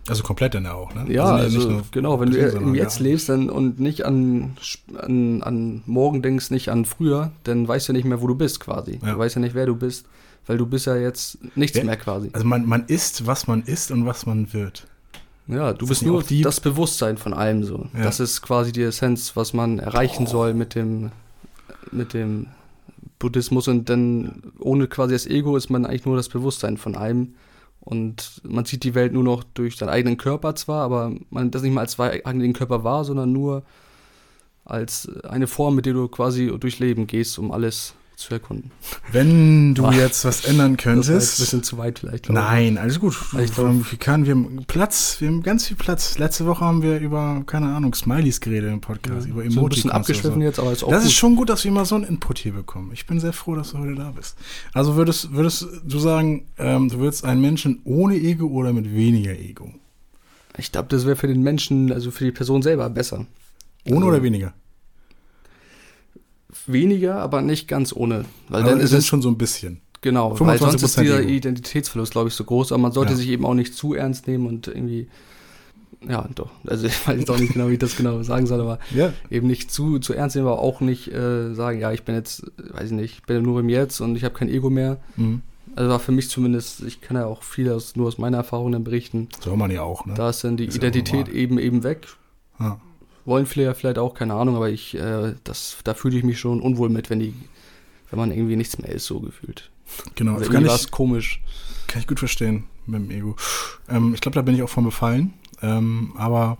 Also 0.09 0.23
komplett 0.23 0.53
dann 0.53 0.65
auch, 0.67 0.93
ne? 0.95 1.05
Ja, 1.11 1.25
also, 1.25 1.59
also, 1.59 1.81
genau, 1.91 2.19
wenn 2.21 2.31
du 2.31 2.37
im 2.39 2.75
Jetzt 2.75 2.99
ja. 2.99 3.03
lebst 3.03 3.27
dann, 3.27 3.49
und 3.49 3.79
nicht 3.79 4.05
an, 4.05 4.55
an, 4.97 5.43
an 5.43 5.83
morgen 5.85 6.21
denkst, 6.21 6.49
nicht 6.49 6.69
an 6.69 6.85
früher, 6.85 7.31
dann 7.43 7.67
weißt 7.67 7.89
du 7.89 7.93
nicht 7.93 8.05
mehr, 8.05 8.21
wo 8.21 8.27
du 8.27 8.35
bist 8.35 8.61
quasi. 8.61 8.99
Ja. 9.03 9.13
Du 9.13 9.19
weißt 9.19 9.35
ja 9.35 9.41
nicht, 9.41 9.53
wer 9.53 9.65
du 9.65 9.75
bist, 9.75 10.05
weil 10.45 10.57
du 10.57 10.65
bist 10.65 10.85
ja 10.85 10.95
jetzt 10.95 11.39
nichts 11.57 11.77
Ja. 11.77 11.83
mehr 11.83 11.97
quasi. 11.97 12.29
Also 12.31 12.45
man, 12.47 12.65
man 12.65 12.85
ist, 12.87 13.25
was 13.27 13.47
man 13.47 13.63
ist 13.63 13.91
und 13.91 14.05
was 14.05 14.25
man 14.25 14.53
wird. 14.53 14.87
Ja, 15.47 15.73
du 15.73 15.83
Ist 15.85 15.89
bist 15.89 16.05
nur 16.05 16.23
die- 16.23 16.41
das 16.41 16.61
Bewusstsein 16.61 17.17
von 17.17 17.33
allem 17.33 17.63
so. 17.65 17.87
Das 17.93 18.19
ist 18.21 18.41
quasi 18.41 18.71
die 18.71 18.83
Essenz, 18.83 19.35
was 19.35 19.53
man 19.53 19.79
erreichen 19.79 20.23
Oh. 20.27 20.31
soll 20.31 20.53
mit 20.53 20.73
dem, 20.75 21.11
mit 21.91 22.13
dem 22.13 22.47
Buddhismus 23.19 23.67
und 23.67 23.89
dann 23.89 24.53
ohne 24.59 24.87
quasi 24.87 25.13
das 25.13 25.27
Ego 25.27 25.57
ist 25.57 25.69
man 25.69 25.85
eigentlich 25.85 26.05
nur 26.05 26.15
das 26.15 26.29
Bewusstsein 26.29 26.77
von 26.77 26.95
allem. 26.95 27.35
Und 27.79 28.41
man 28.43 28.65
sieht 28.65 28.83
die 28.83 28.95
Welt 28.95 29.13
nur 29.13 29.23
noch 29.23 29.43
durch 29.43 29.77
seinen 29.77 29.89
eigenen 29.89 30.17
Körper 30.17 30.55
zwar, 30.55 30.83
aber 30.83 31.13
man 31.29 31.51
das 31.51 31.61
nicht 31.61 31.73
mal 31.73 31.81
als 31.81 31.99
eigenen 31.99 32.53
Körper 32.53 32.83
wahr, 32.83 33.05
sondern 33.05 33.31
nur 33.31 33.63
als 34.65 35.09
eine 35.23 35.47
Form, 35.47 35.75
mit 35.75 35.85
der 35.85 35.93
du 35.93 36.07
quasi 36.09 36.51
durchs 36.59 36.79
Leben 36.79 37.07
gehst, 37.07 37.39
um 37.39 37.51
alles 37.51 37.93
zu 38.17 38.33
erkunden. 38.33 38.71
Wenn 39.11 39.75
du 39.75 39.85
Ah. 39.85 39.91
jetzt 39.93 40.25
was 40.25 40.43
ändern 40.45 40.75
Das 40.75 40.85
war 40.87 40.95
jetzt 40.95 41.07
ein 41.07 41.13
könntest. 41.13 41.39
bisschen 41.39 41.63
zu 41.63 41.77
weit 41.77 41.99
vielleicht. 41.99 42.29
Nein, 42.29 42.77
alles 42.79 42.99
gut. 42.99 43.15
Ich 43.39 43.53
glaub- 43.53 43.91
wir, 43.91 43.97
können, 43.99 44.25
wir 44.25 44.31
haben 44.33 44.63
Platz, 44.65 45.17
wir 45.19 45.27
haben 45.27 45.43
ganz 45.43 45.67
viel 45.67 45.77
Platz. 45.77 46.17
Letzte 46.17 46.47
Woche 46.47 46.65
haben 46.65 46.81
wir 46.81 46.97
über, 46.99 47.43
keine 47.45 47.67
Ahnung, 47.67 47.93
Smileys 47.93 48.41
geredet 48.41 48.73
im 48.73 48.81
Podcast, 48.81 49.27
Ja, 49.27 49.31
über 49.33 49.41
so 49.41 49.41
ein 49.41 49.49
bisschen 49.49 49.57
Emoticons 49.59 49.93
abgeschliffen 49.93 50.41
so. 50.41 50.45
jetzt, 50.45 50.59
aber 50.59 50.71
ist 50.71 50.83
auch 50.83 50.89
Das 50.89 51.03
gut. 51.03 51.11
ist 51.11 51.15
schon 51.17 51.35
gut, 51.35 51.49
dass 51.49 51.63
wir 51.63 51.71
mal 51.71 51.85
so 51.85 51.93
einen 51.93 52.05
Input 52.05 52.39
hier 52.39 52.53
bekommen. 52.53 52.89
Ich 52.91 53.05
bin 53.05 53.19
sehr 53.19 53.33
froh, 53.33 53.55
dass 53.55 53.71
du 53.71 53.77
heute 53.77 53.93
da 53.93 54.09
bist. 54.09 54.35
Also 54.73 54.95
würdest, 54.95 55.31
würdest 55.33 55.67
du 55.85 55.99
sagen, 55.99 56.47
ähm, 56.57 56.89
du 56.89 56.97
würdest 56.97 57.23
einen 57.23 57.39
Menschen 57.41 57.81
ohne 57.83 58.15
Ego 58.15 58.47
oder 58.47 58.73
mit 58.73 58.91
weniger 58.95 59.31
Ego? 59.37 59.71
Ich 60.57 60.71
glaube, 60.71 60.87
das 60.89 61.05
wäre 61.05 61.15
für 61.15 61.27
den 61.27 61.43
Menschen, 61.43 61.91
also 61.93 62.09
für 62.09 62.25
die 62.25 62.31
Person 62.31 62.63
selber 62.63 62.89
besser. 62.89 63.27
Ohne 63.85 63.97
Also- 63.97 64.07
oder 64.07 64.23
weniger? 64.23 64.53
Weniger, 66.67 67.15
aber 67.15 67.41
nicht 67.41 67.67
ganz 67.67 67.93
ohne. 67.95 68.25
Weil 68.49 68.61
Aber 68.61 68.71
dann 68.71 68.79
es 68.79 68.91
ist 68.91 68.99
es 68.99 69.07
schon 69.07 69.21
so 69.21 69.29
ein 69.29 69.37
bisschen. 69.37 69.81
genau, 70.01 70.39
weil 70.39 70.57
sonst 70.57 70.83
ist 70.83 70.97
25% 70.97 71.01
dieser 71.01 71.19
Ego. 71.21 71.29
Identitätsverlust, 71.29 72.11
glaube 72.11 72.29
ich, 72.29 72.35
so 72.35 72.43
groß, 72.43 72.71
aber 72.71 72.81
man 72.81 72.91
sollte 72.91 73.13
Ja. 73.13 73.17
sich 73.17 73.29
eben 73.29 73.45
auch 73.45 73.53
nicht 73.53 73.73
zu 73.73 73.93
ernst 73.93 74.27
nehmen 74.27 74.45
und 74.47 74.67
irgendwie, 74.67 75.07
ja, 76.07 76.27
doch, 76.35 76.49
also 76.67 76.85
ich 76.87 77.07
weiß 77.07 77.19
jetzt 77.19 77.31
auch 77.31 77.39
nicht 77.39 77.53
genau, 77.53 77.69
wie 77.69 77.73
ich 77.73 77.79
das 77.79 77.95
genau 77.97 78.21
sagen 78.23 78.45
soll, 78.47 78.61
aber 78.61 78.79
Ja. 78.93 79.13
eben 79.31 79.47
nicht 79.47 79.71
zu, 79.71 79.99
zu 79.99 80.13
ernst 80.13 80.35
nehmen, 80.35 80.47
aber 80.47 80.59
auch 80.59 80.79
nicht 80.81 81.07
äh, 81.11 81.53
sagen, 81.55 81.79
ja, 81.79 81.91
ich 81.91 82.03
bin 82.03 82.15
jetzt, 82.15 82.43
weiß 82.57 82.85
ich 82.87 82.95
nicht, 82.95 83.13
ich 83.15 83.23
bin 83.23 83.41
nur 83.43 83.59
im 83.61 83.69
Jetzt 83.69 83.99
und 84.01 84.15
ich 84.15 84.23
habe 84.23 84.35
kein 84.35 84.49
Ego 84.49 84.69
mehr. 84.69 84.97
Mhm. 85.15 85.41
Also 85.75 85.89
war 85.91 85.99
für 85.99 86.11
mich 86.11 86.29
zumindest, 86.29 86.81
ich 86.83 87.01
kann 87.01 87.17
ja 87.17 87.25
auch 87.25 87.43
viel 87.43 87.71
aus, 87.71 87.95
nur 87.95 88.07
aus 88.07 88.17
meiner 88.17 88.37
Erfahrung 88.37 88.71
dann 88.71 88.83
berichten, 88.83 89.27
Soll 89.43 89.57
man 89.57 89.69
ja 89.69 89.81
auch, 89.83 90.05
ne? 90.05 90.13
da 90.15 90.29
ist 90.29 90.43
dann 90.43 90.57
die 90.57 90.65
Ist 90.65 90.75
Identität 90.77 91.27
eben 91.29 91.59
eben 91.59 91.83
weg. 91.83 92.07
Ja. 92.59 92.79
Wollen 93.27 93.47
ja 93.53 93.73
vielleicht 93.73 93.99
auch, 93.99 94.13
keine 94.13 94.33
Ahnung, 94.33 94.55
aber 94.55 94.69
ich, 94.69 94.95
äh, 94.95 95.35
das, 95.43 95.77
da 95.83 95.93
fühle 95.93 96.17
ich 96.17 96.23
mich 96.23 96.39
schon 96.39 96.61
unwohl 96.61 96.89
mit, 96.89 97.09
wenn 97.09 97.19
die, 97.19 97.33
wenn 98.09 98.17
man 98.17 98.31
irgendwie 98.31 98.55
nichts 98.55 98.77
mehr 98.79 98.91
ist, 98.91 99.05
so 99.05 99.19
gefühlt. 99.19 99.69
Genau, 100.15 100.39
das 100.39 100.49
kann 100.49 100.65
ich, 100.65 100.91
komisch. 100.91 101.41
kann 101.87 102.01
ich 102.01 102.07
gut 102.07 102.19
verstehen 102.19 102.63
mit 102.85 103.01
dem 103.01 103.11
Ego. 103.11 103.35
Ähm, 103.89 104.13
ich 104.13 104.21
glaube, 104.21 104.35
da 104.35 104.41
bin 104.41 104.55
ich 104.55 104.63
auch 104.63 104.69
von 104.69 104.85
befallen. 104.85 105.33
Ähm, 105.61 106.13
aber 106.17 106.57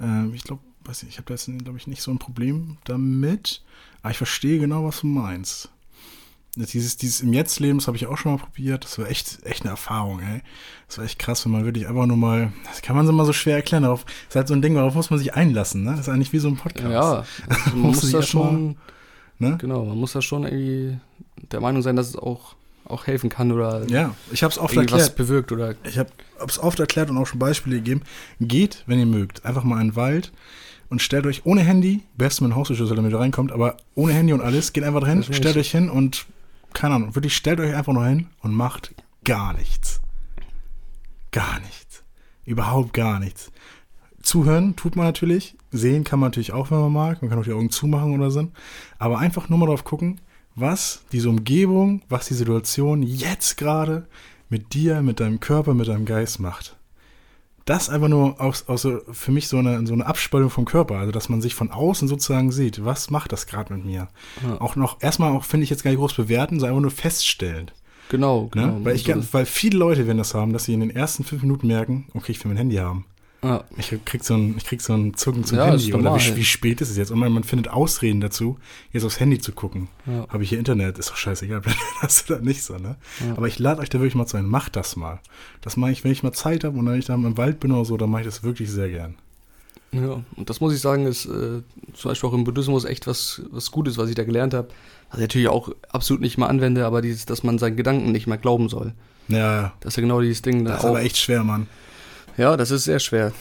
ähm, 0.00 0.32
ich 0.34 0.44
glaube, 0.44 0.62
nicht, 0.86 1.02
ich 1.08 1.16
habe 1.16 1.26
da 1.26 1.34
jetzt, 1.34 1.46
glaube 1.46 1.78
ich, 1.78 1.86
nicht 1.86 2.02
so 2.02 2.10
ein 2.10 2.18
Problem 2.18 2.76
damit. 2.84 3.62
Aber 4.02 4.10
ich 4.10 4.18
verstehe 4.18 4.58
genau, 4.58 4.84
was 4.84 5.00
du 5.00 5.06
meinst. 5.06 5.70
Dieses, 6.56 6.96
dieses 6.96 7.20
im 7.20 7.32
Jetzt-Leben, 7.32 7.78
das 7.78 7.86
habe 7.88 7.96
ich 7.96 8.06
auch 8.06 8.16
schon 8.16 8.32
mal 8.32 8.38
probiert. 8.38 8.84
Das 8.84 8.98
war 8.98 9.08
echt, 9.10 9.44
echt 9.44 9.62
eine 9.62 9.70
Erfahrung, 9.70 10.20
ey. 10.20 10.40
Das 10.86 10.98
war 10.98 11.04
echt 11.04 11.18
krass, 11.18 11.44
wenn 11.44 11.52
man 11.52 11.64
wirklich 11.64 11.88
einfach 11.88 12.06
nur 12.06 12.16
mal, 12.16 12.52
das 12.66 12.80
kann 12.82 12.94
man 12.94 13.06
so 13.06 13.12
mal 13.12 13.26
so 13.26 13.32
schwer 13.32 13.56
erklären. 13.56 13.82
Darauf 13.82 14.04
ist 14.28 14.36
halt 14.36 14.46
so 14.48 14.54
ein 14.54 14.62
Ding, 14.62 14.74
darauf 14.74 14.94
muss 14.94 15.10
man 15.10 15.18
sich 15.18 15.34
einlassen, 15.34 15.82
ne? 15.82 15.90
Das 15.92 16.00
ist 16.00 16.08
eigentlich 16.08 16.32
wie 16.32 16.38
so 16.38 16.48
ein 16.48 16.56
Podcast. 16.56 16.90
Ja, 16.90 17.24
also 17.48 17.70
man 17.76 17.80
Muss 17.80 18.00
da 18.10 18.18
erst 18.18 18.34
mal- 18.34 18.42
schon, 18.44 18.76
Ne? 19.40 19.56
genau, 19.60 19.84
man 19.84 19.98
muss 19.98 20.12
da 20.12 20.22
schon 20.22 20.44
irgendwie 20.44 20.96
der 21.50 21.60
Meinung 21.60 21.82
sein, 21.82 21.96
dass 21.96 22.08
es 22.08 22.14
auch, 22.16 22.54
auch 22.84 23.08
helfen 23.08 23.28
kann 23.30 23.50
oder 23.50 23.84
Ja, 23.88 24.14
ich 24.30 24.44
habe 24.44 24.52
es 24.52 24.58
oft 24.58 24.76
erklärt. 24.76 25.16
bewirkt 25.16 25.50
oder 25.50 25.74
Ich 25.82 25.98
habe 25.98 26.10
es 26.46 26.60
oft 26.60 26.78
erklärt 26.78 27.10
und 27.10 27.18
auch 27.18 27.26
schon 27.26 27.40
Beispiele 27.40 27.76
gegeben. 27.76 28.02
Geht, 28.40 28.84
wenn 28.86 29.00
ihr 29.00 29.06
mögt, 29.06 29.44
einfach 29.44 29.64
mal 29.64 29.80
in 29.80 29.88
den 29.88 29.96
Wald 29.96 30.30
und 30.88 31.02
stellt 31.02 31.26
euch 31.26 31.44
ohne 31.46 31.62
Handy, 31.62 32.02
besten 32.16 32.44
mit 32.44 32.52
dem 32.52 32.56
Haustürschlüssel, 32.56 32.94
damit 32.94 33.10
ihr 33.10 33.18
reinkommt, 33.18 33.50
aber 33.50 33.76
ohne 33.96 34.12
Handy 34.12 34.32
und 34.32 34.40
alles, 34.40 34.72
geht 34.72 34.84
einfach 34.84 35.00
drin, 35.00 35.24
Das 35.26 35.34
stellt 35.36 35.56
euch 35.56 35.72
hin 35.72 35.90
und, 35.90 36.26
keine 36.74 36.96
Ahnung, 36.96 37.14
wirklich 37.14 37.34
stellt 37.36 37.60
euch 37.60 37.74
einfach 37.74 37.92
nur 37.92 38.06
hin 38.06 38.28
und 38.40 38.52
macht 38.52 38.94
gar 39.24 39.54
nichts. 39.54 40.00
Gar 41.30 41.60
nichts. 41.60 42.04
Überhaupt 42.44 42.92
gar 42.92 43.18
nichts. 43.18 43.50
Zuhören 44.22 44.76
tut 44.76 44.96
man 44.96 45.06
natürlich, 45.06 45.56
sehen 45.70 46.04
kann 46.04 46.18
man 46.18 46.28
natürlich 46.28 46.52
auch, 46.52 46.70
wenn 46.70 46.80
man 46.80 46.92
mag, 46.92 47.22
man 47.22 47.30
kann 47.30 47.38
auch 47.38 47.44
die 47.44 47.52
Augen 47.52 47.70
zumachen 47.70 48.14
oder 48.14 48.30
so, 48.30 48.48
aber 48.98 49.18
einfach 49.18 49.48
nur 49.48 49.58
mal 49.58 49.66
drauf 49.66 49.84
gucken, 49.84 50.20
was 50.54 51.04
diese 51.12 51.28
Umgebung, 51.28 52.02
was 52.08 52.28
die 52.28 52.34
Situation 52.34 53.02
jetzt 53.02 53.56
gerade 53.56 54.06
mit 54.48 54.72
dir, 54.72 55.02
mit 55.02 55.20
deinem 55.20 55.40
Körper, 55.40 55.74
mit 55.74 55.88
deinem 55.88 56.04
Geist 56.04 56.40
macht. 56.40 56.76
Das 57.64 57.88
einfach 57.88 58.08
nur 58.08 58.40
aus, 58.40 58.68
aus 58.68 58.86
für 59.12 59.32
mich 59.32 59.48
so 59.48 59.56
eine, 59.56 59.86
so 59.86 59.94
eine 59.94 60.06
Abspaltung 60.06 60.50
vom 60.50 60.66
Körper, 60.66 60.96
also 60.96 61.12
dass 61.12 61.30
man 61.30 61.40
sich 61.40 61.54
von 61.54 61.70
außen 61.70 62.08
sozusagen 62.08 62.52
sieht, 62.52 62.84
was 62.84 63.10
macht 63.10 63.32
das 63.32 63.46
gerade 63.46 63.72
mit 63.74 63.86
mir? 63.86 64.08
Ja. 64.42 64.60
Auch 64.60 64.76
noch, 64.76 65.00
erstmal 65.00 65.32
auch 65.32 65.44
finde 65.44 65.64
ich 65.64 65.70
jetzt 65.70 65.82
gar 65.82 65.90
nicht 65.90 66.00
groß 66.00 66.14
bewerten, 66.14 66.60
sondern 66.60 66.76
einfach 66.76 66.82
nur 66.82 66.90
feststellen. 66.90 67.70
genau, 68.10 68.48
genau. 68.50 68.78
Ne? 68.78 68.84
Weil, 68.84 68.96
ich, 68.96 69.08
weil 69.32 69.46
viele 69.46 69.78
Leute 69.78 70.06
werden 70.06 70.18
das 70.18 70.34
haben, 70.34 70.52
dass 70.52 70.64
sie 70.64 70.74
in 70.74 70.80
den 70.80 70.90
ersten 70.90 71.24
fünf 71.24 71.42
Minuten 71.42 71.66
merken, 71.66 72.06
okay, 72.12 72.32
ich 72.32 72.44
will 72.44 72.50
mein 72.50 72.58
Handy 72.58 72.76
haben. 72.76 73.06
Ja, 73.44 73.64
Ich 73.76 73.92
krieg 74.04 74.24
so 74.24 74.34
ein, 74.34 74.54
ich 74.56 74.64
krieg 74.64 74.80
so 74.80 74.94
ein 74.94 75.14
Zucken 75.14 75.44
zum 75.44 75.58
Ja, 75.58 75.66
Handy. 75.66 75.92
Oder 75.92 76.16
wie, 76.16 76.36
wie 76.36 76.44
spät 76.44 76.80
ist 76.80 76.90
es 76.90 76.96
jetzt? 76.96 77.10
Und 77.10 77.18
man, 77.18 77.30
man 77.32 77.44
findet 77.44 77.68
Ausreden 77.68 78.20
dazu, 78.20 78.58
jetzt 78.92 79.04
aufs 79.04 79.20
Handy 79.20 79.38
zu 79.38 79.52
gucken. 79.52 79.88
ja, 80.06 80.26
Habe 80.28 80.42
ich 80.42 80.48
hier 80.48 80.58
Internet, 80.58 80.98
ist 80.98 81.10
doch 81.10 81.16
scheißegal, 81.16 81.62
das 82.02 82.24
nicht 82.40 82.62
so, 82.64 82.76
ne? 82.76 82.96
Ja. 83.20 83.32
Aber 83.36 83.46
ich 83.46 83.58
lade 83.58 83.80
euch 83.80 83.90
da 83.90 83.98
wirklich 83.98 84.14
mal 84.14 84.26
zu 84.26 84.36
ein, 84.36 84.46
macht 84.46 84.76
das 84.76 84.96
mal. 84.96 85.20
Das 85.60 85.76
mache 85.76 85.92
ich, 85.92 86.04
wenn 86.04 86.12
ich 86.12 86.22
mal 86.22 86.32
Zeit 86.32 86.64
habe 86.64 86.78
und 86.78 86.86
wenn 86.86 86.98
ich 86.98 87.04
da 87.04 87.14
im 87.14 87.36
Wald 87.36 87.60
bin 87.60 87.72
oder 87.72 87.84
so, 87.84 87.96
dann 87.96 88.10
mache 88.10 88.22
ich 88.22 88.26
das 88.26 88.42
wirklich 88.42 88.70
sehr 88.70 88.88
gern. 88.88 89.14
ja. 89.92 90.22
Und 90.36 90.50
das 90.50 90.60
muss 90.60 90.74
ich 90.74 90.80
sagen, 90.80 91.06
ist 91.06 91.26
äh, 91.26 91.62
zum 91.94 92.10
Beispiel 92.10 92.28
auch 92.30 92.34
im 92.34 92.44
Buddhismus 92.44 92.84
echt 92.84 93.06
was, 93.06 93.42
was 93.50 93.70
Gutes, 93.70 93.98
was 93.98 94.08
ich 94.08 94.14
da 94.14 94.24
gelernt 94.24 94.54
habe. 94.54 94.68
Was 95.10 95.18
ich 95.18 95.22
natürlich 95.24 95.48
auch 95.48 95.70
absolut 95.90 96.20
nicht 96.22 96.38
mal 96.38 96.46
anwende, 96.48 96.86
aber 96.86 97.02
dieses, 97.02 97.26
dass 97.26 97.42
man 97.42 97.58
seinen 97.58 97.76
Gedanken 97.76 98.10
nicht 98.12 98.26
mehr 98.26 98.38
glauben 98.38 98.68
soll. 98.68 98.94
Ja, 99.28 99.72
Das 99.80 99.92
ist 99.92 99.96
ja 99.96 100.00
genau 100.02 100.20
dieses 100.20 100.42
Ding. 100.42 100.64
das 100.64 100.72
da 100.72 100.78
ist 100.78 100.84
auch, 100.84 100.88
aber 100.90 101.02
echt 101.02 101.16
schwer, 101.16 101.44
Mann. 101.44 101.66
Ja, 102.36 102.56
das 102.56 102.70
ist 102.70 102.84
sehr 102.84 102.98
schwer. 102.98 103.32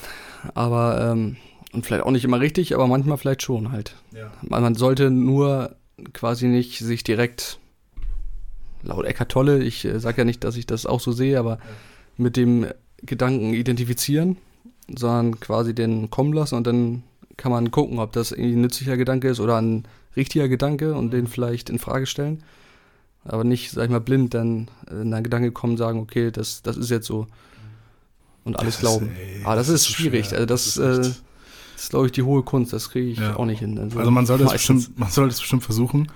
Aber, 0.54 1.12
ähm, 1.12 1.38
und 1.74 1.86
vielleicht 1.86 2.04
auch 2.04 2.12
nicht 2.12 2.26
immer 2.26 2.40
richtig, 2.40 2.76
aber 2.76 2.88
manchmal 2.88 3.18
vielleicht 3.18 3.42
schon 3.42 3.72
halt. 3.72 3.96
Ja. 4.12 4.32
Man, 4.42 4.76
sollte 4.76 5.10
nur 5.10 5.76
quasi 6.14 6.48
nicht 6.48 6.80
sich 6.80 7.04
direkt, 7.04 7.60
laut 8.84 9.06
Eckart 9.06 9.30
Tolle, 9.30 9.64
ich 9.64 9.86
äh, 9.86 10.00
sage 10.00 10.20
ja 10.20 10.26
nicht, 10.26 10.44
dass 10.44 10.58
ich 10.58 10.68
das 10.68 10.86
auch 10.86 11.00
so 11.00 11.12
sehe, 11.12 11.40
aber 11.40 11.58
mit 12.18 12.38
dem 12.38 12.68
Gedanken 13.02 13.54
identifizieren, 13.54 14.38
sondern 14.88 15.40
quasi 15.40 15.74
den 15.74 16.10
kommen 16.10 16.34
lassen 16.34 16.56
und 16.56 16.68
dann 16.68 17.04
kann 17.38 17.52
man 17.52 17.72
gucken, 17.72 18.00
ob 18.00 18.12
das 18.12 18.32
irgendwie 18.32 18.54
ein 18.54 18.62
nützlicher 18.62 18.98
Gedanke 18.98 19.30
ist 19.30 19.40
oder 19.40 19.60
ein 19.60 19.86
richtiger 20.16 20.48
Gedanke 20.48 20.94
und 20.94 21.12
den 21.12 21.28
vielleicht 21.28 21.70
in 21.70 21.80
Frage 21.80 22.06
stellen. 22.06 22.44
Aber 23.26 23.44
nicht, 23.44 23.72
sag 23.72 23.86
ich 23.86 23.90
mal, 23.90 24.00
blind 24.00 24.34
dann 24.34 24.68
äh, 24.90 25.02
in 25.02 25.14
einen 25.14 25.24
Gedanke 25.24 25.52
kommen 25.52 25.74
und 25.74 25.78
sagen, 25.78 26.00
okay, 26.00 26.30
das, 26.32 26.62
das 26.62 26.78
ist 26.78 26.92
jetzt 26.92 27.08
so. 27.08 27.28
Und 28.46 28.58
alles 28.60 28.76
Das 28.80 28.84
ist, 28.84 29.00
glauben. 29.00 29.12
ey, 29.16 29.42
Aber 29.44 29.56
das, 29.56 29.70
ist 29.70 29.84
so 29.86 29.94
schwierig. 29.94 30.28
schwer. 30.28 30.40
Also 30.40 30.46
das, 30.48 30.76
Das 30.76 30.78
ist 30.78 31.08
äh, 31.08 31.12
das 31.76 31.84
ist, 31.86 31.90
glaube 31.90 32.06
ich, 32.08 32.12
die 32.12 32.24
hohe 32.24 32.44
Kunst. 32.44 32.72
Das 32.74 32.90
kriege 32.90 33.08
ich 33.10 33.20
Ja. 33.20 33.36
auch 33.36 33.46
nicht 33.46 33.60
hin. 33.60 33.78
Also 33.96 34.12
man 34.12 34.26
sollte 34.26 34.44
es 34.46 34.50
meistens. 34.52 34.88
bestimmt, 34.90 35.00
man 35.18 35.28
bestimmt 35.28 35.64
versuchen. 35.64 36.12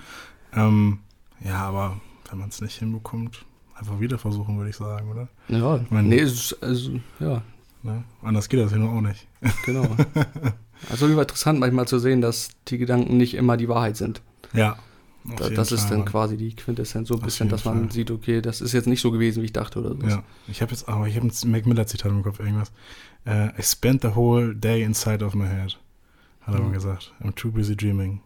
Ähm, 0.54 0.98
ja, 1.44 1.56
aber 1.66 2.00
wenn 2.30 2.38
man 2.38 2.48
es 2.48 2.60
nicht 2.60 2.78
hinbekommt, 2.78 3.44
einfach 3.74 4.00
wieder 4.00 4.18
versuchen, 4.18 4.56
würde 4.56 4.70
ich 4.70 4.76
sagen, 4.76 5.10
oder? 5.10 5.28
Ja, 5.48 5.80
mein- 5.90 6.08
nee, 6.08 6.20
es 6.20 6.32
ist, 6.52 6.62
also, 6.62 6.92
ja, 7.20 7.42
Ne? 7.84 8.02
Anders 8.22 8.48
geht 8.48 8.58
das 8.58 8.72
ja 8.72 8.78
nur 8.78 8.90
auch 8.90 9.00
nicht. 9.00 9.26
genau. 9.64 9.86
also 10.90 11.06
irgendwie 11.06 11.20
interessant 11.20 11.60
manchmal 11.60 11.86
zu 11.86 12.00
sehen, 12.00 12.20
dass 12.20 12.48
die 12.66 12.76
Gedanken 12.76 13.16
nicht 13.16 13.34
immer 13.34 13.56
die 13.56 13.68
Wahrheit 13.68 13.96
sind. 13.96 14.20
Ja. 14.52 14.76
Da, 15.36 15.50
das 15.50 15.72
ist 15.72 15.80
Fall, 15.82 15.90
dann 15.90 15.98
Mann. 16.00 16.08
quasi 16.08 16.36
die 16.38 16.54
Quintessenz 16.54 17.08
so 17.08 17.14
ein 17.14 17.20
bisschen, 17.20 17.48
dass 17.50 17.64
man 17.64 17.84
Fall. 17.84 17.92
sieht, 17.92 18.10
okay, 18.10 18.40
das 18.40 18.60
ist 18.60 18.72
jetzt 18.72 18.86
nicht 18.86 19.00
so 19.02 19.10
gewesen, 19.10 19.42
wie 19.42 19.46
ich 19.46 19.52
dachte 19.52 19.80
oder 19.80 19.90
so. 19.94 20.06
Ja, 20.06 20.22
ich 20.46 20.62
habe 20.62 20.70
jetzt, 20.72 20.88
aber 20.88 21.06
ich 21.06 21.16
habe 21.16 21.26
ein 21.26 21.50
Mac 21.50 21.66
Miller 21.66 21.86
Zitat 21.86 22.10
im 22.10 22.22
Kopf, 22.22 22.40
irgendwas. 22.40 22.72
Äh, 23.26 23.48
I 23.58 23.62
spent 23.62 24.02
the 24.02 24.14
whole 24.14 24.54
day 24.54 24.82
inside 24.82 25.22
of 25.24 25.34
my 25.34 25.46
head. 25.46 25.78
Hat 26.42 26.54
er 26.54 26.60
Mhm. 26.60 26.66
mal 26.68 26.72
gesagt. 26.72 27.12
I'm 27.22 27.34
too 27.34 27.50
busy 27.50 27.76
dreaming. 27.76 28.20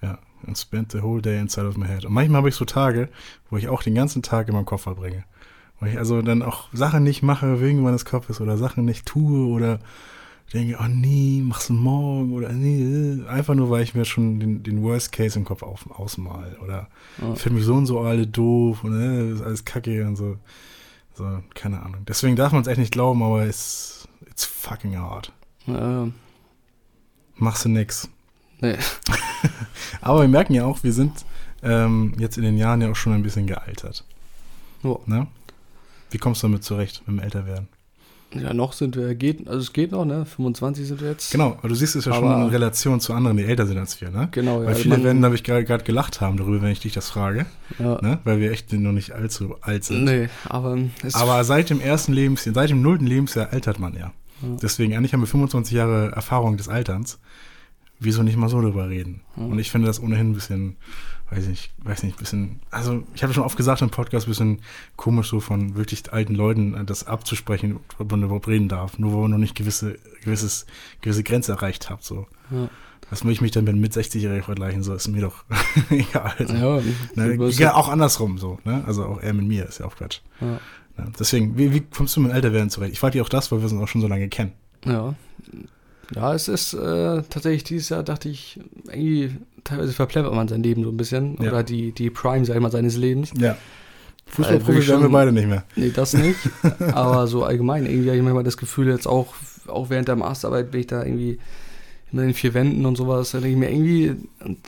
Ja, 0.00 0.18
and 0.46 0.56
spent 0.56 0.92
the 0.92 1.02
whole 1.02 1.20
day 1.20 1.38
inside 1.38 1.66
of 1.66 1.76
my 1.76 1.86
head. 1.86 2.04
Und 2.06 2.12
manchmal 2.14 2.38
habe 2.38 2.48
ich 2.48 2.54
so 2.54 2.64
Tage, 2.64 3.08
wo 3.50 3.56
ich 3.58 3.68
auch 3.68 3.82
den 3.82 3.94
ganzen 3.94 4.22
Tag 4.22 4.48
in 4.48 4.54
meinem 4.54 4.64
Kopf 4.66 4.82
verbringe. 4.82 5.24
Wo 5.80 5.86
ich 5.86 5.98
also 5.98 6.22
dann 6.22 6.42
auch 6.42 6.68
Sachen 6.72 7.02
nicht 7.02 7.22
mache 7.22 7.60
wegen 7.60 7.82
meines 7.82 8.04
Kopfes 8.06 8.40
oder 8.40 8.56
Sachen 8.56 8.84
nicht 8.86 9.04
tue 9.06 9.46
oder 9.48 9.80
denke, 10.52 10.76
oh 10.80 10.86
nee, 10.88 11.42
mach's 11.44 11.68
morgen 11.70 12.32
oder 12.32 12.52
nee, 12.52 13.24
einfach 13.26 13.54
nur, 13.54 13.70
weil 13.70 13.82
ich 13.82 13.94
mir 13.94 14.04
schon 14.04 14.38
den, 14.40 14.62
den 14.62 14.82
Worst 14.82 15.10
Case 15.12 15.38
im 15.38 15.44
Kopf 15.44 15.62
auf, 15.62 15.90
ausmal 15.90 16.56
oder 16.62 16.88
Ja. 17.20 17.34
finde 17.34 17.56
mich 17.58 17.64
so 17.66 17.74
und 17.74 17.86
so 17.86 18.00
alle 18.00 18.26
doof 18.26 18.84
und 18.84 19.00
äh, 19.00 19.32
ist 19.32 19.40
alles 19.42 19.64
kacke 19.64 20.06
und 20.06 20.16
so. 20.16 20.36
So, 21.16 21.40
keine 21.54 21.80
Ahnung. 21.82 22.02
Deswegen 22.08 22.34
darf 22.36 22.52
man 22.52 22.62
es 22.62 22.68
echt 22.68 22.78
nicht 22.78 22.92
glauben, 22.92 23.22
aber 23.22 23.42
es 23.44 24.06
it's 24.28 24.44
fucking 24.44 24.96
hard. 24.98 25.32
Ja, 25.66 26.08
Machst 27.36 27.64
du 27.64 27.68
nix. 27.68 28.08
nee. 28.60 28.76
Aber 30.00 30.20
wir 30.20 30.28
merken 30.28 30.54
ja 30.54 30.64
auch, 30.66 30.82
wir 30.84 30.92
sind 30.92 31.24
ähm, 31.62 32.14
jetzt 32.18 32.36
in 32.36 32.44
den 32.44 32.56
Jahren 32.58 32.80
ja 32.80 32.90
auch 32.90 32.96
schon 32.96 33.12
ein 33.12 33.22
bisschen 33.22 33.46
gealtert. 33.46 34.04
Ja. 34.82 34.96
Ne? 35.06 35.26
Wie 36.10 36.18
kommst 36.18 36.42
du 36.42 36.48
damit 36.48 36.62
zurecht, 36.64 37.02
mit 37.06 37.16
dem 37.18 37.24
Älterwerden? 37.24 37.68
Ja, 38.40 38.52
noch 38.54 38.72
sind 38.72 38.96
wir, 38.96 39.14
geht, 39.14 39.46
also 39.48 39.60
es 39.60 39.72
geht 39.72 39.92
noch, 39.92 40.04
ne? 40.04 40.26
25 40.26 40.86
sind 40.88 41.00
wir 41.00 41.10
jetzt. 41.10 41.30
Genau, 41.32 41.56
aber 41.58 41.68
du 41.68 41.74
siehst 41.74 41.96
es 41.96 42.04
ja 42.04 42.12
schon 42.14 42.24
Aber- 42.28 42.42
in 42.42 42.48
Relation 42.50 43.00
zu 43.00 43.12
anderen, 43.12 43.36
die 43.36 43.44
älter 43.44 43.66
sind 43.66 43.78
als 43.78 44.00
wir, 44.00 44.10
ne? 44.10 44.28
Genau, 44.30 44.60
ja. 44.62 44.68
Weil 44.68 44.74
viele 44.74 44.96
man- 44.96 45.04
werden, 45.04 45.18
glaube 45.20 45.34
ich, 45.34 45.44
gerade 45.44 45.84
gelacht 45.84 46.20
haben 46.20 46.36
darüber, 46.36 46.62
wenn 46.62 46.70
ich 46.72 46.80
dich 46.80 46.92
das 46.94 47.08
frage, 47.10 47.46
ja. 47.78 48.00
ne? 48.02 48.18
Weil 48.24 48.40
wir 48.40 48.50
echt 48.52 48.72
noch 48.72 48.92
nicht 48.92 49.12
allzu 49.12 49.56
alt 49.60 49.84
sind. 49.84 50.04
Nee, 50.04 50.28
aber 50.48 50.78
Aber 51.12 51.44
seit 51.44 51.70
dem 51.70 51.80
ersten 51.80 52.12
Lebensjahr, 52.12 52.54
seit 52.54 52.70
dem 52.70 52.82
nullten 52.82 53.06
Lebensjahr 53.06 53.52
altert 53.52 53.78
man 53.78 53.94
ja. 53.94 54.12
Ja. 54.42 54.56
Deswegen, 54.62 54.94
eigentlich 54.96 55.12
haben 55.12 55.20
wir 55.20 55.26
25 55.28 55.72
Jahre 55.74 56.10
Erfahrung 56.12 56.56
des 56.56 56.68
Alterns. 56.68 57.18
Wieso 58.00 58.22
nicht 58.24 58.36
mal 58.36 58.48
so 58.48 58.60
drüber 58.60 58.88
reden? 58.88 59.20
Ja. 59.36 59.44
Und 59.44 59.58
ich 59.58 59.70
finde 59.70 59.86
das 59.86 60.02
ohnehin 60.02 60.30
ein 60.30 60.34
bisschen, 60.34 60.76
weiß 61.30 61.46
nicht, 61.46 61.72
weiß 61.82 62.02
nicht, 62.02 62.16
ein 62.16 62.18
bisschen, 62.18 62.60
also 62.70 63.02
ich 63.14 63.22
habe 63.22 63.32
schon 63.34 63.44
oft 63.44 63.56
gesagt 63.56 63.82
im 63.82 63.90
Podcast, 63.90 64.26
ein 64.26 64.30
bisschen 64.30 64.60
komisch 64.96 65.28
so 65.28 65.40
von 65.40 65.74
wirklich 65.74 66.12
alten 66.12 66.34
Leuten 66.34 66.74
äh, 66.74 66.84
das 66.84 67.06
abzusprechen, 67.06 67.80
ob 67.98 68.10
man 68.10 68.22
überhaupt 68.22 68.48
reden 68.48 68.68
darf, 68.68 68.98
nur 68.98 69.12
weil 69.12 69.22
man 69.22 69.30
noch 69.32 69.38
nicht 69.38 69.54
gewisse, 69.54 69.98
gewisses, 70.22 70.66
gewisse 71.00 71.22
Grenze 71.22 71.52
erreicht 71.52 71.90
hat. 71.90 72.02
So. 72.04 72.26
Ja. 72.50 72.68
Was 73.10 73.24
will 73.24 73.32
ich 73.32 73.40
mich 73.40 73.50
dann 73.50 73.64
mit 73.64 73.76
mit 73.76 73.92
60-Jährigen 73.92 74.44
vergleichen? 74.44 74.82
So 74.82 74.94
ist 74.94 75.08
mir 75.08 75.20
doch 75.20 75.44
egal. 75.90 76.34
Also, 76.38 76.54
Ja, 76.54 76.80
ne, 77.14 77.48
ja, 77.50 77.74
auch 77.74 77.88
andersrum 77.88 78.38
so, 78.38 78.58
ne? 78.64 78.82
Also 78.86 79.04
auch 79.04 79.20
er 79.20 79.34
mit 79.34 79.46
mir 79.46 79.66
ist 79.66 79.78
ja 79.78 79.86
auch 79.86 79.96
Quatsch. 79.96 80.20
ja. 80.40 80.58
Ja, 80.96 81.06
deswegen, 81.18 81.58
wie, 81.58 81.72
wie 81.72 81.80
kommst 81.80 82.14
du 82.14 82.20
mit 82.20 82.30
dem 82.30 82.36
Älterwerden 82.36 82.70
zurecht? 82.70 82.92
Ich 82.92 83.00
frage 83.00 83.12
dich 83.14 83.22
auch 83.22 83.28
das, 83.28 83.50
weil 83.50 83.58
wir 83.58 83.64
uns 83.64 83.82
auch 83.82 83.88
schon 83.88 84.00
so 84.00 84.06
lange 84.06 84.28
kennen. 84.28 84.52
Ja. 84.84 85.14
Ja, 86.14 86.34
es 86.34 86.46
ist 86.46 86.74
äh, 86.74 87.22
tatsächlich 87.22 87.64
dieses 87.64 87.88
Jahr, 87.88 88.02
dachte 88.04 88.28
ich, 88.28 88.60
irgendwie 88.84 89.36
teilweise 89.64 89.92
verplempert 89.92 90.34
man 90.34 90.46
sein 90.48 90.62
Leben 90.62 90.84
so 90.84 90.90
ein 90.90 90.96
bisschen. 90.96 91.36
Ja. 91.40 91.48
Oder 91.50 91.62
die, 91.62 91.92
die 91.92 92.10
Prime, 92.10 92.44
sag 92.44 92.54
ich 92.56 92.62
mal, 92.62 92.70
seines 92.70 92.96
Lebens. 92.96 93.32
Ja. 93.36 93.56
Fußballprofi 94.26 94.68
wirklich 94.68 94.88
werden 94.88 95.02
wir 95.02 95.08
beide 95.10 95.32
nicht 95.32 95.48
mehr. 95.48 95.64
Nee, 95.76 95.90
das 95.94 96.14
nicht. 96.14 96.38
Aber 96.92 97.26
so 97.26 97.44
allgemein, 97.44 97.84
irgendwie 97.86 98.08
habe 98.08 98.16
ich 98.16 98.22
manchmal 98.22 98.44
das 98.44 98.56
Gefühl, 98.56 98.88
jetzt 98.88 99.06
auch, 99.06 99.34
auch 99.66 99.90
während 99.90 100.08
der 100.08 100.16
Masterarbeit 100.16 100.70
bin 100.70 100.80
ich 100.80 100.86
da 100.86 101.02
irgendwie 101.04 101.38
in 102.10 102.18
den 102.18 102.32
vier 102.34 102.54
Wänden 102.54 102.86
und 102.86 102.96
sowas. 102.96 103.32
Da 103.32 103.38
denke 103.40 103.52
ich 103.52 103.56
mir 103.58 103.70
irgendwie, 103.70 104.14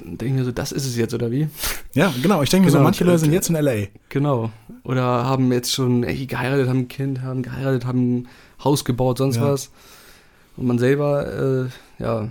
denke 0.04 0.26
ich 0.26 0.32
mir 0.32 0.44
so, 0.44 0.52
das 0.52 0.72
ist 0.72 0.84
es 0.86 0.96
jetzt, 0.96 1.14
oder 1.14 1.30
wie? 1.30 1.48
Ja, 1.94 2.12
genau. 2.22 2.42
Ich 2.42 2.50
denke 2.50 2.66
mir 2.66 2.70
so, 2.72 2.78
Genau. 2.78 2.84
manche 2.84 3.04
Leute 3.04 3.18
sind 3.20 3.32
jetzt 3.32 3.48
in 3.48 3.54
L.A. 3.54 3.86
Genau. 4.08 4.50
Oder 4.84 5.02
haben 5.02 5.50
jetzt 5.52 5.72
schon 5.72 6.04
ey, 6.04 6.26
geheiratet, 6.26 6.68
haben 6.68 6.80
ein 6.80 6.88
Kind, 6.88 7.22
haben 7.22 7.42
geheiratet, 7.42 7.86
haben 7.86 8.16
ein 8.18 8.28
Haus 8.62 8.84
gebaut, 8.84 9.18
sonst 9.18 9.36
Ja. 9.36 9.42
was. 9.52 9.70
Und 10.56 10.66
man 10.66 10.78
selber, 10.78 11.68
äh, 11.98 12.02
ja, 12.02 12.28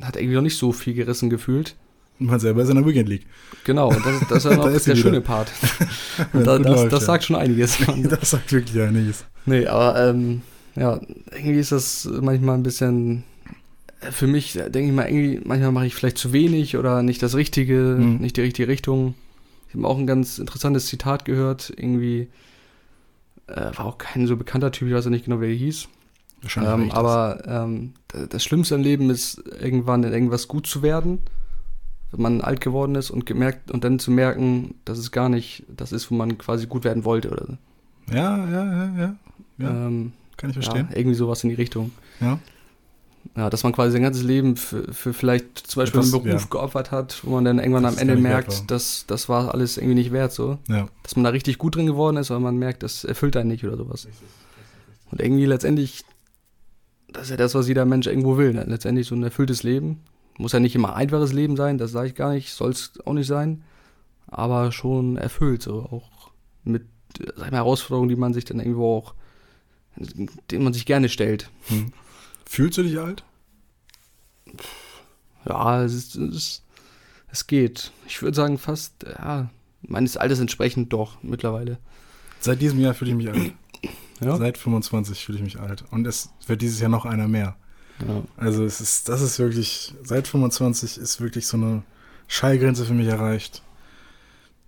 hat 0.00 0.16
irgendwie 0.16 0.34
noch 0.36 0.42
nicht 0.42 0.56
so 0.58 0.72
viel 0.72 0.94
gerissen 0.94 1.28
gefühlt. 1.28 1.74
Und 2.20 2.26
man 2.26 2.38
selber 2.40 2.62
ist 2.62 2.68
in 2.68 2.76
der 2.76 2.86
Weekend 2.86 3.08
League. 3.08 3.26
Genau, 3.64 3.88
und 3.88 4.04
das, 4.06 4.20
das 4.28 4.44
ist 4.44 4.44
ja 4.50 4.56
noch 4.56 4.64
Da 4.66 4.70
ist 4.70 4.86
der 4.86 4.94
wieder. 4.96 5.02
schöne 5.08 5.20
Part. 5.20 5.50
Wenn 6.32 6.40
Und 6.40 6.46
da, 6.46 6.58
das, 6.58 6.66
läuft, 6.82 6.92
das 6.92 7.04
sagt 7.06 7.24
schon 7.24 7.36
einiges. 7.36 7.78
Das 8.08 8.30
sagt 8.30 8.52
wirklich 8.52 8.80
einiges. 8.80 9.24
nee, 9.46 9.66
aber 9.66 10.08
ähm, 10.08 10.42
ja, 10.76 11.00
irgendwie 11.32 11.58
ist 11.58 11.72
das 11.72 12.08
manchmal 12.20 12.56
ein 12.56 12.62
bisschen, 12.62 13.24
äh, 14.00 14.10
für 14.12 14.26
mich, 14.26 14.56
äh, 14.56 14.70
denke 14.70 14.90
ich 14.90 14.94
mal, 14.94 15.08
irgendwie, 15.08 15.40
manchmal 15.44 15.72
mache 15.72 15.86
ich 15.86 15.94
vielleicht 15.94 16.18
zu 16.18 16.32
wenig 16.32 16.76
oder 16.76 17.02
nicht 17.02 17.22
das 17.22 17.34
Richtige, 17.34 17.96
Mhm. 17.98 18.16
nicht 18.18 18.36
die 18.36 18.42
richtige 18.42 18.68
Richtung. 18.68 19.14
Ich 19.68 19.74
habe 19.74 19.88
auch 19.88 19.98
ein 19.98 20.06
ganz 20.06 20.38
interessantes 20.38 20.86
Zitat 20.86 21.24
gehört, 21.24 21.72
irgendwie, 21.76 22.28
äh, 23.48 23.70
war 23.76 23.86
auch 23.86 23.98
kein 23.98 24.26
so 24.26 24.36
bekannter 24.36 24.70
Typ, 24.70 24.88
ich 24.88 24.94
weiß 24.94 25.04
ja 25.06 25.10
nicht 25.10 25.24
genau, 25.24 25.40
wer 25.40 25.48
er 25.48 25.54
hieß. 25.54 25.88
Wahrscheinlich 26.42 26.72
Ähm, 26.72 26.90
aber 26.92 27.42
ähm, 27.46 27.92
das 28.30 28.42
Schlimmste 28.44 28.74
im 28.74 28.82
Leben 28.82 29.10
ist, 29.10 29.42
irgendwann 29.60 30.02
in 30.04 30.12
irgendwas 30.12 30.48
gut 30.48 30.66
zu 30.66 30.82
werden, 30.82 31.20
man 32.20 32.40
alt 32.40 32.60
geworden 32.60 32.94
ist 32.94 33.10
und 33.10 33.26
gemerkt 33.26 33.70
und 33.70 33.84
dann 33.84 33.98
zu 33.98 34.10
merken, 34.10 34.74
dass 34.84 34.98
es 34.98 35.10
gar 35.12 35.28
nicht 35.28 35.64
das 35.74 35.92
ist, 35.92 36.10
wo 36.10 36.14
man 36.14 36.38
quasi 36.38 36.66
gut 36.66 36.84
werden 36.84 37.04
wollte 37.04 37.30
oder 37.30 37.46
so. 37.46 37.56
Ja, 38.14 38.36
ja, 38.46 38.64
ja, 38.64 38.98
ja. 38.98 39.16
Ja, 39.58 39.86
Ähm, 39.86 40.12
kann 40.36 40.50
ich 40.50 40.56
ja, 40.56 40.62
verstehen. 40.62 40.88
irgendwie 40.94 41.14
sowas 41.14 41.42
in 41.44 41.50
die 41.50 41.56
Richtung. 41.56 41.92
Ja. 42.20 42.38
Ja, 43.36 43.48
dass 43.48 43.62
man 43.62 43.72
quasi 43.72 43.92
sein 43.92 44.02
ganzes 44.02 44.24
Leben 44.24 44.56
für, 44.56 44.92
für 44.92 45.14
vielleicht 45.14 45.56
zum 45.58 45.80
Beispiel 45.80 46.00
Etwas, 46.00 46.12
einen 46.12 46.24
Beruf 46.24 46.42
ja. 46.42 46.48
geopfert 46.50 46.90
hat, 46.90 47.20
wo 47.22 47.30
man 47.30 47.44
dann 47.44 47.58
irgendwann 47.58 47.84
Das 47.84 47.94
am 47.94 48.00
Ende 48.00 48.16
merkt, 48.16 48.70
dass 48.70 49.04
das 49.06 49.28
war 49.28 49.54
alles 49.54 49.78
irgendwie 49.78 49.94
nicht 49.94 50.12
wert 50.12 50.32
so. 50.32 50.58
Ja. 50.68 50.88
Dass 51.02 51.16
man 51.16 51.24
da 51.24 51.30
richtig 51.30 51.56
gut 51.58 51.76
drin 51.76 51.86
geworden 51.86 52.16
ist, 52.16 52.30
aber 52.30 52.40
man 52.40 52.56
merkt, 52.58 52.82
das 52.82 53.04
erfüllt 53.04 53.36
einen 53.36 53.48
nicht 53.48 53.64
oder 53.64 53.76
sowas. 53.76 54.08
Und 55.10 55.20
irgendwie 55.20 55.46
letztendlich, 55.46 56.04
das 57.08 57.24
ist 57.24 57.30
ja 57.30 57.36
das, 57.36 57.54
was 57.54 57.68
jeder 57.68 57.84
Mensch 57.84 58.06
irgendwo 58.06 58.36
will. 58.36 58.52
Ne? 58.52 58.64
Letztendlich 58.66 59.06
so 59.06 59.14
ein 59.14 59.22
erfülltes 59.22 59.62
Leben. 59.62 60.00
Muss 60.42 60.52
ja 60.52 60.58
nicht 60.58 60.74
immer 60.74 60.88
ein 60.88 61.02
einfaches 61.02 61.32
Leben 61.32 61.56
sein, 61.56 61.78
das 61.78 61.92
sage 61.92 62.08
ich 62.08 62.14
gar 62.16 62.32
nicht, 62.32 62.52
soll 62.52 62.72
es 62.72 62.92
auch 63.04 63.12
nicht 63.12 63.28
sein. 63.28 63.62
Aber 64.26 64.72
schon 64.72 65.16
erfüllt, 65.16 65.62
so 65.62 65.82
auch 65.82 66.32
mit, 66.64 66.82
äh, 67.20 67.26
sag 67.36 67.46
ich 67.46 67.52
mal, 67.52 67.58
Herausforderungen, 67.58 68.08
die 68.08 68.16
man 68.16 68.34
sich 68.34 68.44
dann 68.44 68.58
irgendwo 68.58 68.96
auch, 68.96 69.14
denen 69.96 70.64
man 70.64 70.72
sich 70.72 70.84
gerne 70.84 71.08
stellt. 71.08 71.48
Hm. 71.68 71.92
Fühlst 72.44 72.76
du 72.76 72.82
dich 72.82 72.98
alt? 72.98 73.22
Ja, 75.44 75.84
es, 75.84 75.94
ist, 75.94 76.16
es, 76.16 76.34
ist, 76.34 76.62
es 77.28 77.46
geht. 77.46 77.92
Ich 78.08 78.20
würde 78.20 78.34
sagen, 78.34 78.58
fast, 78.58 79.04
ja, 79.04 79.48
meines 79.82 80.16
Alters 80.16 80.40
entsprechend 80.40 80.92
doch 80.92 81.22
mittlerweile. 81.22 81.78
Seit 82.40 82.60
diesem 82.60 82.80
Jahr 82.80 82.94
fühle 82.94 83.12
ich 83.12 83.16
mich 83.16 83.28
alt. 83.28 83.52
Ja. 84.20 84.36
Seit 84.36 84.58
25 84.58 85.24
fühle 85.24 85.38
ich 85.38 85.44
mich 85.44 85.60
alt. 85.60 85.84
Und 85.92 86.04
es 86.04 86.30
wird 86.48 86.62
dieses 86.62 86.80
Jahr 86.80 86.90
noch 86.90 87.04
einer 87.04 87.28
mehr. 87.28 87.54
Ja. 88.06 88.22
Also 88.36 88.64
es 88.64 88.80
ist, 88.80 89.08
das 89.08 89.20
ist 89.22 89.38
wirklich, 89.38 89.94
seit 90.02 90.28
25 90.28 90.98
ist 90.98 91.20
wirklich 91.20 91.46
so 91.46 91.56
eine 91.56 91.82
Schallgrenze 92.28 92.84
für 92.84 92.94
mich 92.94 93.08
erreicht. 93.08 93.62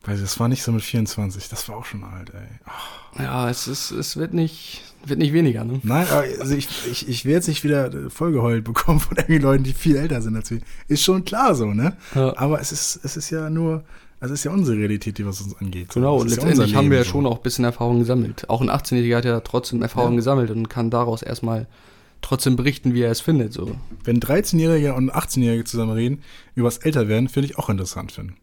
Weil 0.07 0.19
das 0.19 0.39
war 0.39 0.49
nicht 0.49 0.63
so 0.63 0.71
mit 0.71 0.83
24, 0.83 1.49
das 1.49 1.67
war 1.71 1.77
auch 1.79 1.87
schon 1.87 2.05
alt, 2.05 2.29
ey. 2.35 2.43
Ach, 2.67 3.19
Ja, 3.19 3.49
es 3.49 3.67
ist, 3.67 3.91
es 3.91 4.19
wird 4.19 4.35
nicht, 4.35 4.83
wird 5.07 5.19
nicht 5.19 5.33
weniger, 5.33 5.65
ne? 5.65 5.81
nein, 5.83 6.07
aber 6.11 6.25
also 6.41 6.55
ich, 6.55 6.69
ich, 6.91 7.09
ich 7.09 7.25
werde 7.25 7.37
jetzt 7.37 7.49
nicht 7.49 7.65
wieder 7.65 7.87
äh, 7.87 8.11
vollgeheult 8.11 8.65
bekommen 8.65 9.01
von 9.01 9.17
irgendwie 9.17 9.39
Leuten, 9.39 9.65
die 9.65 9.73
viel 9.73 9.97
älter 9.97 10.21
sind 10.21 10.37
als 10.37 10.51
wir. 10.51 10.61
Ist 10.89 11.03
schon 11.03 11.25
klar 11.25 11.55
so, 11.55 11.73
ne? 11.73 11.97
Ja. 12.15 12.37
Aber 12.37 12.61
es 12.61 12.71
ist, 12.71 13.01
es 13.03 13.17
ist 13.17 13.31
ja 13.31 13.49
nur, 13.49 13.83
also 14.21 14.35
es 14.35 14.41
ist 14.41 14.45
ja 14.45 14.51
unsere 14.51 14.77
Realität, 14.77 15.17
die 15.17 15.25
was 15.25 15.41
uns 15.41 15.57
angeht. 15.59 15.89
Genau, 15.95 16.17
und 16.17 16.29
ja 16.29 16.35
letztendlich 16.35 16.61
unser 16.67 16.77
haben 16.77 16.91
wir 16.91 16.99
ja 16.99 17.05
schon 17.05 17.25
auch 17.25 17.37
ein 17.37 17.43
bisschen 17.43 17.65
Erfahrung 17.65 18.01
gesammelt. 18.01 18.51
Auch 18.51 18.61
ein 18.61 18.69
18-Jähriger 18.69 19.17
hat 19.17 19.25
ja 19.25 19.41
trotzdem 19.41 19.81
Erfahrung 19.81 20.13
Ja. 20.13 20.17
gesammelt 20.17 20.51
und 20.51 20.69
kann 20.69 20.91
daraus 20.91 21.23
erstmal 21.23 21.67
trotzdem 22.25 22.57
berichten, 22.57 22.95
wie 22.95 23.03
er 23.03 23.11
es 23.11 23.21
findet. 23.21 23.53
So. 23.53 23.77
Wenn 24.03 24.21
13-Jährige 24.21 24.95
und 24.95 25.13
18-Jährige 25.13 25.65
zusammen 25.65 25.93
reden, 25.93 26.23
über 26.55 26.69
das 26.69 26.79
Älterwerden, 26.79 27.29
finde 27.29 27.49
ich 27.49 27.59
auch 27.59 27.69
interessant 27.69 28.13
finden. 28.13 28.37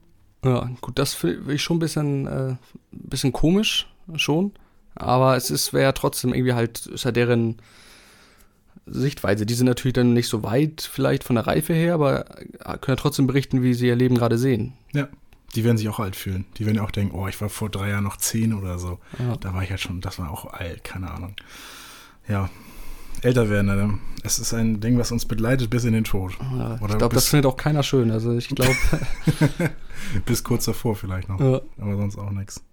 Ja, 0.44 0.70
gut, 0.82 0.98
das 0.98 1.14
finde 1.14 1.54
ich 1.54 1.62
schon 1.62 1.78
ein 1.78 1.82
bisschen, 1.82 2.28
äh, 2.28 2.56
bisschen 2.92 3.32
komisch, 3.32 3.88
schon. 4.16 4.54
Aber 4.96 5.36
es 5.36 5.52
ist, 5.52 5.74
wäre 5.74 5.84
ja 5.84 5.92
trotzdem 5.92 6.34
irgendwie 6.34 6.54
halt, 6.54 6.86
ist 6.88 7.06
ja 7.06 7.12
deren 7.12 7.58
Sichtweise. 8.86 9.46
Die 9.46 9.54
sind 9.54 9.68
natürlich 9.68 9.94
dann 9.94 10.14
nicht 10.14 10.28
so 10.28 10.44
weit 10.44 10.82
vielleicht 10.82 11.24
von 11.24 11.36
der 11.36 11.48
Reife 11.48 11.74
her, 11.74 11.94
aber 11.94 12.26
können 12.60 12.82
ja 12.88 12.96
trotzdem 12.96 13.28
berichten, 13.28 13.62
wie 13.62 13.74
sie 13.74 13.88
ihr 13.88 13.96
Leben 13.96 14.16
gerade 14.16 14.38
sehen. 14.38 14.74
Ja. 14.94 15.08
Die 15.54 15.66
werden 15.66 15.76
sich 15.76 15.90
auch 15.90 16.00
alt 16.00 16.16
fühlen. 16.16 16.46
Die 16.58 16.66
werden 16.66 16.78
ja 16.78 16.84
auch 16.84 16.92
denken, 16.92 17.14
oh, 17.14 17.28
ich 17.28 17.42
war 17.42 17.50
vor 17.50 17.70
drei 17.70 17.90
Jahren 17.90 18.06
noch 18.06 18.16
zehn 18.16 18.54
oder 18.54 18.80
so. 18.80 19.00
Ja. 19.20 19.36
Da 19.36 19.54
war 19.54 19.62
ich 19.64 19.70
halt 19.70 19.82
schon, 19.82 20.00
das 20.00 20.18
war 20.18 20.32
auch 20.32 20.46
alt, 20.46 20.86
keine 20.86 21.12
Ahnung. 21.12 21.36
Ja, 22.30 22.50
älter 23.22 23.50
werden, 23.50 23.70
Alter. 23.70 23.98
Es 24.24 24.40
ist 24.40 24.54
ein 24.54 24.80
Ding, 24.82 24.98
was 24.98 25.12
uns 25.12 25.26
begleitet 25.26 25.70
bis 25.70 25.84
in 25.84 25.94
den 25.94 26.04
Tod. 26.04 26.34
Ja, 26.40 26.76
ich 26.76 26.98
glaube, 26.98 27.16
das 27.16 27.30
findet 27.30 27.46
auch 27.46 27.58
keiner 27.58 27.84
schön. 27.84 28.12
Also 28.12 28.36
ich 28.38 28.48
glaube, 28.50 28.76
Bis 30.26 30.44
kurz 30.44 30.66
davor 30.66 30.96
vielleicht 30.96 31.30
noch. 31.30 31.40
ja. 31.40 31.62
aber 31.80 31.96
sonst 31.98 32.18
auch 32.18 32.32
nichts. 32.32 32.64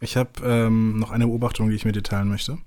Ich 0.00 0.16
habe 0.16 0.30
ähm, 0.44 0.98
noch 0.98 1.10
eine 1.10 1.26
Beobachtung, 1.26 1.68
die 1.70 1.76
ich 1.76 1.84
mit 1.84 1.96
dir 1.96 2.02
teilen 2.02 2.28
möchte. 2.28 2.58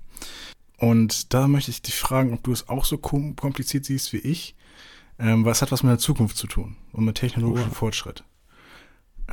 Und 0.78 1.32
da 1.32 1.46
möchte 1.48 1.70
ich 1.70 1.82
dich 1.82 1.94
fragen, 1.96 2.32
ob 2.32 2.42
du 2.42 2.52
es 2.52 2.68
auch 2.68 2.84
so 2.84 2.98
kom 2.98 3.36
kompliziert 3.36 3.84
siehst 3.84 4.12
wie 4.12 4.18
ich. 4.18 4.54
Ähm, 5.18 5.44
weil 5.44 5.52
es 5.52 5.62
hat 5.62 5.70
was 5.70 5.84
mit 5.84 5.90
der 5.90 5.98
Zukunft 5.98 6.36
zu 6.36 6.48
tun 6.48 6.76
und 6.92 7.04
mit 7.04 7.16
technologischem 7.16 7.70
Oh. 7.70 7.74
Fortschritt. 7.74 8.24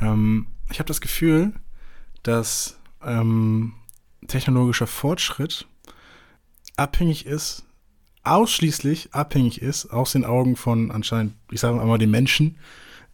Ähm, 0.00 0.46
ich 0.70 0.78
habe 0.78 0.86
das 0.86 1.00
Gefühl, 1.00 1.52
dass 2.22 2.78
ähm, 3.04 3.72
technologischer 4.28 4.86
Fortschritt 4.86 5.66
abhängig 6.76 7.26
ist, 7.26 7.64
ausschließlich 8.24 9.14
abhängig 9.14 9.60
ist, 9.62 9.86
aus 9.86 10.12
den 10.12 10.24
Augen 10.24 10.56
von 10.56 10.90
anscheinend, 10.90 11.34
ich 11.50 11.60
sage 11.60 11.76
mal 11.76 11.98
den 11.98 12.10
Menschen, 12.10 12.56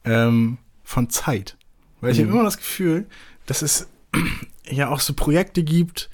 ähm, 0.05 0.59
von 0.85 1.11
Zeit. 1.11 1.57
Weil 2.01 2.13
ich 2.13 2.19
Mhm. 2.19 2.23
habe 2.25 2.33
immer 2.35 2.45
das 2.45 2.59
Gefühl, 2.59 3.07
dass 3.47 3.63
es 3.63 3.89
ja 4.71 4.89
auch 4.91 5.01
so 5.01 5.15
Projekte 5.15 5.63
gibt, 5.63 6.11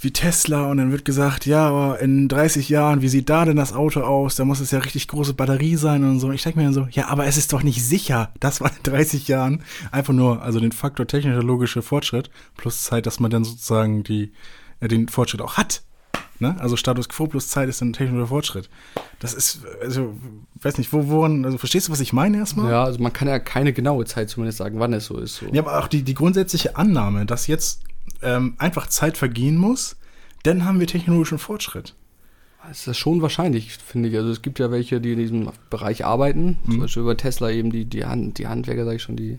wie 0.00 0.10
Tesla 0.12 0.66
und 0.70 0.76
dann 0.78 0.90
wird 0.90 1.04
gesagt, 1.04 1.46
ja, 1.46 1.68
aber 1.68 2.00
in 2.00 2.28
30 2.28 2.68
Jahren, 2.68 3.00
wie 3.00 3.08
sieht 3.08 3.30
da 3.30 3.44
denn 3.44 3.56
das 3.56 3.72
Auto 3.72 4.00
aus? 4.00 4.34
Da 4.34 4.44
muss 4.44 4.60
es 4.60 4.70
ja 4.72 4.80
richtig 4.80 5.08
große 5.08 5.32
Batterie 5.34 5.76
sein 5.76 6.02
und 6.04 6.20
so. 6.20 6.30
Ich 6.32 6.42
denke 6.42 6.58
mir 6.58 6.64
dann 6.64 6.74
so, 6.74 6.88
ja, 6.90 7.08
aber 7.08 7.26
es 7.26 7.36
ist 7.36 7.52
doch 7.52 7.62
nicht 7.62 7.82
sicher, 7.82 8.30
dass 8.40 8.60
man 8.60 8.72
in 8.76 8.82
30 8.82 9.28
Jahren 9.28 9.62
einfach 9.92 10.12
nur, 10.12 10.42
also 10.42 10.58
den 10.60 10.72
Faktor 10.72 11.06
technologische 11.06 11.80
Fortschritt 11.80 12.28
plus 12.56 12.82
Zeit, 12.82 13.06
dass 13.06 13.20
man 13.20 13.30
dann 13.30 13.44
sozusagen 13.44 14.02
die, 14.02 14.32
äh, 14.80 14.88
den 14.88 15.08
Fortschritt 15.08 15.40
auch 15.40 15.56
hat. 15.56 15.82
Ne? 16.44 16.56
Also 16.60 16.76
Status 16.76 17.08
Quo 17.08 17.26
plus 17.26 17.48
Zeit 17.48 17.70
ist 17.70 17.80
ein 17.80 17.94
technischer 17.94 18.26
Fortschritt. 18.26 18.68
Das 19.18 19.32
ist, 19.32 19.62
also, 19.80 20.14
weiß 20.60 20.76
nicht, 20.76 20.92
wo, 20.92 21.08
woran, 21.08 21.42
also 21.46 21.56
verstehst 21.56 21.88
du, 21.88 21.92
was 21.92 22.00
ich 22.00 22.12
meine 22.12 22.36
erstmal? 22.36 22.70
Ja, 22.70 22.84
also 22.84 23.02
man 23.02 23.14
kann 23.14 23.28
ja 23.28 23.38
keine 23.38 23.72
genaue 23.72 24.04
Zeit 24.04 24.28
zumindest 24.28 24.58
sagen, 24.58 24.78
wann 24.78 24.92
es 24.92 25.06
so 25.06 25.18
ist. 25.18 25.36
So. 25.36 25.46
Ja, 25.52 25.62
aber 25.62 25.78
auch 25.78 25.88
die, 25.88 26.02
die 26.02 26.12
grundsätzliche 26.12 26.76
Annahme, 26.76 27.24
dass 27.24 27.46
jetzt 27.46 27.80
ähm, 28.20 28.56
einfach 28.58 28.88
Zeit 28.88 29.16
vergehen 29.16 29.56
muss, 29.56 29.96
dann 30.42 30.66
haben 30.66 30.80
wir 30.80 30.86
technologischen 30.86 31.38
Fortschritt. 31.38 31.94
Das 32.68 32.86
ist 32.86 32.98
schon 32.98 33.22
wahrscheinlich, 33.22 33.72
finde 33.72 34.10
ich. 34.10 34.16
Also 34.16 34.30
es 34.30 34.42
gibt 34.42 34.58
ja 34.58 34.70
welche, 34.70 35.00
die 35.00 35.12
in 35.12 35.18
diesem 35.18 35.48
Bereich 35.70 36.04
arbeiten. 36.04 36.58
Mhm. 36.64 36.70
Zum 36.70 36.80
Beispiel 36.80 37.02
über 37.02 37.16
Tesla 37.16 37.50
eben 37.50 37.70
die, 37.70 37.86
die, 37.86 38.04
Hand, 38.04 38.36
die 38.36 38.48
Handwerker, 38.48 38.84
sage 38.84 38.96
ich 38.96 39.02
schon, 39.02 39.16
die, 39.16 39.38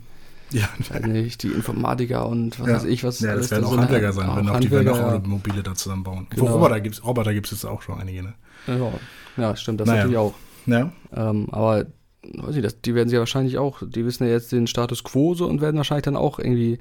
Ja, 0.50 0.68
weiß 0.90 1.06
nicht, 1.06 1.42
die 1.42 1.48
Informatiker 1.48 2.28
und 2.28 2.60
was 2.60 2.68
ja. 2.68 2.74
weiß 2.74 2.84
ich, 2.84 3.02
was 3.04 3.20
Ja, 3.20 3.34
das 3.34 3.50
werden 3.50 3.64
da 3.64 3.68
auch 3.68 3.76
Handwerker 3.76 4.12
sein, 4.12 4.28
auch 4.28 4.36
wenn 4.36 4.48
auch 4.48 4.60
die 4.60 4.70
werden 4.70 4.88
auch 4.88 4.98
ja. 4.98 5.14
Automobile 5.14 5.62
da 5.62 5.74
zusammenbauen. 5.74 6.26
Genau. 6.30 6.42
Wo 6.42 6.46
Roboter 6.46 6.80
gibt 6.80 6.94
es 6.94 7.04
Roboter 7.04 7.34
gibt's 7.34 7.50
jetzt 7.50 7.64
auch 7.64 7.82
schon 7.82 8.00
einige, 8.00 8.22
ne? 8.22 8.34
Ja, 8.66 8.92
ja, 9.36 9.56
stimmt, 9.56 9.80
das 9.80 9.88
Naja. 9.88 9.98
natürlich 9.98 10.18
auch. 10.18 10.34
Ja. 10.66 10.92
Ähm, 11.14 11.48
aber 11.50 11.86
weiß 12.34 12.56
ich, 12.56 12.62
das, 12.62 12.80
die 12.80 12.94
werden 12.94 13.08
sie 13.08 13.14
ja 13.16 13.20
wahrscheinlich 13.20 13.58
auch, 13.58 13.82
die 13.86 14.04
wissen 14.04 14.24
ja 14.24 14.30
jetzt 14.30 14.52
den 14.52 14.66
Status 14.66 15.04
quo 15.04 15.34
so 15.34 15.46
und 15.46 15.60
werden 15.60 15.76
wahrscheinlich 15.76 16.04
dann 16.04 16.16
auch 16.16 16.38
irgendwie, 16.38 16.78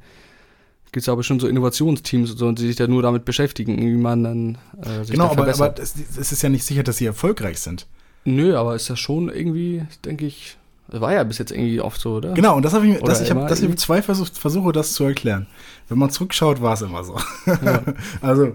gibt 0.86 0.98
es 0.98 1.06
ja 1.06 1.16
bestimmt 1.16 1.42
so 1.42 1.48
Innovationsteams 1.48 2.32
und 2.32 2.38
so, 2.38 2.48
und 2.48 2.60
die 2.60 2.68
sich 2.68 2.76
dann 2.76 2.90
nur 2.90 3.02
damit 3.02 3.26
beschäftigen, 3.26 3.78
wie 3.78 3.96
man 3.96 4.24
dann 4.24 4.58
äh, 4.82 5.04
sich 5.04 5.12
Genau, 5.12 5.26
da 5.26 5.42
aber, 5.42 5.54
aber 5.54 5.80
es, 5.80 5.96
es 5.96 6.32
ist 6.32 6.42
ja 6.42 6.50
nicht 6.50 6.64
sicher, 6.64 6.84
dass 6.84 6.98
sie 6.98 7.06
erfolgreich 7.06 7.60
sind. 7.60 7.88
Nö, 8.26 8.56
aber 8.56 8.76
ist 8.76 8.90
das 8.90 9.00
schon 9.00 9.30
irgendwie, 9.30 9.84
denke 10.04 10.26
ich, 10.26 10.58
war 10.88 11.14
ja 11.14 11.24
bis 11.24 11.38
jetzt 11.38 11.52
irgendwie 11.52 11.82
oft 11.82 12.00
so, 12.00 12.16
oder? 12.16 12.34
Genau, 12.34 12.56
und 12.56 12.64
das 12.64 12.74
habe 12.74 12.86
ich, 12.86 12.94
mir- 12.94 13.00
das, 13.00 13.22
ich 13.22 13.30
das 13.30 13.62
hab 13.62 13.80
zwei 13.80 14.02
Versuch, 14.02 14.28
Versuche, 14.34 14.72
das 14.72 14.94
zu 14.94 15.04
erklären. 15.04 15.48
Wenn 15.88 15.98
man 15.98 16.10
zurückschaut, 16.10 16.62
war 16.62 16.74
es 16.74 16.82
immer 16.82 17.04
so. 17.04 17.20
Ja. 17.46 17.82
also 18.22 18.54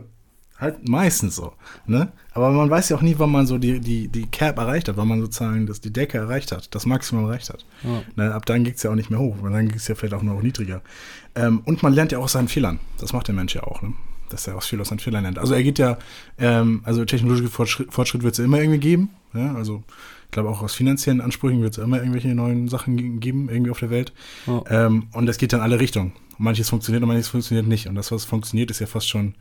halt 0.61 0.89
meistens 0.89 1.37
so. 1.37 1.55
Ne? 1.87 2.13
Aber 2.33 2.51
man 2.51 2.69
weiß 2.71 2.91
ja 2.91 2.97
auch 2.97 3.03
nie, 3.03 3.15
wann 3.19 3.31
man 3.31 3.47
so 3.47 3.59
die, 3.59 3.81
die, 3.81 4.09
die 4.09 4.27
Cap 4.27 4.59
erreicht 4.59 4.89
hat, 4.89 4.97
wann 4.97 5.09
man 5.09 5.21
sozusagen 5.21 5.67
das, 5.67 5.81
die 5.81 5.93
Decke 5.93 6.19
erreicht 6.19 6.53
hat, 6.53 6.75
das 6.75 6.87
Maximum 6.87 7.25
erreicht 7.25 7.51
hat. 7.51 7.65
Ja. 7.83 8.03
Ne? 8.17 8.35
Ab 8.35 8.47
dann 8.47 8.65
geht 8.65 8.77
es 8.77 8.83
ja 8.83 8.91
auch 8.91 8.95
nicht 8.95 9.11
mehr 9.11 9.19
hoch, 9.19 9.37
und 9.43 9.53
dann 9.53 9.69
geht 9.69 9.77
es 9.77 9.89
ja 9.89 9.95
vielleicht 9.95 10.15
auch 10.15 10.23
noch 10.23 10.43
niedriger. 10.43 10.83
Ähm, 11.35 11.63
und 11.65 11.83
man 11.83 11.93
lernt 11.93 12.13
ja 12.13 12.19
auch 12.19 12.25
aus 12.25 12.33
seinen 12.33 12.49
Fehlern. 12.49 12.79
Das 12.99 13.13
macht 13.13 13.29
der 13.29 13.35
Mensch 13.35 13.55
ja 13.55 13.63
auch, 13.63 13.83
ne? 13.83 13.95
dass 14.29 14.47
er 14.47 14.57
aus 14.57 14.67
viel 14.67 14.81
aus 14.81 14.89
seinen 14.89 15.01
Fehlern 15.01 15.23
lernt. 15.23 15.39
Also 15.39 15.55
er 15.55 15.63
geht 15.63 15.79
ja, 15.79 15.99
ähm, 16.39 16.83
also 16.85 17.05
technologische 17.05 17.49
Fortschritt, 17.49 17.93
Fortschritt 17.93 18.23
wird 18.23 18.33
es 18.33 18.39
ja 18.39 18.45
immer 18.45 18.61
irgendwie 18.61 18.79
geben. 18.79 19.11
Ja? 19.35 19.55
Also 19.55 19.83
ich 20.31 20.33
glaube 20.33 20.49
auch 20.49 20.63
aus 20.63 20.75
finanziellen 20.75 21.21
Ansprüchen 21.21 21.61
wird 21.61 21.77
es 21.77 21.83
immer 21.83 21.99
irgendwelche 21.99 22.29
neuen 22.37 22.69
Sachen 22.69 22.97
ge- 22.97 23.17
geben, 23.19 23.49
irgendwie 23.51 23.73
auf 23.73 23.81
der 23.81 23.91
Welt. 23.91 24.13
Ja. 24.47 24.63
Ähm, 24.87 25.09
und 25.13 25.27
das 25.27 25.39
geht 25.39 25.53
dann 25.53 25.61
alle 25.61 25.81
Richtungen. 25.81 26.13
Manches 26.39 26.69
funktioniert 26.71 27.03
und 27.03 27.09
manches 27.09 27.27
funktioniert 27.27 27.67
nicht. 27.67 27.89
Und 27.89 27.97
das, 27.97 28.13
was 28.13 28.25
funktioniert, 28.25 28.71
ist 28.71 28.79
ja 28.79 28.87
fast 28.87 29.09
schon 29.09 29.35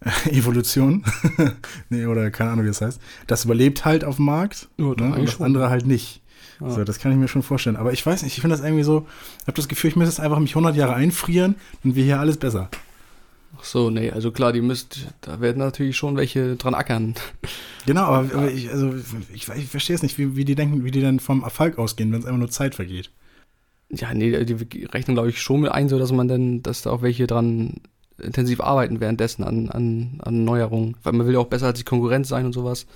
äh, 0.00 0.30
Evolution. 0.36 1.02
nee, 1.88 2.04
oder 2.04 2.30
keine 2.30 2.50
Ahnung, 2.50 2.64
wie 2.66 2.68
das 2.68 2.82
heißt. 2.82 3.00
Das 3.26 3.46
überlebt 3.46 3.86
halt 3.86 4.04
auf 4.04 4.16
dem 4.16 4.26
Markt 4.26 4.68
Ja, 4.76 4.84
ne? 4.84 4.92
und 4.92 5.24
das 5.24 5.32
schon. 5.32 5.46
andere 5.46 5.70
halt 5.70 5.86
nicht. 5.86 6.20
Ja. 6.60 6.70
So, 6.70 6.84
das 6.84 6.98
kann 6.98 7.12
ich 7.12 7.18
mir 7.18 7.28
schon 7.28 7.42
vorstellen. 7.42 7.76
Aber 7.76 7.92
ich 7.94 8.04
weiß 8.04 8.22
nicht, 8.22 8.34
ich 8.34 8.40
finde 8.42 8.56
das 8.56 8.64
irgendwie 8.64 8.82
so, 8.84 9.06
ich 9.40 9.46
habe 9.46 9.56
das 9.56 9.68
Gefühl, 9.68 9.88
ich 9.88 9.96
müsste 9.96 10.12
jetzt 10.12 10.20
einfach 10.20 10.38
mich 10.38 10.50
100 10.52 10.76
Jahre 10.76 10.94
einfrieren 10.94 11.54
und 11.82 11.96
wir 11.96 12.04
hier 12.04 12.20
alles 12.20 12.36
besser. 12.36 12.68
Ach 13.58 13.64
so, 13.64 13.90
nee, 13.90 14.10
also 14.10 14.32
klar, 14.32 14.52
die 14.52 14.60
müsst, 14.60 15.06
da 15.20 15.40
werden 15.40 15.58
natürlich 15.58 15.96
schon 15.96 16.16
welche 16.16 16.56
dran 16.56 16.74
ackern. 16.74 17.14
Genau, 17.86 18.02
aber, 18.02 18.34
aber 18.34 18.50
ich, 18.50 18.70
also, 18.70 18.94
ich, 19.32 19.48
ich 19.48 19.66
verstehe 19.66 19.96
es 19.96 20.02
nicht, 20.02 20.18
wie, 20.18 20.36
wie 20.36 20.44
die 20.44 20.54
denken, 20.54 20.84
wie 20.84 20.90
die 20.90 21.00
dann 21.00 21.20
vom 21.20 21.42
Erfolg 21.42 21.78
ausgehen, 21.78 22.12
wenn 22.12 22.20
es 22.20 22.26
einfach 22.26 22.38
nur 22.38 22.50
Zeit 22.50 22.74
vergeht. 22.74 23.10
Ja, 23.90 24.12
nee, 24.12 24.44
die 24.44 24.84
rechnen, 24.86 25.14
glaube 25.14 25.30
ich, 25.30 25.40
schon 25.40 25.60
mit 25.60 25.70
ein, 25.70 25.88
so 25.88 25.98
dass 25.98 26.12
man 26.12 26.26
dann, 26.28 26.62
dass 26.62 26.82
da 26.82 26.90
auch 26.90 27.02
welche 27.02 27.26
dran 27.26 27.74
intensiv 28.18 28.60
arbeiten 28.60 29.00
währenddessen 29.00 29.44
an, 29.44 29.68
an, 29.68 30.20
an 30.22 30.44
Neuerungen. 30.44 30.96
Weil 31.02 31.12
man 31.12 31.26
will 31.26 31.34
ja 31.34 31.40
auch 31.40 31.46
besser 31.46 31.66
als 31.66 31.78
die 31.78 31.84
Konkurrenz 31.84 32.28
sein 32.28 32.46
und 32.46 32.52
sowas. 32.52 32.86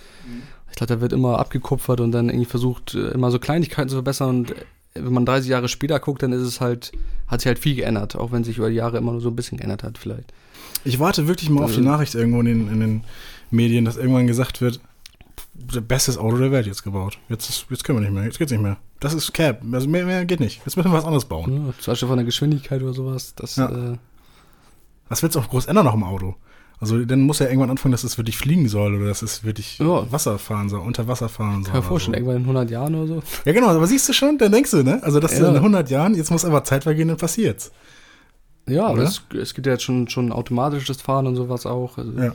Ich 0.71 0.77
glaube, 0.77 0.95
da 0.95 1.01
wird 1.01 1.13
immer 1.13 1.39
abgekupfert 1.39 2.01
und 2.01 2.13
dann 2.13 2.29
irgendwie 2.29 2.47
versucht, 2.47 2.95
immer 2.95 3.31
so 3.31 3.39
Kleinigkeiten 3.39 3.89
zu 3.89 3.97
verbessern. 3.97 4.31
Und 4.31 4.55
wenn 4.95 5.13
man 5.13 5.25
30 5.27 5.49
Jahre 5.51 5.69
später 5.69 5.99
guckt, 6.01 6.23
dann 6.23 6.33
ist 6.33 6.43
es 6.43 6.61
halt, 6.61 6.93
hat 7.29 7.41
sich 7.41 7.47
halt 7.47 7.59
viel 7.59 7.77
geändert, 7.77 8.17
auch 8.17 8.33
wenn 8.33 8.45
sich 8.45 8.59
über 8.59 8.69
die 8.71 8.77
Jahre 8.77 8.99
immer 8.99 9.13
nur 9.13 9.21
so 9.21 9.29
ein 9.29 9.37
bisschen 9.37 9.59
geändert 9.59 9.83
hat, 9.83 9.99
vielleicht. 9.99 10.33
Ich 10.85 10.99
warte 10.99 11.27
wirklich 11.29 11.49
mal 11.51 11.65
auf 11.65 11.71
die 11.73 11.79
Also- 11.79 11.89
Nachricht 11.89 12.15
irgendwo 12.15 12.41
in 12.41 12.47
den, 12.47 12.69
in 12.69 12.81
den 12.81 13.05
Medien, 13.51 13.85
dass 13.85 13.97
irgendwann 13.97 14.27
gesagt 14.27 14.61
wird, 14.61 14.81
das 15.55 15.83
bestes 15.83 16.17
Auto 16.19 16.39
der 16.39 16.51
Welt 16.53 16.67
jetzt 16.67 16.83
gebaut. 16.83 17.19
Jetzt, 17.29 17.49
ist, 17.51 17.67
jetzt 17.71 17.85
können 17.85 17.99
wir 17.99 18.03
nicht 18.03 18.15
mehr, 18.15 18.25
jetzt 18.25 18.39
geht's 18.39 18.51
nicht 18.51 18.63
mehr. 18.63 18.79
Das 18.99 19.13
ist 19.15 19.33
Cap, 19.35 19.63
also 19.73 19.89
mehr, 19.89 20.07
mehr 20.07 20.25
geht 20.25 20.41
nicht. 20.41 20.61
Jetzt 20.65 20.77
müssen 20.77 20.91
wir 20.91 20.97
was 20.97 21.05
anderes 21.05 21.25
bauen. 21.27 21.67
Ja, 21.67 21.73
zum 21.79 21.93
Beispiel 21.93 22.09
von 22.09 22.17
der 22.17 22.25
Geschwindigkeit 22.25 22.83
oder 22.83 22.93
sowas. 22.95 23.35
Das, 23.35 23.57
Ja. 23.57 23.69
äh, 23.93 23.97
Was 25.09 25.23
willst 25.23 25.35
du 25.37 25.41
auch 25.41 25.49
groß 25.49 25.67
ändern 25.67 25.85
noch 25.87 25.95
im 25.95 26.05
Auto? 26.05 26.37
Also 26.81 27.05
dann 27.05 27.21
muss 27.21 27.39
ja 27.41 27.47
irgendwann 27.47 27.69
anfangen, 27.71 27.93
dass 27.93 28.05
es 28.05 28.17
wirklich 28.17 28.39
fliegen 28.39 28.67
soll 28.69 28.95
oder 28.95 29.07
dass 29.07 29.21
es 29.23 29.45
wirklich 29.45 29.79
Ja. 29.79 30.11
Wasser 30.11 30.39
fahren 30.39 30.69
soll, 30.71 30.81
unter 30.81 31.07
Wasser 31.09 31.29
fahren 31.29 31.63
soll. 31.63 31.73
kann 31.73 31.83
mir 31.83 31.87
vorstellen, 31.87 32.15
so. 32.15 32.19
irgendwann 32.19 32.37
in 32.37 32.43
100 32.43 32.71
Jahren 32.71 32.95
oder 32.95 33.07
so. 33.07 33.23
Ja 33.45 33.53
genau, 33.53 33.69
aber 33.69 33.87
siehst 33.87 34.09
du 34.09 34.13
schon, 34.15 34.39
dann 34.39 34.51
denkst 34.51 34.71
du, 34.71 34.83
ne? 34.83 34.99
Also 35.03 35.21
dass 35.21 35.37
du 35.37 35.43
Ja. 35.43 35.51
in 35.51 35.57
100 35.57 35.91
Jahren, 35.91 36.15
jetzt 36.15 36.31
muss 36.31 36.45
aber 36.45 36.65
Zeit 36.65 36.85
vergehen, 36.85 37.09
dann 37.09 37.19
passiert's. 37.19 37.71
Ja, 38.69 38.87
aber 38.87 39.03
es, 39.03 39.21
es 39.39 39.55
gibt 39.55 39.67
ja 39.67 39.73
jetzt 39.75 39.83
schon, 39.83 40.09
schon 40.09 40.33
automatisches 40.33 41.03
Fahren 41.03 41.27
und 41.27 41.37
sowas 41.37 41.67
auch. 41.67 41.99
Also 41.99 42.13
Ja. 42.13 42.33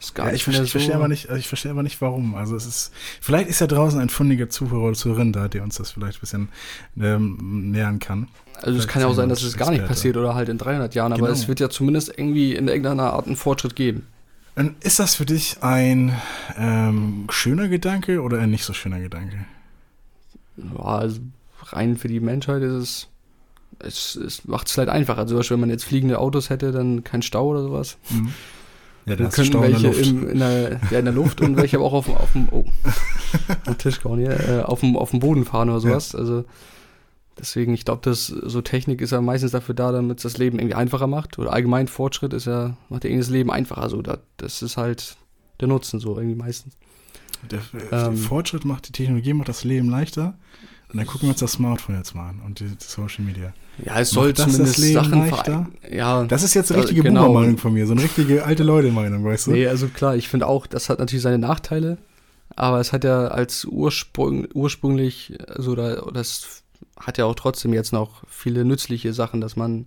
Ist 0.00 0.14
gar 0.14 0.26
Ja, 0.26 0.32
nicht 0.32 0.42
ich 0.42 0.46
mehr 0.46 0.56
verstehe, 0.56 0.64
ich 0.66 0.72
verstehe 0.72 0.94
aber 0.94 1.08
nicht, 1.08 1.28
also 1.28 1.38
ich 1.38 1.48
verstehe 1.48 1.70
aber 1.70 1.82
nicht, 1.82 2.00
warum. 2.00 2.34
Also 2.34 2.54
es 2.56 2.66
ist, 2.66 2.92
vielleicht 3.20 3.48
ist 3.48 3.60
ja 3.60 3.66
draußen 3.66 3.98
ein 4.00 4.08
fundiger 4.10 4.48
Zuhörer 4.50 4.82
oder 4.82 4.94
Zuhörerin 4.94 5.32
da, 5.32 5.48
der 5.48 5.62
uns 5.62 5.76
das 5.76 5.90
vielleicht 5.92 6.18
ein 6.18 6.20
bisschen 6.20 6.48
ähm, 7.00 7.70
nähern 7.70 7.98
kann. 7.98 8.28
Also 8.62 8.78
es 8.78 8.88
kann 8.88 9.02
ja 9.02 9.08
auch 9.08 9.14
sein, 9.14 9.28
dass 9.28 9.42
es 9.42 9.56
gar 9.56 9.70
nicht 9.70 9.86
passiert 9.86 10.16
oder 10.16 10.34
halt 10.34 10.48
in 10.48 10.58
300 10.58 10.94
Jahren, 10.94 11.12
aber 11.12 11.22
Genau. 11.22 11.32
es 11.32 11.48
wird 11.48 11.60
ja 11.60 11.68
zumindest 11.70 12.08
irgendwie 12.16 12.54
in 12.54 12.68
irgendeiner 12.68 13.12
Art 13.12 13.26
einen 13.26 13.36
Fortschritt 13.36 13.76
geben. 13.76 14.06
Ist 14.80 14.98
das 14.98 15.14
für 15.16 15.26
dich 15.26 15.62
ein 15.62 16.14
ähm, 16.56 17.26
schöner 17.30 17.68
Gedanke 17.68 18.22
oder 18.22 18.38
ein 18.38 18.50
nicht 18.50 18.64
so 18.64 18.72
schöner 18.72 19.00
Gedanke? 19.00 19.44
Ja, 20.56 20.80
also 20.84 21.20
rein 21.64 21.96
für 21.98 22.08
die 22.08 22.20
Menschheit 22.20 22.62
ist 22.62 22.72
es, 22.72 23.08
es, 23.78 24.16
es 24.16 24.44
macht 24.46 24.68
es 24.68 24.72
vielleicht 24.72 24.88
einfacher. 24.88 25.26
Zum 25.26 25.36
Beispiel, 25.36 25.56
wenn 25.56 25.60
man 25.60 25.70
jetzt 25.70 25.84
fliegende 25.84 26.18
Autos 26.18 26.48
hätte, 26.48 26.72
dann 26.72 27.04
kein 27.04 27.20
Stau 27.20 27.48
oder 27.48 27.62
sowas. 27.62 27.98
Mhm. 28.08 28.32
Ja, 29.06 29.14
Dann 29.16 29.26
das 29.26 29.34
könnten 29.36 29.60
welche 29.62 29.86
im, 29.88 30.28
in, 30.28 30.38
der, 30.40 30.80
ja, 30.90 30.98
in 30.98 31.04
der 31.04 31.14
Luft 31.14 31.40
und 31.40 31.56
welche 31.56 31.76
aber 31.76 31.86
auch 31.86 31.92
auf, 31.92 32.06
dem- 32.06 32.16
auf 32.16 32.32
dem, 32.32 32.48
oh, 32.50 32.64
Tisch 33.78 34.00
gehauen 34.02 34.18
hier, 34.18 34.30
äh, 34.48 34.62
auf, 34.62 34.80
dem, 34.80 34.96
auf 34.96 35.10
dem 35.12 35.20
Boden 35.20 35.44
fahren 35.44 35.70
oder 35.70 35.78
sowas. 35.80 36.14
Also 36.14 36.44
deswegen, 37.38 37.72
ich 37.74 37.84
glaube, 37.84 38.00
dass 38.02 38.26
so 38.26 38.60
Technik 38.62 39.00
ist 39.00 39.12
ja 39.12 39.20
meistens 39.20 39.52
dafür 39.52 39.74
da, 39.76 39.92
damit 39.92 40.18
es 40.18 40.22
das 40.24 40.38
Leben 40.38 40.58
irgendwie 40.58 40.74
einfacher 40.74 41.06
macht. 41.06 41.38
Oder 41.38 41.52
allgemein 41.52 41.86
Fortschritt 41.86 42.32
ist 42.32 42.46
ja, 42.46 42.76
macht 42.88 43.04
ja 43.04 43.10
irgendwie 43.10 43.24
das 43.24 43.30
Leben 43.30 43.50
einfacher. 43.52 43.88
So, 43.90 44.02
da, 44.02 44.18
das 44.38 44.60
ist 44.62 44.76
halt 44.76 45.16
der 45.60 45.68
Nutzen 45.68 46.00
so 46.00 46.16
irgendwie 46.16 46.34
meistens. 46.36 46.76
Der, 47.50 47.60
der 47.92 48.08
Ähm. 48.08 48.16
Fortschritt 48.16 48.64
macht 48.64 48.88
die 48.88 48.92
Technologie, 48.92 49.34
macht 49.34 49.48
das 49.48 49.62
Leben 49.62 49.88
leichter. 49.88 50.36
Und 50.96 51.00
dann 51.00 51.06
gucken 51.08 51.28
wir 51.28 51.32
uns 51.32 51.40
das 51.40 51.52
Smartphone 51.52 51.96
jetzt 51.96 52.14
mal 52.14 52.30
an 52.30 52.40
und 52.44 52.58
die, 52.58 52.64
die 52.64 52.76
Social 52.80 53.22
Media. 53.22 53.52
Ja, 53.84 54.00
es 54.00 54.08
soll 54.10 54.32
das 54.32 54.46
das 54.46 54.52
zumindest 54.54 54.78
Leben 54.78 54.94
Sachen 54.94 55.18
leichter? 55.18 55.66
Ja, 55.90 56.24
Das 56.24 56.42
ist 56.42 56.54
jetzt 56.54 56.72
eine 56.72 56.80
richtige 56.82 57.02
genau. 57.02 57.26
Boomer-Meinung 57.26 57.58
von 57.58 57.74
mir, 57.74 57.86
so 57.86 57.92
eine 57.92 58.02
richtige 58.02 58.44
alte 58.46 58.62
Leute-Meinung, 58.62 59.22
weißt 59.22 59.48
du? 59.48 59.50
Nee, 59.50 59.66
also 59.68 59.88
klar, 59.88 60.16
ich 60.16 60.28
finde 60.30 60.46
auch, 60.46 60.66
das 60.66 60.88
hat 60.88 60.98
natürlich 60.98 61.22
seine 61.22 61.36
Nachteile, 61.38 61.98
aber 62.54 62.80
es 62.80 62.94
hat 62.94 63.04
ja 63.04 63.28
als 63.28 63.66
Ursprung, 63.66 64.46
ursprünglich, 64.54 65.34
also 65.48 65.74
da, 65.74 65.96
das 66.12 66.62
hat 66.98 67.18
ja 67.18 67.26
auch 67.26 67.34
trotzdem 67.34 67.74
jetzt 67.74 67.92
noch 67.92 68.22
viele 68.26 68.64
nützliche 68.64 69.12
Sachen, 69.12 69.42
dass 69.42 69.54
man 69.54 69.84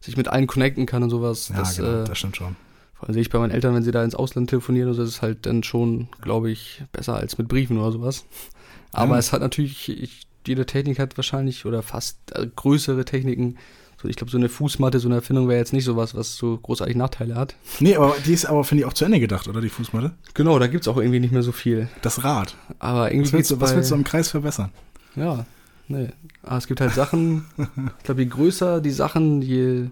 sich 0.00 0.16
mit 0.16 0.26
allen 0.26 0.48
connecten 0.48 0.86
kann 0.86 1.04
und 1.04 1.10
sowas. 1.10 1.50
Ja, 1.50 1.58
das, 1.58 1.76
genau, 1.76 2.02
äh, 2.02 2.04
das 2.04 2.18
stimmt 2.18 2.36
schon. 2.36 2.56
vor 2.94 3.06
allem 3.08 3.12
sehe 3.14 3.22
ich 3.22 3.30
bei 3.30 3.38
meinen 3.38 3.52
Eltern, 3.52 3.76
wenn 3.76 3.84
sie 3.84 3.92
da 3.92 4.02
ins 4.02 4.16
Ausland 4.16 4.50
telefonieren, 4.50 4.88
also 4.88 5.02
das 5.02 5.10
ist 5.10 5.22
halt 5.22 5.46
dann 5.46 5.62
schon, 5.62 6.08
glaube 6.20 6.50
ich, 6.50 6.82
besser 6.90 7.14
als 7.14 7.38
mit 7.38 7.46
Briefen 7.46 7.78
oder 7.78 7.92
sowas. 7.92 8.24
Aber 8.92 9.12
Ja. 9.14 9.18
es 9.20 9.32
hat 9.32 9.40
natürlich, 9.42 9.88
ich, 9.88 10.26
jede 10.46 10.66
Technik 10.66 10.98
hat 10.98 11.16
wahrscheinlich, 11.16 11.66
oder 11.66 11.82
fast 11.82 12.18
äh, 12.32 12.46
größere 12.54 13.04
Techniken, 13.04 13.56
so, 14.00 14.08
ich 14.08 14.16
glaube, 14.16 14.30
so 14.30 14.38
eine 14.38 14.48
Fußmatte, 14.48 15.00
so 15.00 15.08
eine 15.08 15.16
Erfindung 15.16 15.48
wäre 15.48 15.58
jetzt 15.58 15.72
nicht 15.72 15.84
sowas, 15.84 16.14
was 16.14 16.36
so 16.36 16.56
großartig 16.56 16.94
Nachteile 16.96 17.34
hat. 17.34 17.56
Nee, 17.80 17.96
aber 17.96 18.14
die 18.24 18.32
ist 18.32 18.44
aber, 18.46 18.62
finde 18.64 18.82
ich, 18.82 18.86
auch 18.86 18.92
zu 18.92 19.04
Ende 19.04 19.18
gedacht, 19.18 19.48
oder 19.48 19.60
die 19.60 19.68
Fußmatte? 19.68 20.12
Genau, 20.34 20.58
da 20.58 20.68
gibt 20.68 20.84
es 20.84 20.88
auch 20.88 20.96
irgendwie 20.98 21.18
nicht 21.20 21.32
mehr 21.32 21.42
so 21.42 21.50
viel. 21.52 21.88
Das 22.02 22.22
Rad. 22.22 22.54
Aber 22.78 23.10
irgendwie 23.10 23.26
Was 23.26 23.32
willst, 23.32 23.50
du, 23.50 23.60
was 23.60 23.74
willst 23.74 23.90
du 23.90 23.96
am 23.96 24.04
Kreis 24.04 24.28
verbessern? 24.30 24.70
Ja, 25.16 25.46
nee. 25.88 26.10
Aber 26.44 26.58
es 26.58 26.68
gibt 26.68 26.80
halt 26.80 26.94
Sachen, 26.94 27.46
ich 27.98 28.04
glaube, 28.04 28.22
je 28.22 28.28
größer 28.28 28.80
die 28.80 28.92
Sachen, 28.92 29.42
je 29.42 29.86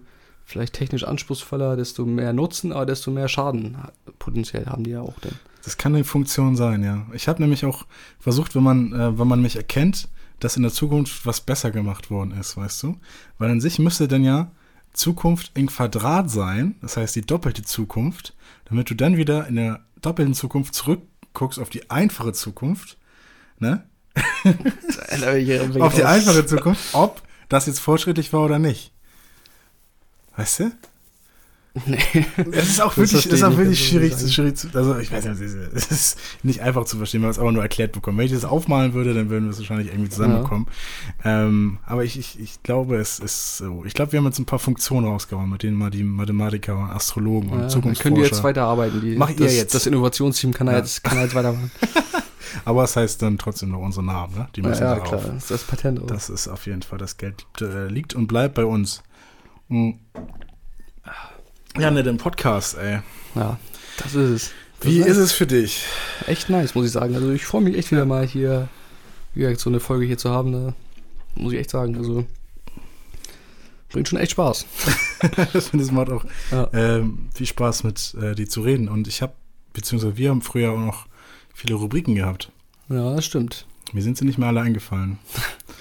vielleicht 0.45 0.71
technisch 0.73 1.03
anspruchsvoller, 1.03 1.75
desto 1.75 2.05
mehr 2.05 2.31
Nutzen, 2.31 2.71
aber 2.71 2.85
desto 2.85 3.11
mehr 3.11 3.27
Schaden 3.27 3.77
ha- 3.83 3.91
potenziell 4.19 4.67
haben 4.67 4.85
die 4.85 4.91
ja 4.91 5.01
auch 5.01 5.19
dann. 5.19 5.33
Das 5.65 5.75
kann 5.75 5.93
eine 5.93 6.05
Funktion 6.05 6.55
sein, 6.55 6.81
ja. 6.81 7.05
Ich 7.11 7.27
habe 7.27 7.41
nämlich 7.41 7.65
auch 7.65 7.85
versucht, 8.19 8.55
wenn 8.55 8.63
man, 8.63 8.93
äh, 8.93 9.19
wenn 9.19 9.27
man 9.27 9.41
mich 9.41 9.57
erkennt, 9.57 10.07
dass 10.39 10.55
in 10.55 10.63
der 10.63 10.71
Zukunft 10.71 11.25
was 11.25 11.41
besser 11.41 11.71
gemacht 11.71 12.11
worden 12.11 12.31
ist, 12.39 12.57
weißt 12.57 12.83
du? 12.83 12.97
Weil 13.37 13.51
an 13.51 13.61
sich 13.61 13.79
müsste 13.79 14.07
dann 14.07 14.23
ja 14.23 14.51
Zukunft 14.93 15.51
in 15.55 15.67
Quadrat 15.67 16.29
sein, 16.29 16.75
das 16.81 16.97
heißt 16.97 17.15
die 17.15 17.21
doppelte 17.21 17.63
Zukunft, 17.63 18.35
damit 18.65 18.89
du 18.89 18.95
dann 18.95 19.17
wieder 19.17 19.47
in 19.47 19.55
der 19.55 19.81
doppelten 20.01 20.33
Zukunft 20.33 20.73
zurückguckst 20.73 21.59
auf 21.59 21.69
die 21.69 21.89
einfache 21.89 22.33
Zukunft, 22.33 22.97
ne? 23.59 23.83
auf 25.79 25.95
die 25.95 26.03
einfache 26.03 26.45
Zukunft, 26.45 26.93
ob 26.93 27.21
das 27.49 27.67
jetzt 27.67 27.79
fortschrittlich 27.79 28.33
war 28.33 28.41
oder 28.41 28.57
nicht. 28.57 28.91
Weißt 30.35 30.59
du? 30.61 30.71
Nee. 31.85 32.25
Es 32.51 32.69
ist 32.69 32.81
auch 32.81 32.95
wirklich, 32.97 33.25
ist 33.25 33.43
auch 33.43 33.55
wirklich 33.55 33.87
schwierig, 33.87 34.13
schwierig 34.33 34.57
zu, 34.57 34.67
also 34.73 34.97
ich 34.97 35.11
weiß 35.11 35.25
nicht, 35.25 35.41
es 35.41 35.87
ist 35.91 36.19
nicht 36.43 36.61
einfach 36.61 36.85
zu 36.85 36.97
verstehen, 36.97 37.21
wenn 37.21 37.27
man 37.27 37.31
es 37.31 37.39
aber 37.39 37.51
nur 37.51 37.61
erklärt 37.61 37.91
bekommt. 37.91 38.17
Wenn 38.17 38.25
ich 38.25 38.31
das 38.31 38.45
aufmalen 38.45 38.93
würde, 38.93 39.13
dann 39.13 39.29
würden 39.29 39.45
wir 39.45 39.51
es 39.51 39.59
wahrscheinlich 39.59 39.87
irgendwie 39.87 40.09
zusammenbekommen. 40.09 40.67
Ja. 41.23 41.43
Ähm, 41.45 41.79
aber 41.85 42.03
ich, 42.03 42.17
ich, 42.17 42.39
ich 42.39 42.63
glaube, 42.63 42.97
es 42.97 43.19
ist 43.19 43.57
so. 43.57 43.83
Ich 43.85 43.93
glaube, 43.93 44.11
wir 44.11 44.19
haben 44.19 44.25
jetzt 44.25 44.39
ein 44.39 44.45
paar 44.45 44.59
Funktionen 44.59 45.07
rausgehauen, 45.07 45.49
mit 45.49 45.63
denen 45.63 45.77
mal 45.77 45.89
die 45.89 46.03
Mathematiker 46.03 46.77
und 46.77 46.89
Astrologen 46.89 47.49
und 47.49 47.61
ja, 47.61 47.67
Zukunftsforscher. 47.67 48.03
Können 48.03 48.15
die 48.15 48.21
jetzt 48.21 48.43
weiterarbeiten? 48.43 49.01
Die, 49.01 49.15
Macht 49.15 49.39
das, 49.39 49.51
ihr 49.51 49.59
jetzt? 49.59 49.75
Das 49.75 49.85
Innovationsteam 49.85 50.53
kann, 50.53 50.67
ja. 50.67 50.77
jetzt, 50.77 51.03
kann 51.03 51.19
jetzt 51.19 51.35
weitermachen. 51.35 51.71
aber 52.65 52.83
es 52.83 52.95
heißt 52.95 53.21
dann 53.21 53.37
trotzdem 53.37 53.69
noch 53.69 53.79
unsere 53.79 54.05
Namen, 54.05 54.35
ne? 54.35 54.47
Die 54.55 54.61
müssen 54.61 54.83
ja, 54.83 54.95
ja 54.95 54.99
klar, 54.99 55.21
das 55.21 55.43
ist 55.43 55.51
das 55.51 55.63
Patent. 55.63 56.01
Auch. 56.01 56.07
Das 56.07 56.29
ist 56.29 56.47
auf 56.47 56.65
jeden 56.65 56.81
Fall, 56.81 56.97
das 56.97 57.17
Geld 57.17 57.45
äh, 57.61 57.87
liegt 57.87 58.13
und 58.13 58.27
bleibt 58.27 58.55
bei 58.55 58.65
uns. 58.65 59.03
Mhm. 59.69 59.99
Ja, 61.79 61.91
ne, 61.91 62.01
den 62.01 62.17
Podcast, 62.17 62.77
ey. 62.77 63.01
Ja, 63.35 63.59
das 63.97 64.15
ist 64.15 64.29
es. 64.29 64.51
Das 64.79 64.89
Wie 64.89 64.99
ist 64.99 65.17
es 65.17 65.31
für 65.31 65.47
dich? 65.47 65.83
Echt 66.25 66.49
nice, 66.49 66.75
muss 66.75 66.85
ich 66.85 66.91
sagen. 66.91 67.15
Also 67.15 67.31
ich 67.31 67.45
freue 67.45 67.61
mich 67.61 67.77
echt 67.77 67.91
wieder 67.91 68.05
mal 68.05 68.25
hier, 68.25 68.67
wie 69.33 69.53
so 69.55 69.69
eine 69.69 69.79
Folge 69.79 70.05
hier 70.05 70.17
zu 70.17 70.29
haben. 70.29 70.51
Ne? 70.51 70.73
Muss 71.35 71.53
ich 71.53 71.59
echt 71.59 71.69
sagen. 71.69 71.95
Also 71.97 72.25
bringt 73.89 74.07
schon 74.07 74.19
echt 74.19 74.31
Spaß. 74.31 74.65
das 75.53 75.69
finde 75.69 75.85
ich 75.85 75.91
macht 75.91 76.09
auch 76.09 76.25
ja. 76.51 76.69
ähm, 76.73 77.29
viel 77.33 77.47
Spaß 77.47 77.83
mit 77.83 78.15
äh, 78.21 78.35
dir 78.35 78.47
zu 78.47 78.61
reden. 78.61 78.89
Und 78.89 79.07
ich 79.07 79.21
habe, 79.21 79.33
beziehungsweise 79.73 80.17
wir 80.17 80.29
haben 80.29 80.41
früher 80.41 80.71
auch 80.71 80.79
noch 80.79 81.07
viele 81.53 81.75
Rubriken 81.75 82.15
gehabt. 82.15 82.51
Ja, 82.89 83.15
das 83.15 83.25
stimmt. 83.25 83.65
Mir 83.93 84.01
sind 84.01 84.17
sie 84.17 84.25
nicht 84.25 84.37
mehr 84.37 84.49
alle 84.49 84.61
eingefallen. 84.61 85.17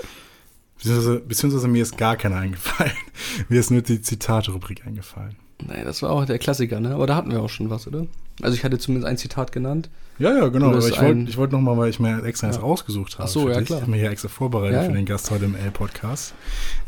beziehungsweise, 0.76 1.20
beziehungsweise 1.20 1.68
mir 1.68 1.82
ist 1.82 1.98
gar 1.98 2.16
keiner 2.16 2.36
eingefallen. 2.36 2.92
mir 3.48 3.60
ist 3.60 3.70
nur 3.70 3.82
die 3.82 4.00
Zitate-Rubrik 4.00 4.86
eingefallen. 4.86 5.36
Nee, 5.64 5.84
das 5.84 6.02
war 6.02 6.10
auch 6.10 6.24
der 6.24 6.38
Klassiker, 6.38 6.80
ne? 6.80 6.94
Aber 6.94 7.06
da 7.06 7.16
hatten 7.16 7.30
wir 7.30 7.42
auch 7.42 7.48
schon 7.48 7.70
was, 7.70 7.86
oder? 7.86 8.06
Also 8.42 8.56
ich 8.56 8.64
hatte 8.64 8.78
zumindest 8.78 9.08
ein 9.08 9.16
Zitat 9.16 9.52
genannt. 9.52 9.88
Ja, 10.18 10.36
ja, 10.36 10.48
genau. 10.48 10.68
Aber 10.68 10.78
ich 10.78 11.00
wollte 11.00 11.36
wollt 11.36 11.52
nochmal, 11.52 11.76
weil 11.76 11.90
ich 11.90 11.98
mir 11.98 12.24
extra 12.24 12.50
ja. 12.50 12.58
rausgesucht 12.58 13.14
habe. 13.14 13.24
Ach 13.24 13.28
so, 13.28 13.48
ja, 13.48 13.58
dich. 13.58 13.66
klar. 13.66 13.78
Ich 13.78 13.82
habe 13.82 13.90
mir 13.90 13.98
hier 13.98 14.10
extra 14.10 14.28
vorbereitet 14.28 14.82
ja, 14.82 14.84
für 14.84 14.92
den 14.92 15.06
Gast 15.06 15.30
heute 15.30 15.46
im 15.46 15.54
L-Podcast. 15.54 16.34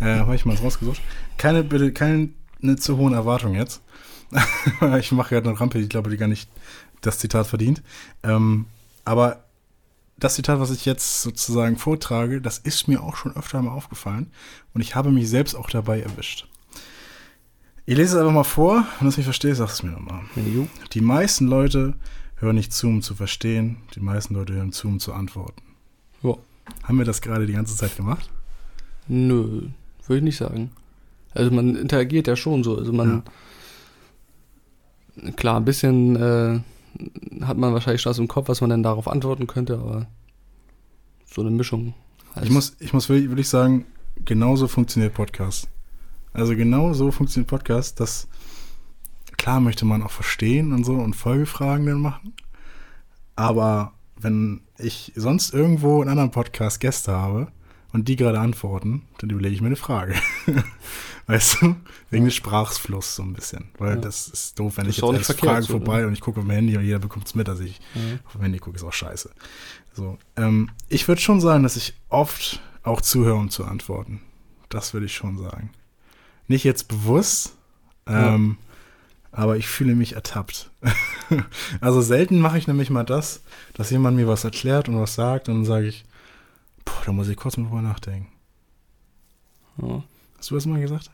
Äh, 0.00 0.16
habe 0.16 0.34
ich 0.34 0.44
mal 0.44 0.54
was 0.54 0.62
rausgesucht. 0.62 1.00
Keine, 1.36 1.64
bitte, 1.64 1.92
keine 1.92 2.30
zu 2.76 2.96
hohen 2.96 3.14
Erwartungen 3.14 3.54
jetzt. 3.54 3.80
ich 4.98 5.12
mache 5.12 5.34
gerade 5.34 5.48
eine 5.48 5.60
Rampe, 5.60 5.78
ich 5.78 5.88
glaube, 5.88 6.10
die 6.10 6.16
gar 6.16 6.28
nicht 6.28 6.50
das 7.00 7.18
Zitat 7.18 7.46
verdient. 7.46 7.82
Ähm, 8.22 8.66
aber 9.04 9.44
das 10.18 10.34
Zitat, 10.34 10.60
was 10.60 10.70
ich 10.70 10.84
jetzt 10.84 11.22
sozusagen 11.22 11.76
vortrage, 11.76 12.40
das 12.40 12.58
ist 12.58 12.88
mir 12.88 13.02
auch 13.02 13.16
schon 13.16 13.36
öfter 13.36 13.62
mal 13.62 13.70
aufgefallen. 13.70 14.30
Und 14.74 14.80
ich 14.80 14.94
habe 14.94 15.10
mich 15.10 15.28
selbst 15.30 15.54
auch 15.54 15.70
dabei 15.70 16.00
erwischt. 16.00 16.48
Ich 17.88 17.96
lese 17.96 18.16
es 18.16 18.20
einfach 18.20 18.34
mal 18.34 18.44
vor. 18.44 18.84
Wenn 18.98 19.06
du 19.06 19.08
es 19.08 19.16
nicht 19.16 19.24
verstehst, 19.24 19.56
sag 19.56 19.70
es 19.70 19.82
mir 19.82 19.92
nochmal. 19.92 20.20
Die 20.92 21.00
meisten 21.00 21.46
Leute 21.46 21.94
hören 22.36 22.56
nicht 22.56 22.70
zu, 22.70 22.86
um 22.86 23.00
zu 23.00 23.14
verstehen. 23.14 23.78
Die 23.94 24.00
meisten 24.00 24.34
Leute 24.34 24.52
hören 24.52 24.72
zu, 24.72 24.88
um 24.88 25.00
zu 25.00 25.14
antworten. 25.14 25.62
Ja. 26.22 26.34
Haben 26.82 26.98
wir 26.98 27.06
das 27.06 27.22
gerade 27.22 27.46
die 27.46 27.54
ganze 27.54 27.74
Zeit 27.76 27.96
gemacht? 27.96 28.28
Nö, 29.06 29.68
würde 30.06 30.18
ich 30.18 30.22
nicht 30.22 30.36
sagen. 30.36 30.70
Also 31.32 31.50
man 31.50 31.76
interagiert 31.76 32.26
ja 32.26 32.36
schon 32.36 32.62
so. 32.62 32.76
Also 32.76 32.92
man, 32.92 33.22
ja. 35.16 35.30
klar, 35.30 35.56
ein 35.56 35.64
bisschen 35.64 36.14
äh, 36.16 36.60
hat 37.40 37.56
man 37.56 37.72
wahrscheinlich 37.72 38.02
Spaß 38.02 38.18
im 38.18 38.28
Kopf, 38.28 38.50
was 38.50 38.60
man 38.60 38.68
dann 38.68 38.82
darauf 38.82 39.08
antworten 39.08 39.46
könnte, 39.46 39.78
aber 39.78 40.08
so 41.24 41.40
eine 41.40 41.50
Mischung. 41.52 41.94
Ich 42.42 42.50
muss, 42.50 42.76
ich 42.80 42.92
muss 42.92 43.08
wirklich, 43.08 43.30
wirklich 43.30 43.48
sagen, 43.48 43.86
genauso 44.26 44.68
funktioniert 44.68 45.14
Podcast. 45.14 45.70
Also 46.38 46.54
genau 46.54 46.92
so 46.92 47.10
funktioniert 47.10 47.48
Podcast, 47.48 47.98
dass 47.98 48.28
klar 49.36 49.58
möchte 49.58 49.84
man 49.84 50.04
auch 50.04 50.12
verstehen 50.12 50.72
und 50.72 50.84
so 50.84 50.92
und 50.92 51.16
Folgefragen 51.16 51.84
dann 51.84 52.00
machen. 52.00 52.32
Aber 53.34 53.94
wenn 54.16 54.60
ich 54.78 55.12
sonst 55.16 55.52
irgendwo 55.52 56.00
in 56.00 56.08
anderen 56.08 56.30
Podcast 56.30 56.78
Gäste 56.78 57.10
habe 57.10 57.48
und 57.92 58.06
die 58.06 58.14
gerade 58.14 58.38
antworten, 58.38 59.02
dann 59.18 59.30
überlege 59.30 59.52
ich 59.52 59.60
mir 59.60 59.66
eine 59.66 59.74
Frage. 59.74 60.14
weißt 61.26 61.62
du? 61.62 61.74
Wegen 62.10 62.26
des 62.26 62.36
Sprachfluss 62.36 63.16
so 63.16 63.24
ein 63.24 63.32
bisschen. 63.32 63.70
Weil 63.76 63.96
ja. 63.96 64.00
das 64.00 64.28
ist 64.28 64.60
doof, 64.60 64.76
wenn 64.76 64.86
das 64.86 64.96
ich 64.96 65.02
jetzt 65.02 65.30
als 65.30 65.40
Frage 65.40 65.62
so, 65.62 65.72
vorbei 65.72 66.02
ne? 66.02 66.06
und 66.06 66.12
ich 66.12 66.20
gucke 66.20 66.38
auf 66.38 66.46
mein 66.46 66.56
Handy 66.56 66.76
und 66.76 66.84
jeder 66.84 67.00
bekommt 67.00 67.26
es 67.26 67.34
mit, 67.34 67.48
dass 67.48 67.58
ich 67.58 67.80
ja. 67.96 68.18
auf 68.26 68.32
dem 68.34 68.42
Handy 68.42 68.60
gucke, 68.60 68.76
ist 68.76 68.84
auch 68.84 68.92
scheiße. 68.92 69.30
So, 69.92 70.18
ähm, 70.36 70.70
ich 70.88 71.08
würde 71.08 71.20
schon 71.20 71.40
sagen, 71.40 71.64
dass 71.64 71.74
ich 71.74 71.94
oft 72.08 72.62
auch 72.84 73.00
zuhöre, 73.00 73.34
um 73.34 73.50
zu 73.50 73.64
antworten. 73.64 74.20
Das 74.68 74.94
würde 74.94 75.06
ich 75.06 75.14
schon 75.16 75.36
sagen. 75.36 75.72
Nicht 76.48 76.64
jetzt 76.64 76.88
bewusst, 76.88 77.54
ähm, 78.06 78.56
ja. 78.60 79.38
aber 79.38 79.58
ich 79.58 79.68
fühle 79.68 79.94
mich 79.94 80.14
ertappt. 80.14 80.70
also 81.80 82.00
selten 82.00 82.40
mache 82.40 82.58
ich 82.58 82.66
nämlich 82.66 82.88
mal 82.88 83.04
das, 83.04 83.42
dass 83.74 83.90
jemand 83.90 84.16
mir 84.16 84.26
was 84.26 84.44
erklärt 84.44 84.88
und 84.88 84.98
was 84.98 85.14
sagt 85.14 85.48
und 85.48 85.56
dann 85.56 85.64
sage 85.66 85.86
ich, 85.86 86.04
boah, 86.86 87.02
da 87.04 87.12
muss 87.12 87.28
ich 87.28 87.36
kurz 87.36 87.58
mal 87.58 87.68
drüber 87.68 87.82
nachdenken. 87.82 88.32
Ja. 89.80 90.02
Hast 90.38 90.50
du 90.50 90.54
das 90.54 90.66
mal 90.66 90.80
gesagt? 90.80 91.10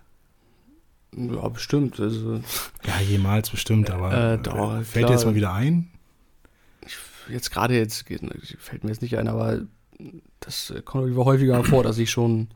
Ja, 1.17 1.49
bestimmt. 1.49 1.99
Also, 2.01 2.41
ja, 2.85 3.01
jemals 3.01 3.51
bestimmt, 3.51 3.91
aber 3.91 4.35
äh, 4.35 4.39
doch, 4.39 4.75
fällt 4.77 4.93
klar. 4.93 5.07
dir 5.07 5.13
jetzt 5.13 5.25
mal 5.25 5.35
wieder 5.35 5.53
ein? 5.53 5.91
Ich, 6.87 6.97
jetzt 7.29 7.51
gerade 7.51 7.77
jetzt 7.77 8.07
fällt 8.59 8.85
mir 8.85 8.91
jetzt 8.91 9.03
nicht 9.03 9.19
ein, 9.19 9.29
aber 9.29 9.63
das 10.41 10.73
kommt 10.85 11.15
häufiger 11.17 11.63
vor, 11.65 11.83
dass 11.83 11.99
ich 11.99 12.11
schon 12.11 12.49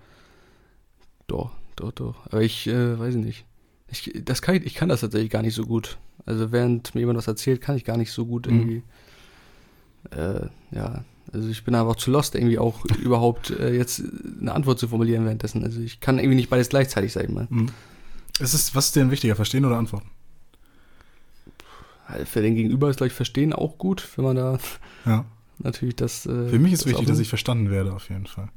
doch 1.27 1.51
doch, 1.79 1.93
doch. 1.93 2.27
Aber 2.27 2.43
ich 2.43 2.67
äh, 2.67 2.99
weiß 2.99 3.15
nicht. 3.17 3.45
Ich, 3.91 4.13
das 4.25 4.43
kann 4.43 4.57
ich, 4.57 4.67
ich 4.67 4.75
kann 4.75 4.89
das 4.89 5.01
tatsächlich 5.01 5.31
gar 5.31 5.43
nicht 5.43 5.55
so 5.55 5.65
gut. 5.65 5.99
Also 6.27 6.53
während 6.53 6.95
mir 6.95 7.01
jemand 7.01 7.19
was 7.19 7.27
erzählt, 7.27 7.61
kann 7.61 7.77
ich 7.77 7.85
gar 7.85 7.97
nicht 7.97 8.13
so 8.13 8.27
gut 8.27 8.47
mhm. 8.47 8.53
irgendwie. 8.53 8.83
Mhm. 10.13 10.19
Äh, 10.19 10.77
ja, 10.77 11.05
also 11.33 11.49
ich 11.49 11.65
bin 11.65 11.75
einfach 11.75 11.97
zu 11.97 12.11
lost, 12.11 12.35
irgendwie 12.35 12.59
auch 12.59 12.85
überhaupt 13.03 13.51
äh, 13.51 13.75
jetzt 13.75 14.03
eine 14.41 14.53
Antwort 14.53 14.79
zu 14.79 14.89
formulieren 14.89 15.25
währenddessen. 15.25 15.65
Also 15.65 15.81
ich 15.81 16.01
kann 16.01 16.19
irgendwie 16.19 16.37
nicht 16.37 16.51
beides 16.51 16.69
gleichzeitig, 16.69 17.13
sag 17.13 17.25
ich 17.25 17.31
mal. 17.31 17.47
Mhm. 17.51 17.71
Ist 18.41 18.55
es, 18.55 18.75
was 18.75 18.87
ist 18.87 18.97
denn 18.97 19.11
wichtiger, 19.11 19.37
verstehen 19.37 19.65
oder 19.65 19.77
antworten? 19.77 20.11
Für 22.25 22.41
den 22.41 22.55
Gegenüber 22.55 22.89
ist, 22.89 22.97
glaube 22.97 23.09
ich, 23.09 23.13
verstehen 23.13 23.53
auch 23.53 23.77
gut, 23.77 24.09
wenn 24.17 24.25
man 24.25 24.37
da 24.37 24.59
ja. 25.05 25.27
natürlich 25.59 25.97
das. 25.97 26.25
Äh, 26.25 26.49
Für 26.49 26.59
mich 26.59 26.73
ist 26.73 26.85
das 26.85 26.93
wichtig, 26.93 27.07
dass 27.07 27.19
ich 27.19 27.29
verstanden 27.29 27.71
werde, 27.71 27.93
auf 27.93 28.09
jeden 28.09 28.27
Fall. 28.27 28.49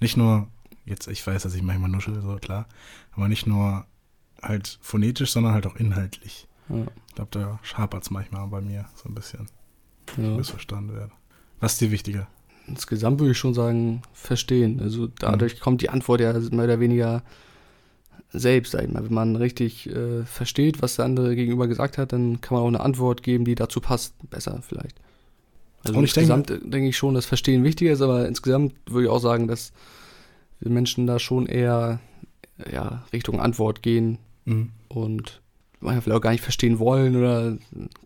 Nicht 0.00 0.16
nur 0.16 0.48
Jetzt, 0.88 1.06
ich 1.08 1.26
weiß, 1.26 1.42
dass 1.42 1.54
ich 1.54 1.62
manchmal 1.62 1.90
nuschel, 1.90 2.20
so 2.22 2.36
klar. 2.36 2.66
Aber 3.12 3.28
nicht 3.28 3.46
nur 3.46 3.84
halt 4.42 4.78
phonetisch, 4.80 5.32
sondern 5.32 5.52
halt 5.52 5.66
auch 5.66 5.76
inhaltlich. 5.76 6.46
Ja. 6.68 6.86
Ich 7.08 7.14
glaube, 7.14 7.30
da 7.32 7.58
schapert 7.62 8.04
es 8.04 8.10
manchmal 8.10 8.46
bei 8.48 8.60
mir 8.60 8.86
so 8.94 9.08
ein 9.08 9.14
bisschen. 9.14 9.46
Ja. 10.16 10.36
Missverstanden 10.36 10.94
werde. 10.94 11.12
Was 11.60 11.72
ist 11.72 11.80
dir 11.80 11.90
wichtiger? 11.90 12.28
Insgesamt 12.66 13.20
würde 13.20 13.32
ich 13.32 13.38
schon 13.38 13.54
sagen, 13.54 14.02
verstehen. 14.12 14.80
Also 14.80 15.08
dadurch 15.18 15.56
mhm. 15.56 15.60
kommt 15.60 15.82
die 15.82 15.90
Antwort 15.90 16.20
ja 16.20 16.32
mehr 16.32 16.64
oder 16.64 16.80
weniger 16.80 17.22
selbst, 18.30 18.72
sag 18.72 18.84
ich 18.84 18.90
mal. 18.90 19.04
Wenn 19.04 19.14
man 19.14 19.36
richtig 19.36 19.88
äh, 19.88 20.24
versteht, 20.24 20.82
was 20.82 20.96
der 20.96 21.06
andere 21.06 21.34
gegenüber 21.34 21.66
gesagt 21.66 21.98
hat, 21.98 22.12
dann 22.12 22.40
kann 22.40 22.56
man 22.56 22.62
auch 22.62 22.68
eine 22.68 22.80
Antwort 22.80 23.22
geben, 23.22 23.44
die 23.44 23.54
dazu 23.54 23.80
passt. 23.80 24.14
Besser 24.30 24.62
vielleicht. 24.66 25.00
Also 25.84 25.96
Und 25.96 26.04
insgesamt 26.04 26.50
denke, 26.50 26.68
denke 26.68 26.88
ich 26.88 26.96
schon, 26.96 27.14
dass 27.14 27.26
Verstehen 27.26 27.64
wichtiger 27.64 27.92
ist, 27.92 28.02
aber 28.02 28.26
insgesamt 28.26 28.74
würde 28.86 29.04
ich 29.04 29.10
auch 29.10 29.20
sagen, 29.20 29.48
dass 29.48 29.72
wir 30.60 30.70
Menschen 30.70 31.06
da 31.06 31.18
schon 31.18 31.46
eher 31.46 32.00
ja, 32.72 33.04
Richtung 33.12 33.40
Antwort 33.40 33.82
gehen 33.82 34.18
mhm. 34.44 34.70
und 34.88 35.40
manchmal 35.80 36.02
vielleicht 36.02 36.18
auch 36.18 36.22
gar 36.22 36.32
nicht 36.32 36.42
verstehen 36.42 36.78
wollen 36.78 37.16
oder 37.16 37.56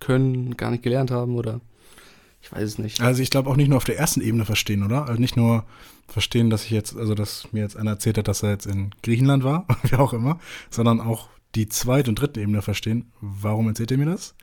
können, 0.00 0.56
gar 0.56 0.70
nicht 0.70 0.82
gelernt 0.82 1.10
haben 1.10 1.36
oder 1.36 1.60
ich 2.42 2.50
weiß 2.50 2.62
es 2.62 2.78
nicht. 2.78 3.00
Also 3.00 3.22
ich 3.22 3.30
glaube 3.30 3.48
auch 3.48 3.56
nicht 3.56 3.68
nur 3.68 3.76
auf 3.76 3.84
der 3.84 3.98
ersten 3.98 4.20
Ebene 4.20 4.44
verstehen, 4.44 4.82
oder? 4.82 5.06
Also 5.06 5.20
nicht 5.20 5.36
nur 5.36 5.64
verstehen, 6.08 6.50
dass 6.50 6.64
ich 6.64 6.70
jetzt, 6.70 6.96
also 6.96 7.14
dass 7.14 7.52
mir 7.52 7.60
jetzt 7.60 7.76
einer 7.76 7.92
erzählt 7.92 8.18
hat, 8.18 8.28
dass 8.28 8.42
er 8.42 8.50
jetzt 8.50 8.66
in 8.66 8.90
Griechenland 9.02 9.44
war, 9.44 9.66
wie 9.84 9.94
auch 9.94 10.12
immer, 10.12 10.38
sondern 10.68 11.00
auch 11.00 11.28
die 11.54 11.68
zweite 11.68 12.10
und 12.10 12.20
dritte 12.20 12.40
Ebene 12.40 12.62
verstehen. 12.62 13.12
Warum 13.20 13.68
erzählt 13.68 13.92
er 13.92 13.98
mir 13.98 14.06
das? 14.06 14.34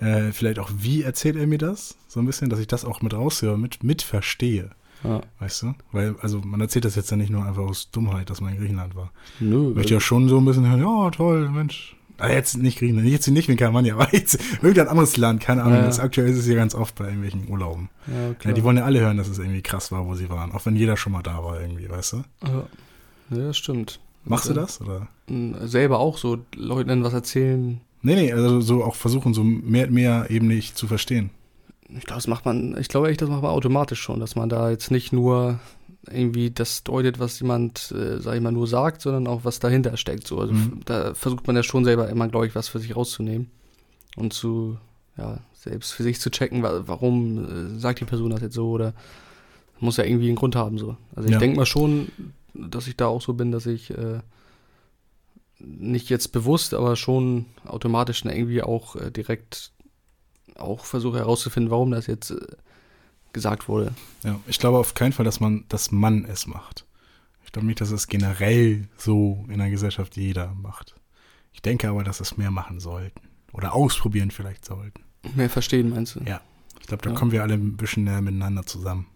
Äh, 0.00 0.32
vielleicht 0.32 0.58
auch, 0.58 0.70
wie 0.72 1.02
erzählt 1.02 1.36
er 1.36 1.46
mir 1.46 1.58
das? 1.58 1.96
So 2.08 2.20
ein 2.20 2.26
bisschen, 2.26 2.48
dass 2.48 2.60
ich 2.60 2.66
das 2.66 2.84
auch 2.84 3.02
mit 3.02 3.12
raushöre, 3.12 3.58
mit, 3.58 3.82
mit 3.82 4.02
verstehe. 4.02 4.70
Ja. 5.04 5.20
Weißt 5.38 5.62
du? 5.62 5.74
Weil, 5.90 6.14
also 6.20 6.40
man 6.44 6.60
erzählt 6.60 6.84
das 6.84 6.94
jetzt 6.94 7.10
ja 7.10 7.16
nicht 7.16 7.30
nur 7.30 7.44
einfach 7.44 7.62
aus 7.62 7.90
Dummheit, 7.90 8.30
dass 8.30 8.40
man 8.40 8.52
in 8.52 8.60
Griechenland 8.60 8.94
war. 8.94 9.10
Nö. 9.40 9.70
Ich 9.70 9.76
möchte 9.76 9.94
ja 9.94 10.00
schon 10.00 10.28
so 10.28 10.38
ein 10.38 10.44
bisschen 10.44 10.68
hören, 10.68 10.80
ja, 10.80 11.10
toll, 11.10 11.48
Mensch. 11.48 11.96
Aber 12.18 12.32
jetzt 12.32 12.56
nicht 12.56 12.78
Griechenland, 12.78 13.08
jetzt 13.08 13.26
nicht 13.26 13.56
kein 13.58 13.72
Mann, 13.72 13.90
aber 13.90 14.14
jetzt 14.14 14.38
irgendein 14.62 14.88
anderes 14.88 15.16
Land, 15.16 15.40
keine 15.40 15.62
Ahnung. 15.62 15.78
Ja. 15.78 15.86
Das 15.86 15.98
aktuell 15.98 16.28
ist 16.28 16.38
es 16.38 16.46
ja 16.46 16.54
ganz 16.54 16.74
oft 16.74 16.94
bei 16.94 17.06
irgendwelchen 17.06 17.48
Urlauben. 17.48 17.88
Ja, 18.44 18.52
die 18.52 18.62
wollen 18.62 18.76
ja 18.76 18.84
alle 18.84 19.00
hören, 19.00 19.16
dass 19.16 19.28
es 19.28 19.38
irgendwie 19.38 19.62
krass 19.62 19.90
war, 19.90 20.06
wo 20.06 20.14
sie 20.14 20.30
waren. 20.30 20.52
Auch 20.52 20.64
wenn 20.66 20.76
jeder 20.76 20.96
schon 20.96 21.12
mal 21.12 21.22
da 21.22 21.42
war, 21.42 21.60
irgendwie, 21.60 21.88
weißt 21.88 22.12
du? 22.12 22.16
Ja, 22.44 22.64
ja 23.30 23.46
das 23.46 23.56
stimmt. 23.56 23.98
Machst 24.24 24.48
du 24.48 24.54
das? 24.54 24.80
Oder? 24.80 25.08
Selber 25.66 25.98
auch 25.98 26.16
so 26.16 26.38
Leuten 26.54 27.02
was 27.02 27.12
erzählen. 27.12 27.80
Nee, 28.02 28.14
nee, 28.14 28.32
also 28.32 28.60
so 28.60 28.84
auch 28.84 28.94
versuchen, 28.94 29.34
so 29.34 29.42
mehr, 29.44 29.90
mehr 29.90 30.26
eben 30.30 30.48
nicht 30.48 30.76
zu 30.76 30.86
verstehen. 30.86 31.30
Ich 31.96 32.04
glaube, 32.04 32.18
das 32.18 32.26
macht 32.26 32.44
man, 32.44 32.76
ich 32.78 32.88
glaube 32.88 33.08
echt, 33.10 33.20
das 33.22 33.28
macht 33.28 33.42
man 33.42 33.50
automatisch 33.50 34.00
schon, 34.00 34.20
dass 34.20 34.34
man 34.36 34.48
da 34.48 34.70
jetzt 34.70 34.90
nicht 34.90 35.12
nur 35.12 35.58
irgendwie 36.10 36.50
das 36.50 36.82
deutet, 36.84 37.18
was 37.20 37.38
jemand, 37.40 37.92
äh, 37.92 38.18
sag 38.20 38.34
ich 38.34 38.40
mal, 38.40 38.50
nur 38.52 38.66
sagt, 38.66 39.02
sondern 39.02 39.26
auch 39.28 39.44
was 39.44 39.60
dahinter 39.60 39.96
steckt. 39.96 40.26
So. 40.26 40.38
Also 40.38 40.52
Mhm. 40.54 40.80
da 40.84 41.14
versucht 41.14 41.46
man 41.46 41.54
ja 41.56 41.62
schon 41.62 41.84
selber 41.84 42.08
immer, 42.08 42.28
glaube 42.28 42.46
ich, 42.46 42.54
was 42.54 42.68
für 42.68 42.78
sich 42.80 42.96
rauszunehmen 42.96 43.50
und 44.16 44.32
zu, 44.32 44.78
ja, 45.16 45.38
selbst 45.54 45.92
für 45.92 46.02
sich 46.02 46.20
zu 46.20 46.30
checken, 46.30 46.62
wa 46.62 46.82
warum 46.86 47.76
äh, 47.76 47.78
sagt 47.78 48.00
die 48.00 48.04
Person 48.04 48.30
das 48.30 48.40
jetzt 48.40 48.54
so 48.54 48.70
oder 48.70 48.94
muss 49.78 49.96
ja 49.96 50.04
irgendwie 50.04 50.26
einen 50.28 50.36
Grund 50.36 50.56
haben. 50.56 50.78
So. 50.78 50.96
Also 51.14 51.28
ich 51.28 51.34
Ja. 51.34 51.38
denke 51.38 51.56
mal 51.56 51.66
schon, 51.66 52.08
dass 52.54 52.86
ich 52.88 52.96
da 52.96 53.06
auch 53.06 53.22
so 53.22 53.34
bin, 53.34 53.52
dass 53.52 53.66
ich 53.66 53.90
äh, 53.90 54.20
nicht 55.58 56.08
jetzt 56.10 56.32
bewusst, 56.32 56.74
aber 56.74 56.96
schon 56.96 57.46
automatisch 57.64 58.24
irgendwie 58.24 58.62
auch 58.62 58.96
äh, 58.96 59.10
direkt 59.10 59.70
auch 60.56 60.84
versuche 60.84 61.18
herauszufinden, 61.18 61.70
warum 61.70 61.90
das 61.90 62.06
jetzt 62.06 62.30
äh, 62.30 62.36
gesagt 63.32 63.68
wurde. 63.68 63.92
Ja, 64.24 64.38
ich 64.46 64.58
glaube 64.58 64.78
auf 64.78 64.94
keinen 64.94 65.12
Fall, 65.12 65.24
dass 65.24 65.40
man, 65.40 65.64
dass 65.68 65.90
man 65.90 66.24
es 66.24 66.46
macht. 66.46 66.86
Ich 67.44 67.52
glaube 67.52 67.66
nicht, 67.66 67.80
dass 67.80 67.90
es 67.90 68.08
generell 68.08 68.88
so 68.96 69.44
in 69.48 69.58
der 69.58 69.70
Gesellschaft 69.70 70.16
jeder 70.16 70.54
macht. 70.54 70.94
Ich 71.52 71.60
denke 71.62 71.88
aber, 71.88 72.02
dass 72.04 72.20
es 72.20 72.36
mehr 72.36 72.50
machen 72.50 72.80
sollten. 72.80 73.20
Oder 73.52 73.74
ausprobieren 73.74 74.30
vielleicht 74.30 74.64
sollten. 74.64 75.02
Mehr 75.34 75.50
verstehen, 75.50 75.90
meinst 75.90 76.14
du? 76.16 76.20
Ja. 76.20 76.40
Ich 76.80 76.86
glaube, 76.86 77.02
da 77.04 77.10
Ja. 77.10 77.16
kommen 77.16 77.30
wir 77.32 77.42
alle 77.42 77.54
ein 77.54 77.76
bisschen 77.76 78.04
näher 78.04 78.22
miteinander 78.22 78.64
zusammen. 78.64 79.06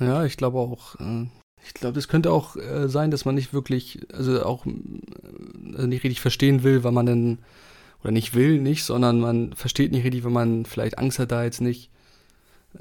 Ja, 0.00 0.24
ich 0.24 0.36
glaube 0.36 0.58
auch. 0.58 0.96
Äh, 0.98 1.26
ich 1.64 1.74
glaube, 1.74 1.98
es 1.98 2.08
könnte 2.08 2.32
auch 2.32 2.56
äh, 2.56 2.88
sein, 2.88 3.10
dass 3.10 3.24
man 3.24 3.34
nicht 3.36 3.52
wirklich, 3.52 4.00
also 4.12 4.44
auch 4.44 4.64
nicht 4.64 6.02
richtig 6.04 6.20
verstehen 6.20 6.62
will, 6.62 6.82
weil 6.84 6.92
man 6.92 7.06
dann, 7.06 7.38
oder 8.02 8.12
nicht 8.12 8.34
will, 8.34 8.60
nicht, 8.60 8.84
sondern 8.84 9.20
man 9.20 9.52
versteht 9.54 9.92
nicht 9.92 10.04
richtig, 10.04 10.24
wenn 10.24 10.32
man 10.32 10.64
vielleicht 10.64 10.98
Angst 10.98 11.18
hat, 11.18 11.32
da 11.32 11.44
jetzt 11.44 11.60
nicht 11.60 11.90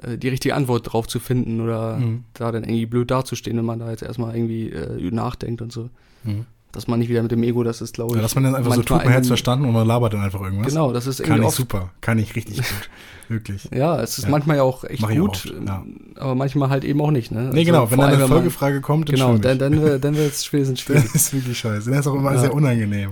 äh, 0.01 0.17
die 0.17 0.29
richtige 0.29 0.55
Antwort 0.55 0.91
drauf 0.93 1.07
zu 1.07 1.19
finden 1.19 1.61
oder 1.61 1.97
Mhm. 1.97 2.23
da 2.33 2.51
dann 2.51 2.63
irgendwie 2.63 2.85
blöd 2.85 3.09
dazustehen, 3.11 3.57
wenn 3.57 3.65
man 3.65 3.79
da 3.79 3.89
jetzt 3.91 4.03
erstmal 4.03 4.35
irgendwie 4.35 4.69
äh, 4.69 5.11
nachdenkt 5.11 5.61
und 5.61 5.71
so. 5.71 5.89
Mhm. 6.23 6.45
Dass 6.71 6.87
man 6.87 6.99
nicht 6.99 7.09
wieder 7.09 7.23
mit 7.23 7.31
dem 7.31 7.41
Ego, 7.41 7.63
das 7.63 7.81
ist, 7.81 7.95
glaube 7.95 8.11
ich. 8.11 8.15
Ja, 8.17 8.21
dass 8.21 8.35
man 8.35 8.43
dann 8.43 8.53
einfach 8.53 8.75
so 8.75 8.83
tut, 8.83 8.97
man 9.03 9.07
hätte 9.09 9.21
es 9.21 9.27
verstanden 9.27 9.65
und 9.65 9.73
man 9.73 9.87
labert 9.87 10.13
dann 10.13 10.21
einfach 10.21 10.39
irgendwas. 10.41 10.67
Genau, 10.67 10.93
das 10.93 11.07
ist 11.07 11.17
Kann 11.17 11.25
irgendwie 11.31 11.41
ich 11.41 11.47
oft 11.47 11.57
super. 11.57 11.89
Kann 11.99 12.19
ich 12.19 12.35
richtig 12.35 12.57
gut. 12.57 12.89
Wirklich. 13.27 13.67
Ja, 13.73 13.99
es 14.01 14.19
ist 14.19 14.25
Ja. 14.25 14.29
manchmal 14.29 14.57
ja 14.57 14.63
auch 14.63 14.83
echt 14.83 15.01
Mach 15.01 15.09
ich 15.09 15.17
gut, 15.17 15.29
oft, 15.31 15.53
ja. 15.65 15.83
aber 16.17 16.35
manchmal 16.35 16.69
halt 16.69 16.83
eben 16.83 17.01
auch 17.01 17.09
nicht. 17.09 17.31
Ne? 17.31 17.41
Nee, 17.51 17.61
Also 17.61 17.63
genau. 17.65 17.89
Wenn 17.91 17.99
dann 17.99 18.13
eine 18.13 18.27
Folgefrage 18.27 18.81
kommt, 18.81 19.09
dann 19.09 19.15
Genau, 19.15 19.37
dann, 19.39 19.57
dann, 19.57 19.81
wird- 19.81 20.03
dann 20.03 20.15
wird 20.15 20.31
es 20.31 20.45
schwierig. 20.45 20.79
schwierig. 20.79 21.03
Das 21.05 21.15
ist 21.15 21.33
wirklich 21.33 21.57
scheiße. 21.57 21.89
Das 21.89 22.01
ist 22.01 22.07
auch 22.07 22.13
immer 22.15 22.37
sehr 22.37 22.53
unangenehm. 22.53 23.11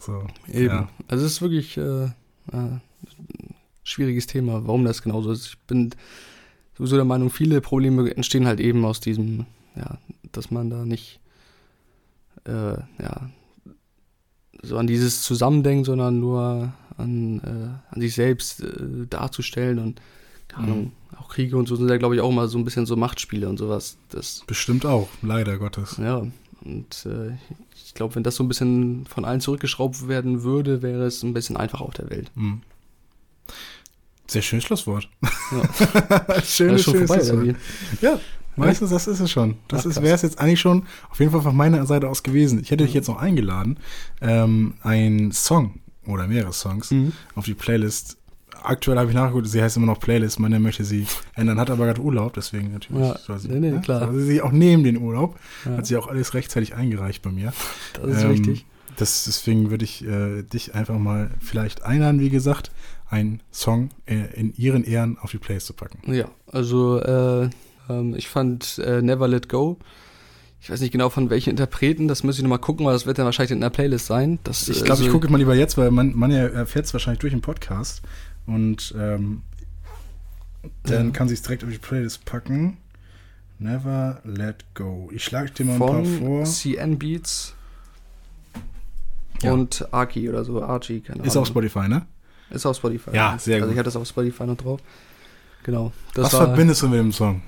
So. 0.00 0.26
Eben. 0.48 0.66
Ja. 0.74 0.88
Also 1.08 1.24
es 1.26 1.32
ist 1.32 1.42
wirklich 1.42 1.76
äh, 1.76 2.04
äh, 2.04 2.10
ein 2.52 2.80
schwieriges 3.84 4.26
Thema, 4.26 4.66
warum 4.66 4.84
das 4.84 5.02
genauso 5.02 5.30
ist. 5.30 5.46
Ich 5.46 5.58
bin 5.66 5.90
sowieso 6.76 6.96
der 6.96 7.04
Meinung, 7.04 7.30
viele 7.30 7.60
Probleme 7.60 8.10
entstehen 8.14 8.46
halt 8.46 8.60
eben 8.60 8.84
aus 8.84 9.00
diesem, 9.00 9.46
ja, 9.76 9.98
dass 10.32 10.50
man 10.50 10.70
da 10.70 10.84
nicht 10.84 11.20
äh, 12.46 12.72
ja, 13.02 13.30
so 14.62 14.78
an 14.78 14.86
dieses 14.86 15.22
Zusammendenken, 15.22 15.84
sondern 15.84 16.18
nur 16.20 16.72
an, 16.96 17.40
äh, 17.40 17.94
an 17.94 18.00
sich 18.00 18.14
selbst 18.14 18.62
äh, 18.62 19.06
darzustellen 19.08 19.78
und 19.78 20.00
keine 20.48 20.66
Mhm. 20.66 20.72
Ahnung, 20.72 20.92
auch 21.16 21.28
Kriege 21.28 21.56
und 21.56 21.68
so 21.68 21.76
sind 21.76 21.88
ja, 21.88 21.96
glaube 21.96 22.16
ich, 22.16 22.20
auch 22.20 22.28
immer 22.30 22.48
so 22.48 22.58
ein 22.58 22.64
bisschen 22.64 22.84
so 22.86 22.96
Machtspiele 22.96 23.48
und 23.48 23.56
sowas. 23.58 23.96
Das 24.08 24.42
Bestimmt 24.46 24.84
auch. 24.84 25.08
Leider 25.22 25.58
Gottes. 25.58 25.96
ja, 25.98 26.26
und 26.64 27.06
äh, 27.06 27.32
ich 27.74 27.94
glaube, 27.94 28.14
wenn 28.14 28.22
das 28.22 28.36
so 28.36 28.44
ein 28.44 28.48
bisschen 28.48 29.06
von 29.06 29.24
allen 29.24 29.40
zurückgeschraubt 29.40 30.08
werden 30.08 30.42
würde, 30.42 30.82
wäre 30.82 31.04
es 31.06 31.22
ein 31.22 31.32
bisschen 31.34 31.56
einfacher 31.56 31.84
auf 31.84 31.94
der 31.94 32.10
Welt. 32.10 32.30
Mhm. 32.34 32.62
Sehr 34.26 34.42
schönes 34.42 34.64
Schlusswort. 34.64 35.08
Ja. 35.22 35.30
schönes, 36.44 36.86
Ja, 36.86 36.92
schönes 36.92 37.08
vorbei, 37.08 37.24
Schlusswort. 37.24 37.56
Ja, 38.00 38.20
meistens, 38.54 38.90
das 38.90 39.08
ist 39.08 39.18
es 39.20 39.30
schon. 39.30 39.56
Das 39.68 39.84
wäre 40.00 40.14
es 40.14 40.22
jetzt 40.22 40.38
eigentlich 40.38 40.60
schon 40.60 40.84
auf 41.10 41.18
jeden 41.18 41.32
Fall 41.32 41.42
von 41.42 41.56
meiner 41.56 41.84
Seite 41.86 42.08
aus 42.08 42.22
gewesen. 42.22 42.60
Ich 42.62 42.70
hätte 42.70 42.84
dich 42.84 42.94
jetzt 42.94 43.08
noch 43.08 43.16
eingeladen, 43.20 43.78
ähm, 44.20 44.74
einen 44.82 45.32
Song 45.32 45.80
oder 46.06 46.28
mehrere 46.28 46.52
Songs 46.52 46.92
Mhm. 46.92 47.12
auf 47.34 47.44
die 47.44 47.54
Playlist. 47.54 48.18
Aktuell 48.62 48.98
habe 48.98 49.08
ich 49.10 49.14
nachgeguckt, 49.16 49.48
sie 49.48 49.62
heißt 49.62 49.76
immer 49.76 49.86
noch 49.86 50.00
Playlist. 50.00 50.38
Meine 50.40 50.60
möchte 50.60 50.84
sie 50.84 51.06
ändern, 51.34 51.58
hat 51.58 51.70
aber 51.70 51.86
gerade 51.86 52.00
Urlaub, 52.00 52.34
deswegen 52.34 52.72
natürlich. 52.72 53.02
Ja, 53.02 53.18
soll 53.18 53.38
sie, 53.38 53.48
nee, 53.48 53.60
nee, 53.60 53.70
ne? 53.72 53.80
klar. 53.80 54.00
Soll 54.00 54.20
sie 54.20 54.26
sich 54.26 54.42
auch 54.42 54.52
neben 54.52 54.84
den 54.84 54.98
Urlaub, 54.98 55.38
Ja, 55.64 55.76
hat 55.78 55.86
sie 55.86 55.96
auch 55.96 56.08
alles 56.08 56.34
rechtzeitig 56.34 56.74
eingereicht 56.74 57.22
bei 57.22 57.30
mir. 57.30 57.52
das 57.94 58.16
ist 58.18 58.22
ähm, 58.24 58.30
wichtig. 58.32 58.66
Das, 58.96 59.24
deswegen 59.24 59.70
würde 59.70 59.84
ich 59.84 60.04
äh, 60.06 60.42
dich 60.42 60.74
einfach 60.74 60.98
mal 60.98 61.30
vielleicht 61.40 61.84
einladen, 61.84 62.20
wie 62.20 62.28
gesagt, 62.30 62.70
einen 63.08 63.40
Song 63.50 63.88
äh, 64.06 64.16
in 64.34 64.52
ihren 64.56 64.84
Ehren 64.84 65.16
auf 65.20 65.30
die 65.30 65.38
Playlist 65.38 65.66
zu 65.66 65.72
packen. 65.72 66.12
Ja, 66.12 66.26
also 66.52 67.00
äh, 67.00 67.48
ähm, 67.88 68.14
ich 68.14 68.28
fand 68.28 68.78
äh, 68.78 69.00
Never 69.00 69.26
Let 69.26 69.48
Go. 69.48 69.78
Ich 70.62 70.68
weiß 70.70 70.82
nicht 70.82 70.92
genau 70.92 71.08
von 71.08 71.30
welchen 71.30 71.48
Interpreten, 71.48 72.06
das 72.06 72.22
muss 72.22 72.36
ich 72.36 72.42
nochmal 72.42 72.58
gucken, 72.58 72.84
weil 72.84 72.92
das 72.92 73.06
wird 73.06 73.16
dann 73.16 73.24
wahrscheinlich 73.24 73.52
in 73.52 73.62
der 73.62 73.70
Playlist 73.70 74.04
sein. 74.04 74.38
Das, 74.44 74.68
Ich 74.68 74.82
äh, 74.82 74.84
glaube, 74.84 75.00
ich 75.00 75.06
so- 75.06 75.12
gucke 75.12 75.30
mal 75.32 75.38
lieber 75.38 75.54
jetzt, 75.54 75.78
weil 75.78 75.90
man, 75.90 76.14
man 76.14 76.30
ja 76.30 76.46
erfährt 76.48 76.84
es 76.84 76.92
wahrscheinlich 76.92 77.20
durch 77.20 77.32
den 77.32 77.40
Podcast. 77.40 78.02
Und 78.54 78.94
ähm, 78.98 79.42
dann 80.82 81.06
Ja. 81.06 81.10
kann 81.12 81.28
sie 81.28 81.34
es 81.34 81.42
direkt 81.42 81.62
auf 81.64 81.70
die 81.70 81.78
Playlist 81.78 82.24
packen. 82.24 82.78
Never 83.58 84.20
Let 84.24 84.64
Go. 84.74 85.08
Ich 85.12 85.24
schlage 85.24 85.50
dir 85.50 85.64
mal 85.66 85.74
ein 85.74 85.78
paar 85.78 86.04
von 86.04 86.18
vor. 86.18 86.44
CN 86.44 86.98
Beats 86.98 87.54
Ja. 89.42 89.52
und 89.52 89.86
Arki 89.92 90.28
oder 90.28 90.44
so, 90.44 90.62
Archie, 90.62 91.00
keine 91.00 91.22
Ist 91.22 91.32
Ahnung. 91.32 91.42
auf 91.42 91.48
Spotify, 91.48 91.88
ne? 91.88 92.06
Ist 92.50 92.66
auf 92.66 92.76
Spotify. 92.76 93.10
Ja, 93.14 93.38
sehr 93.38 93.56
Also 93.56 93.66
gut. 93.66 93.72
ich 93.74 93.78
hatte 93.78 93.84
das 93.86 93.96
auf 93.96 94.08
Spotify 94.08 94.44
noch 94.44 94.56
drauf. 94.56 94.80
Genau. 95.62 95.92
Was 96.14 96.30
verbindest 96.30 96.82
du 96.82 96.88
mit 96.88 96.98
dem 96.98 97.12
Song? 97.12 97.42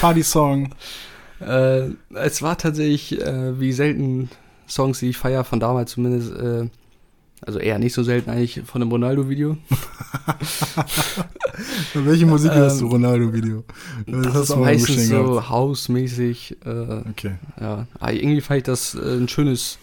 Party-Song. 0.00 0.74
Äh, 1.40 1.88
es 2.14 2.42
war 2.42 2.56
tatsächlich 2.56 3.20
äh, 3.20 3.58
wie 3.58 3.72
selten 3.72 4.30
Songs, 4.68 5.00
die 5.00 5.08
ich 5.10 5.18
feiere, 5.18 5.42
von 5.44 5.58
damals 5.60 5.92
zumindest, 5.92 6.32
äh, 6.32 6.68
also 7.42 7.58
eher 7.58 7.78
nicht 7.78 7.92
so 7.94 8.02
selten 8.02 8.30
eigentlich 8.30 8.62
von 8.64 8.82
einem 8.82 8.90
Ronaldo-Video. 8.90 9.56
Welche 11.94 12.26
Musik 12.26 12.52
hörst 12.52 12.80
du, 12.80 12.86
Ähm, 12.86 12.90
Ronaldo-Video? 12.92 13.64
Das, 14.06 14.34
hast 14.34 14.50
ist 14.50 14.56
meistens 14.56 15.08
so 15.08 15.48
hausmäßig. 15.48 16.56
Äh, 16.64 17.00
Okay. 17.10 17.34
ja, 17.60 17.86
aber 17.98 18.12
irgendwie 18.12 18.40
fand 18.40 18.58
ich 18.58 18.64
das 18.64 18.94
äh, 18.94 19.16
ein 19.16 19.28
schönes 19.28 19.78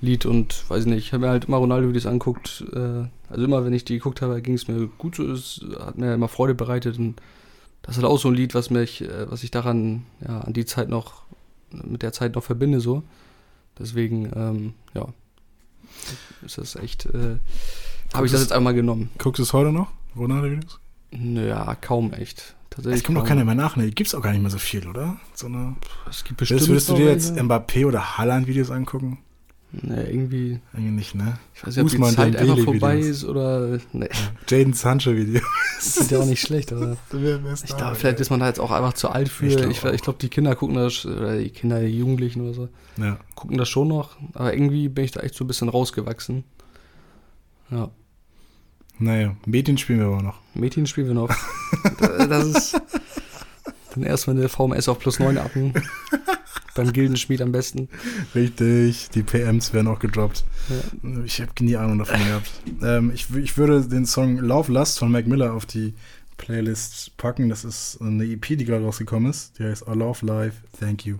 Lied 0.00 0.26
und 0.26 0.64
weiß 0.68 0.86
nicht, 0.86 0.98
ich 1.06 1.12
habe 1.12 1.22
mir 1.26 1.30
halt 1.30 1.44
immer 1.46 1.58
Ronaldo-Videos 1.58 2.06
anguckt. 2.06 2.64
Äh, 2.72 3.04
also 3.28 3.44
immer, 3.44 3.64
wenn 3.64 3.72
ich 3.72 3.84
die 3.84 3.94
geguckt 3.94 4.22
habe, 4.22 4.40
ging 4.42 4.54
es 4.54 4.66
mir 4.68 4.88
gut. 4.98 5.16
so, 5.16 5.30
Es 5.30 5.64
hat 5.78 5.98
mir 5.98 6.14
immer 6.14 6.28
Freude 6.28 6.54
bereitet 6.54 6.98
und 6.98 7.16
das 7.82 7.96
ist 7.96 8.02
halt 8.02 8.12
auch 8.12 8.18
so 8.18 8.28
ein 8.28 8.34
Lied, 8.34 8.54
was 8.54 8.70
mich, 8.70 9.02
äh, 9.02 9.30
was 9.30 9.42
ich 9.44 9.50
daran, 9.50 10.04
ja, 10.26 10.40
an 10.40 10.52
die 10.52 10.66
Zeit 10.66 10.88
noch, 10.88 11.22
mit 11.70 12.02
der 12.02 12.12
Zeit 12.12 12.34
noch 12.34 12.42
verbinde, 12.42 12.80
so. 12.80 13.02
Deswegen, 13.78 14.30
ähm, 14.34 14.72
ja, 14.94 15.06
ist 16.44 16.58
das 16.58 16.76
echt, 16.76 17.06
äh, 17.06 17.36
habe 18.14 18.26
ich 18.26 18.32
das 18.32 18.40
jetzt 18.40 18.52
einmal 18.52 18.74
genommen. 18.74 19.10
Guckst 19.18 19.38
du 19.38 19.42
es 19.42 19.52
heute 19.52 19.72
noch? 19.72 19.88
Ronaldo-Videos? 20.16 20.80
Naja, 21.12 21.76
kaum 21.80 22.12
echt. 22.12 22.54
Tatsächlich 22.70 23.00
Es 23.00 23.04
kommt 23.04 23.18
doch 23.18 23.24
keiner 23.24 23.44
mehr 23.44 23.54
nach, 23.56 23.76
ne? 23.76 23.90
Gibt 23.90 24.08
es 24.08 24.14
auch 24.14 24.22
gar 24.22 24.30
nicht 24.30 24.42
mehr 24.42 24.50
so 24.50 24.58
viel, 24.58 24.86
oder? 24.86 25.16
So 25.34 25.46
eine 25.46 25.76
Es 26.08 26.22
gibt 26.22 26.38
bestimmt 26.38 26.66
Würdest, 26.68 26.88
du 26.88 26.94
dir 26.94 27.10
jetzt. 27.10 27.34
Mbappé 27.34 27.84
oder 27.86 28.16
Haaland-Videos 28.16 28.70
angucken? 28.70 29.18
Nee, 29.72 30.02
irgendwie, 30.02 30.58
Eigentlich 30.72 30.92
nicht, 30.92 31.14
ne? 31.14 31.38
ich 31.54 31.64
weiß 31.64 31.76
nicht, 31.76 31.94
ob 31.94 32.08
die 32.08 32.14
Zeit 32.16 32.34
einfach 32.36 32.58
vorbei 32.58 32.98
ist 32.98 33.24
oder, 33.24 33.78
nee, 33.92 34.08
Jaden 34.48 34.72
Sancho-Video. 34.72 35.40
das 35.78 35.94
sind 35.94 36.10
ja 36.10 36.18
auch 36.18 36.26
nicht 36.26 36.40
schlecht, 36.40 36.72
aber 36.72 36.96
ich 37.64 37.76
glaube, 37.76 37.94
vielleicht 37.94 38.18
ist 38.18 38.30
man 38.30 38.40
da 38.40 38.48
jetzt 38.48 38.58
auch 38.58 38.72
einfach 38.72 38.94
zu 38.94 39.10
alt 39.10 39.28
für. 39.28 39.46
Ich 39.46 39.54
Ich 39.54 39.60
glaub 39.60 39.72
glaube, 39.80 39.96
glaub, 39.98 40.18
die 40.18 40.28
Kinder 40.28 40.56
gucken 40.56 40.74
das, 40.74 41.06
oder 41.06 41.38
die 41.38 41.50
Kinder, 41.50 41.80
die 41.80 41.96
Jugendlichen 41.96 42.40
oder 42.40 42.54
so, 42.54 42.68
Ja. 42.96 43.18
gucken 43.36 43.58
das 43.58 43.68
schon 43.68 43.86
noch, 43.86 44.16
aber 44.34 44.52
irgendwie 44.52 44.88
bin 44.88 45.04
ich 45.04 45.12
da 45.12 45.20
echt 45.20 45.36
so 45.36 45.44
ein 45.44 45.46
bisschen 45.46 45.68
rausgewachsen. 45.68 46.42
Ja, 47.70 47.90
Naja, 48.98 49.36
Medien 49.46 49.78
spielen 49.78 50.00
wir 50.00 50.06
aber 50.06 50.22
noch. 50.22 50.40
Mädchen 50.54 50.88
spielen 50.88 51.06
wir 51.06 51.14
noch. 51.14 51.30
Da- 52.00 52.26
das 52.26 52.46
ist 52.46 52.80
dann 53.94 54.02
erstmal 54.02 54.36
eine 54.36 54.48
VMS 54.48 54.88
auf 54.88 54.98
plus 54.98 55.20
9 55.20 55.38
appen. 55.38 55.72
Beim 56.74 56.92
Gildenschmied 56.92 57.42
am 57.42 57.52
besten. 57.52 57.88
Richtig, 58.34 59.10
die 59.10 59.22
PMs 59.22 59.72
werden 59.72 59.88
auch 59.88 59.98
gedroppt. 59.98 60.44
Ja. 60.68 61.24
Ich 61.24 61.40
habe 61.40 61.52
nie 61.60 61.76
Ahnung 61.76 61.98
davon 61.98 62.18
gehabt. 62.24 62.50
Ähm, 62.82 63.10
ich, 63.14 63.34
ich 63.34 63.56
würde 63.58 63.82
den 63.82 64.06
Song 64.06 64.38
Love 64.38 64.72
Lust 64.72 64.98
von 64.98 65.10
Mac 65.10 65.26
Miller 65.26 65.52
auf 65.52 65.66
die 65.66 65.94
Playlist 66.36 67.16
packen. 67.16 67.48
Das 67.48 67.64
ist 67.64 67.98
eine 68.00 68.24
EP, 68.24 68.46
die 68.46 68.64
gerade 68.64 68.84
rausgekommen 68.84 69.30
ist. 69.30 69.58
Die 69.58 69.64
heißt 69.64 69.84
I 69.88 69.94
Love 69.94 70.24
Life, 70.24 70.56
Thank 70.78 71.06
You. 71.06 71.18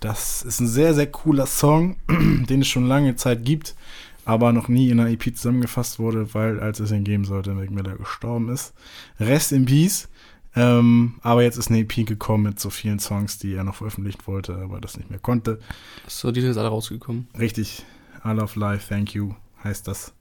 Das 0.00 0.42
ist 0.42 0.60
ein 0.60 0.66
sehr, 0.66 0.94
sehr 0.94 1.06
cooler 1.06 1.46
Song, 1.46 1.96
den 2.08 2.62
es 2.62 2.68
schon 2.68 2.86
lange 2.86 3.14
Zeit 3.14 3.44
gibt, 3.44 3.76
aber 4.24 4.52
noch 4.52 4.68
nie 4.68 4.90
in 4.90 4.98
einer 4.98 5.10
EP 5.10 5.36
zusammengefasst 5.36 6.00
wurde, 6.00 6.34
weil 6.34 6.58
als 6.58 6.80
es 6.80 6.90
ihn 6.90 7.04
geben 7.04 7.24
sollte, 7.24 7.54
Mac 7.54 7.70
Miller 7.70 7.96
gestorben 7.96 8.48
ist. 8.48 8.72
Rest 9.20 9.52
in 9.52 9.64
Peace. 9.64 10.08
Ähm, 10.54 11.14
aber 11.22 11.42
jetzt 11.42 11.56
ist 11.56 11.68
eine 11.70 11.78
EP 11.80 12.06
gekommen 12.06 12.44
mit 12.44 12.60
so 12.60 12.68
vielen 12.70 12.98
Songs, 12.98 13.38
die 13.38 13.54
er 13.54 13.64
noch 13.64 13.76
veröffentlichen 13.76 14.20
wollte, 14.26 14.54
aber 14.56 14.80
das 14.80 14.96
nicht 14.98 15.08
mehr 15.10 15.18
konnte. 15.18 15.58
So, 16.06 16.30
die 16.30 16.40
sind 16.40 16.50
jetzt 16.50 16.58
alle 16.58 16.68
rausgekommen. 16.68 17.26
Richtig. 17.38 17.84
I 18.24 18.28
Love 18.32 18.58
Life, 18.58 18.88
Thank 18.88 19.14
You 19.14 19.34
heißt 19.64 19.88
das. 19.88 20.12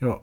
Ja, 0.00 0.18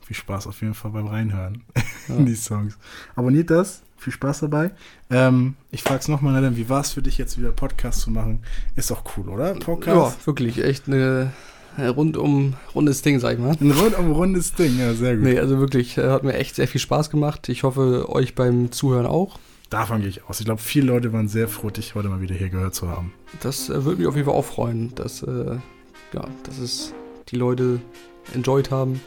viel 0.00 0.16
Spaß 0.16 0.46
auf 0.46 0.60
jeden 0.62 0.74
Fall 0.74 0.90
beim 0.92 1.06
Reinhören 1.06 1.64
Ja. 2.08 2.16
in 2.16 2.24
die 2.26 2.34
Songs. 2.34 2.78
Abonniert 3.14 3.50
das, 3.50 3.82
viel 3.98 4.12
Spaß 4.12 4.40
dabei. 4.40 4.70
Ähm, 5.10 5.56
ich 5.70 5.82
frage 5.82 6.00
es 6.00 6.08
nochmal, 6.08 6.32
Nadine, 6.32 6.56
wie 6.56 6.68
war 6.70 6.80
es 6.80 6.92
für 6.92 7.02
dich 7.02 7.18
jetzt 7.18 7.38
wieder 7.38 7.52
Podcast 7.52 8.00
zu 8.00 8.10
machen? 8.10 8.40
Ist 8.74 8.90
doch 8.90 9.04
cool, 9.16 9.28
oder? 9.28 9.52
Ja, 9.52 9.58
Podcast? 9.60 10.26
wirklich, 10.26 10.64
echt 10.64 10.86
eine, 10.88 11.32
ein 11.32 11.32
rundum 11.86 12.54
rundes 12.74 13.02
Ding, 13.02 13.20
sag 13.20 13.34
ich 13.34 13.38
mal. 13.38 13.56
Ein 13.60 13.70
rundum 13.70 14.12
rundes 14.12 14.54
Ding, 14.54 14.78
ja, 14.78 14.94
sehr 14.94 15.16
gut. 15.16 15.24
Nee, 15.24 15.38
also 15.38 15.58
wirklich, 15.58 15.96
äh, 15.98 16.08
hat 16.08 16.24
mir 16.24 16.34
echt 16.34 16.56
sehr 16.56 16.68
viel 16.68 16.80
Spaß 16.80 17.10
gemacht. 17.10 17.48
Ich 17.48 17.62
hoffe, 17.62 18.08
euch 18.08 18.34
beim 18.34 18.72
Zuhören 18.72 19.06
auch. 19.06 19.38
Davon 19.70 20.00
gehe 20.00 20.08
ich 20.08 20.24
aus. 20.24 20.40
Ich 20.40 20.46
glaube, 20.46 20.62
viele 20.62 20.86
Leute 20.86 21.12
waren 21.12 21.28
sehr 21.28 21.46
froh, 21.46 21.70
dich 21.70 21.94
heute 21.94 22.08
mal 22.08 22.20
wieder 22.20 22.34
hier 22.34 22.48
gehört 22.48 22.74
zu 22.74 22.88
haben. 22.88 23.12
Das 23.40 23.68
äh, 23.68 23.84
würde 23.84 23.98
mich 23.98 24.06
auf 24.06 24.16
jeden 24.16 24.26
Fall 24.26 24.34
auch 24.34 24.44
freuen, 24.44 24.94
dass, 24.94 25.22
äh, 25.22 25.56
ja, 26.14 26.26
dass 26.44 26.58
es 26.58 26.94
die 27.28 27.36
Leute 27.36 27.80
enjoyed 28.34 28.70
haben. 28.70 29.00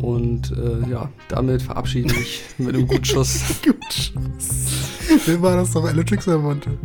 Und 0.00 0.52
äh, 0.52 0.88
ja, 0.88 1.10
damit 1.28 1.62
verabschiede 1.62 2.14
ich 2.14 2.44
mit 2.58 2.74
einem 2.74 2.86
guten 2.86 3.04
Schuss. 3.04 3.42
Gut. 3.64 4.12
Wer 5.26 5.42
war 5.42 5.56
das 5.56 5.72
doch? 5.72 5.88
Electric 5.88 6.30
Monte. 6.38 6.78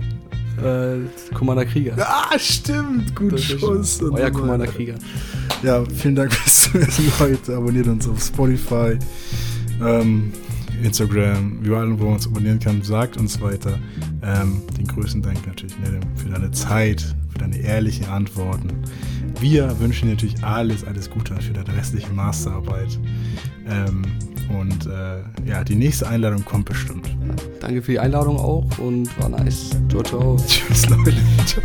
Äh, 0.64 1.34
Commander 1.34 1.66
Krieger. 1.66 1.96
Ah, 1.98 2.38
stimmt. 2.38 3.16
Gut 3.16 3.40
Schuss. 3.40 4.02
und 4.02 4.14
Euer 4.14 4.32
Commander. 4.32 4.68
Krieger. 4.68 4.96
Ja, 5.62 5.84
vielen 5.86 6.16
Dank 6.16 6.34
fürs 6.34 6.70
heute. 7.20 7.56
Abonniert 7.58 7.88
uns 7.88 8.08
auf 8.08 8.22
Spotify, 8.24 8.98
ähm, 9.82 10.32
Instagram, 10.84 11.60
überall, 11.62 12.00
wo 12.00 12.06
man 12.06 12.14
uns 12.16 12.28
abonnieren 12.28 12.60
kann. 12.60 12.82
Sagt 12.82 13.18
uns 13.18 13.40
weiter. 13.42 13.78
Ähm, 14.22 14.62
den 14.78 14.88
größten 14.88 15.22
Dank 15.22 15.46
natürlich 15.46 15.78
Nedem, 15.80 16.02
für 16.16 16.30
deine 16.30 16.52
Zeit, 16.52 17.02
für 17.32 17.40
deine 17.40 17.58
ehrlichen 17.58 18.06
Antworten. 18.06 18.70
Wir 19.40 19.78
wünschen 19.80 20.08
dir 20.08 20.14
natürlich 20.14 20.44
alles, 20.44 20.86
alles 20.86 21.10
Gute 21.10 21.36
für 21.42 21.54
deine 21.54 21.78
restliche 21.78 22.12
Masterarbeit. 22.14 23.00
Ähm, 23.68 24.04
und 24.50 24.88
äh, 24.88 25.50
ja, 25.50 25.64
die 25.64 25.76
nächste 25.76 26.08
Einladung 26.08 26.44
kommt 26.46 26.66
bestimmt. 26.66 27.10
Danke 27.60 27.82
für 27.82 27.92
die 27.92 28.00
Einladung 28.00 28.38
auch 28.38 28.66
und 28.80 29.10
war 29.20 29.30
nice. 29.30 29.72
Ciao, 29.90 30.04
ciao. 30.04 30.38
Tschüss, 30.48 30.90
Leute. 30.90 31.14
Ciao. 31.46 31.64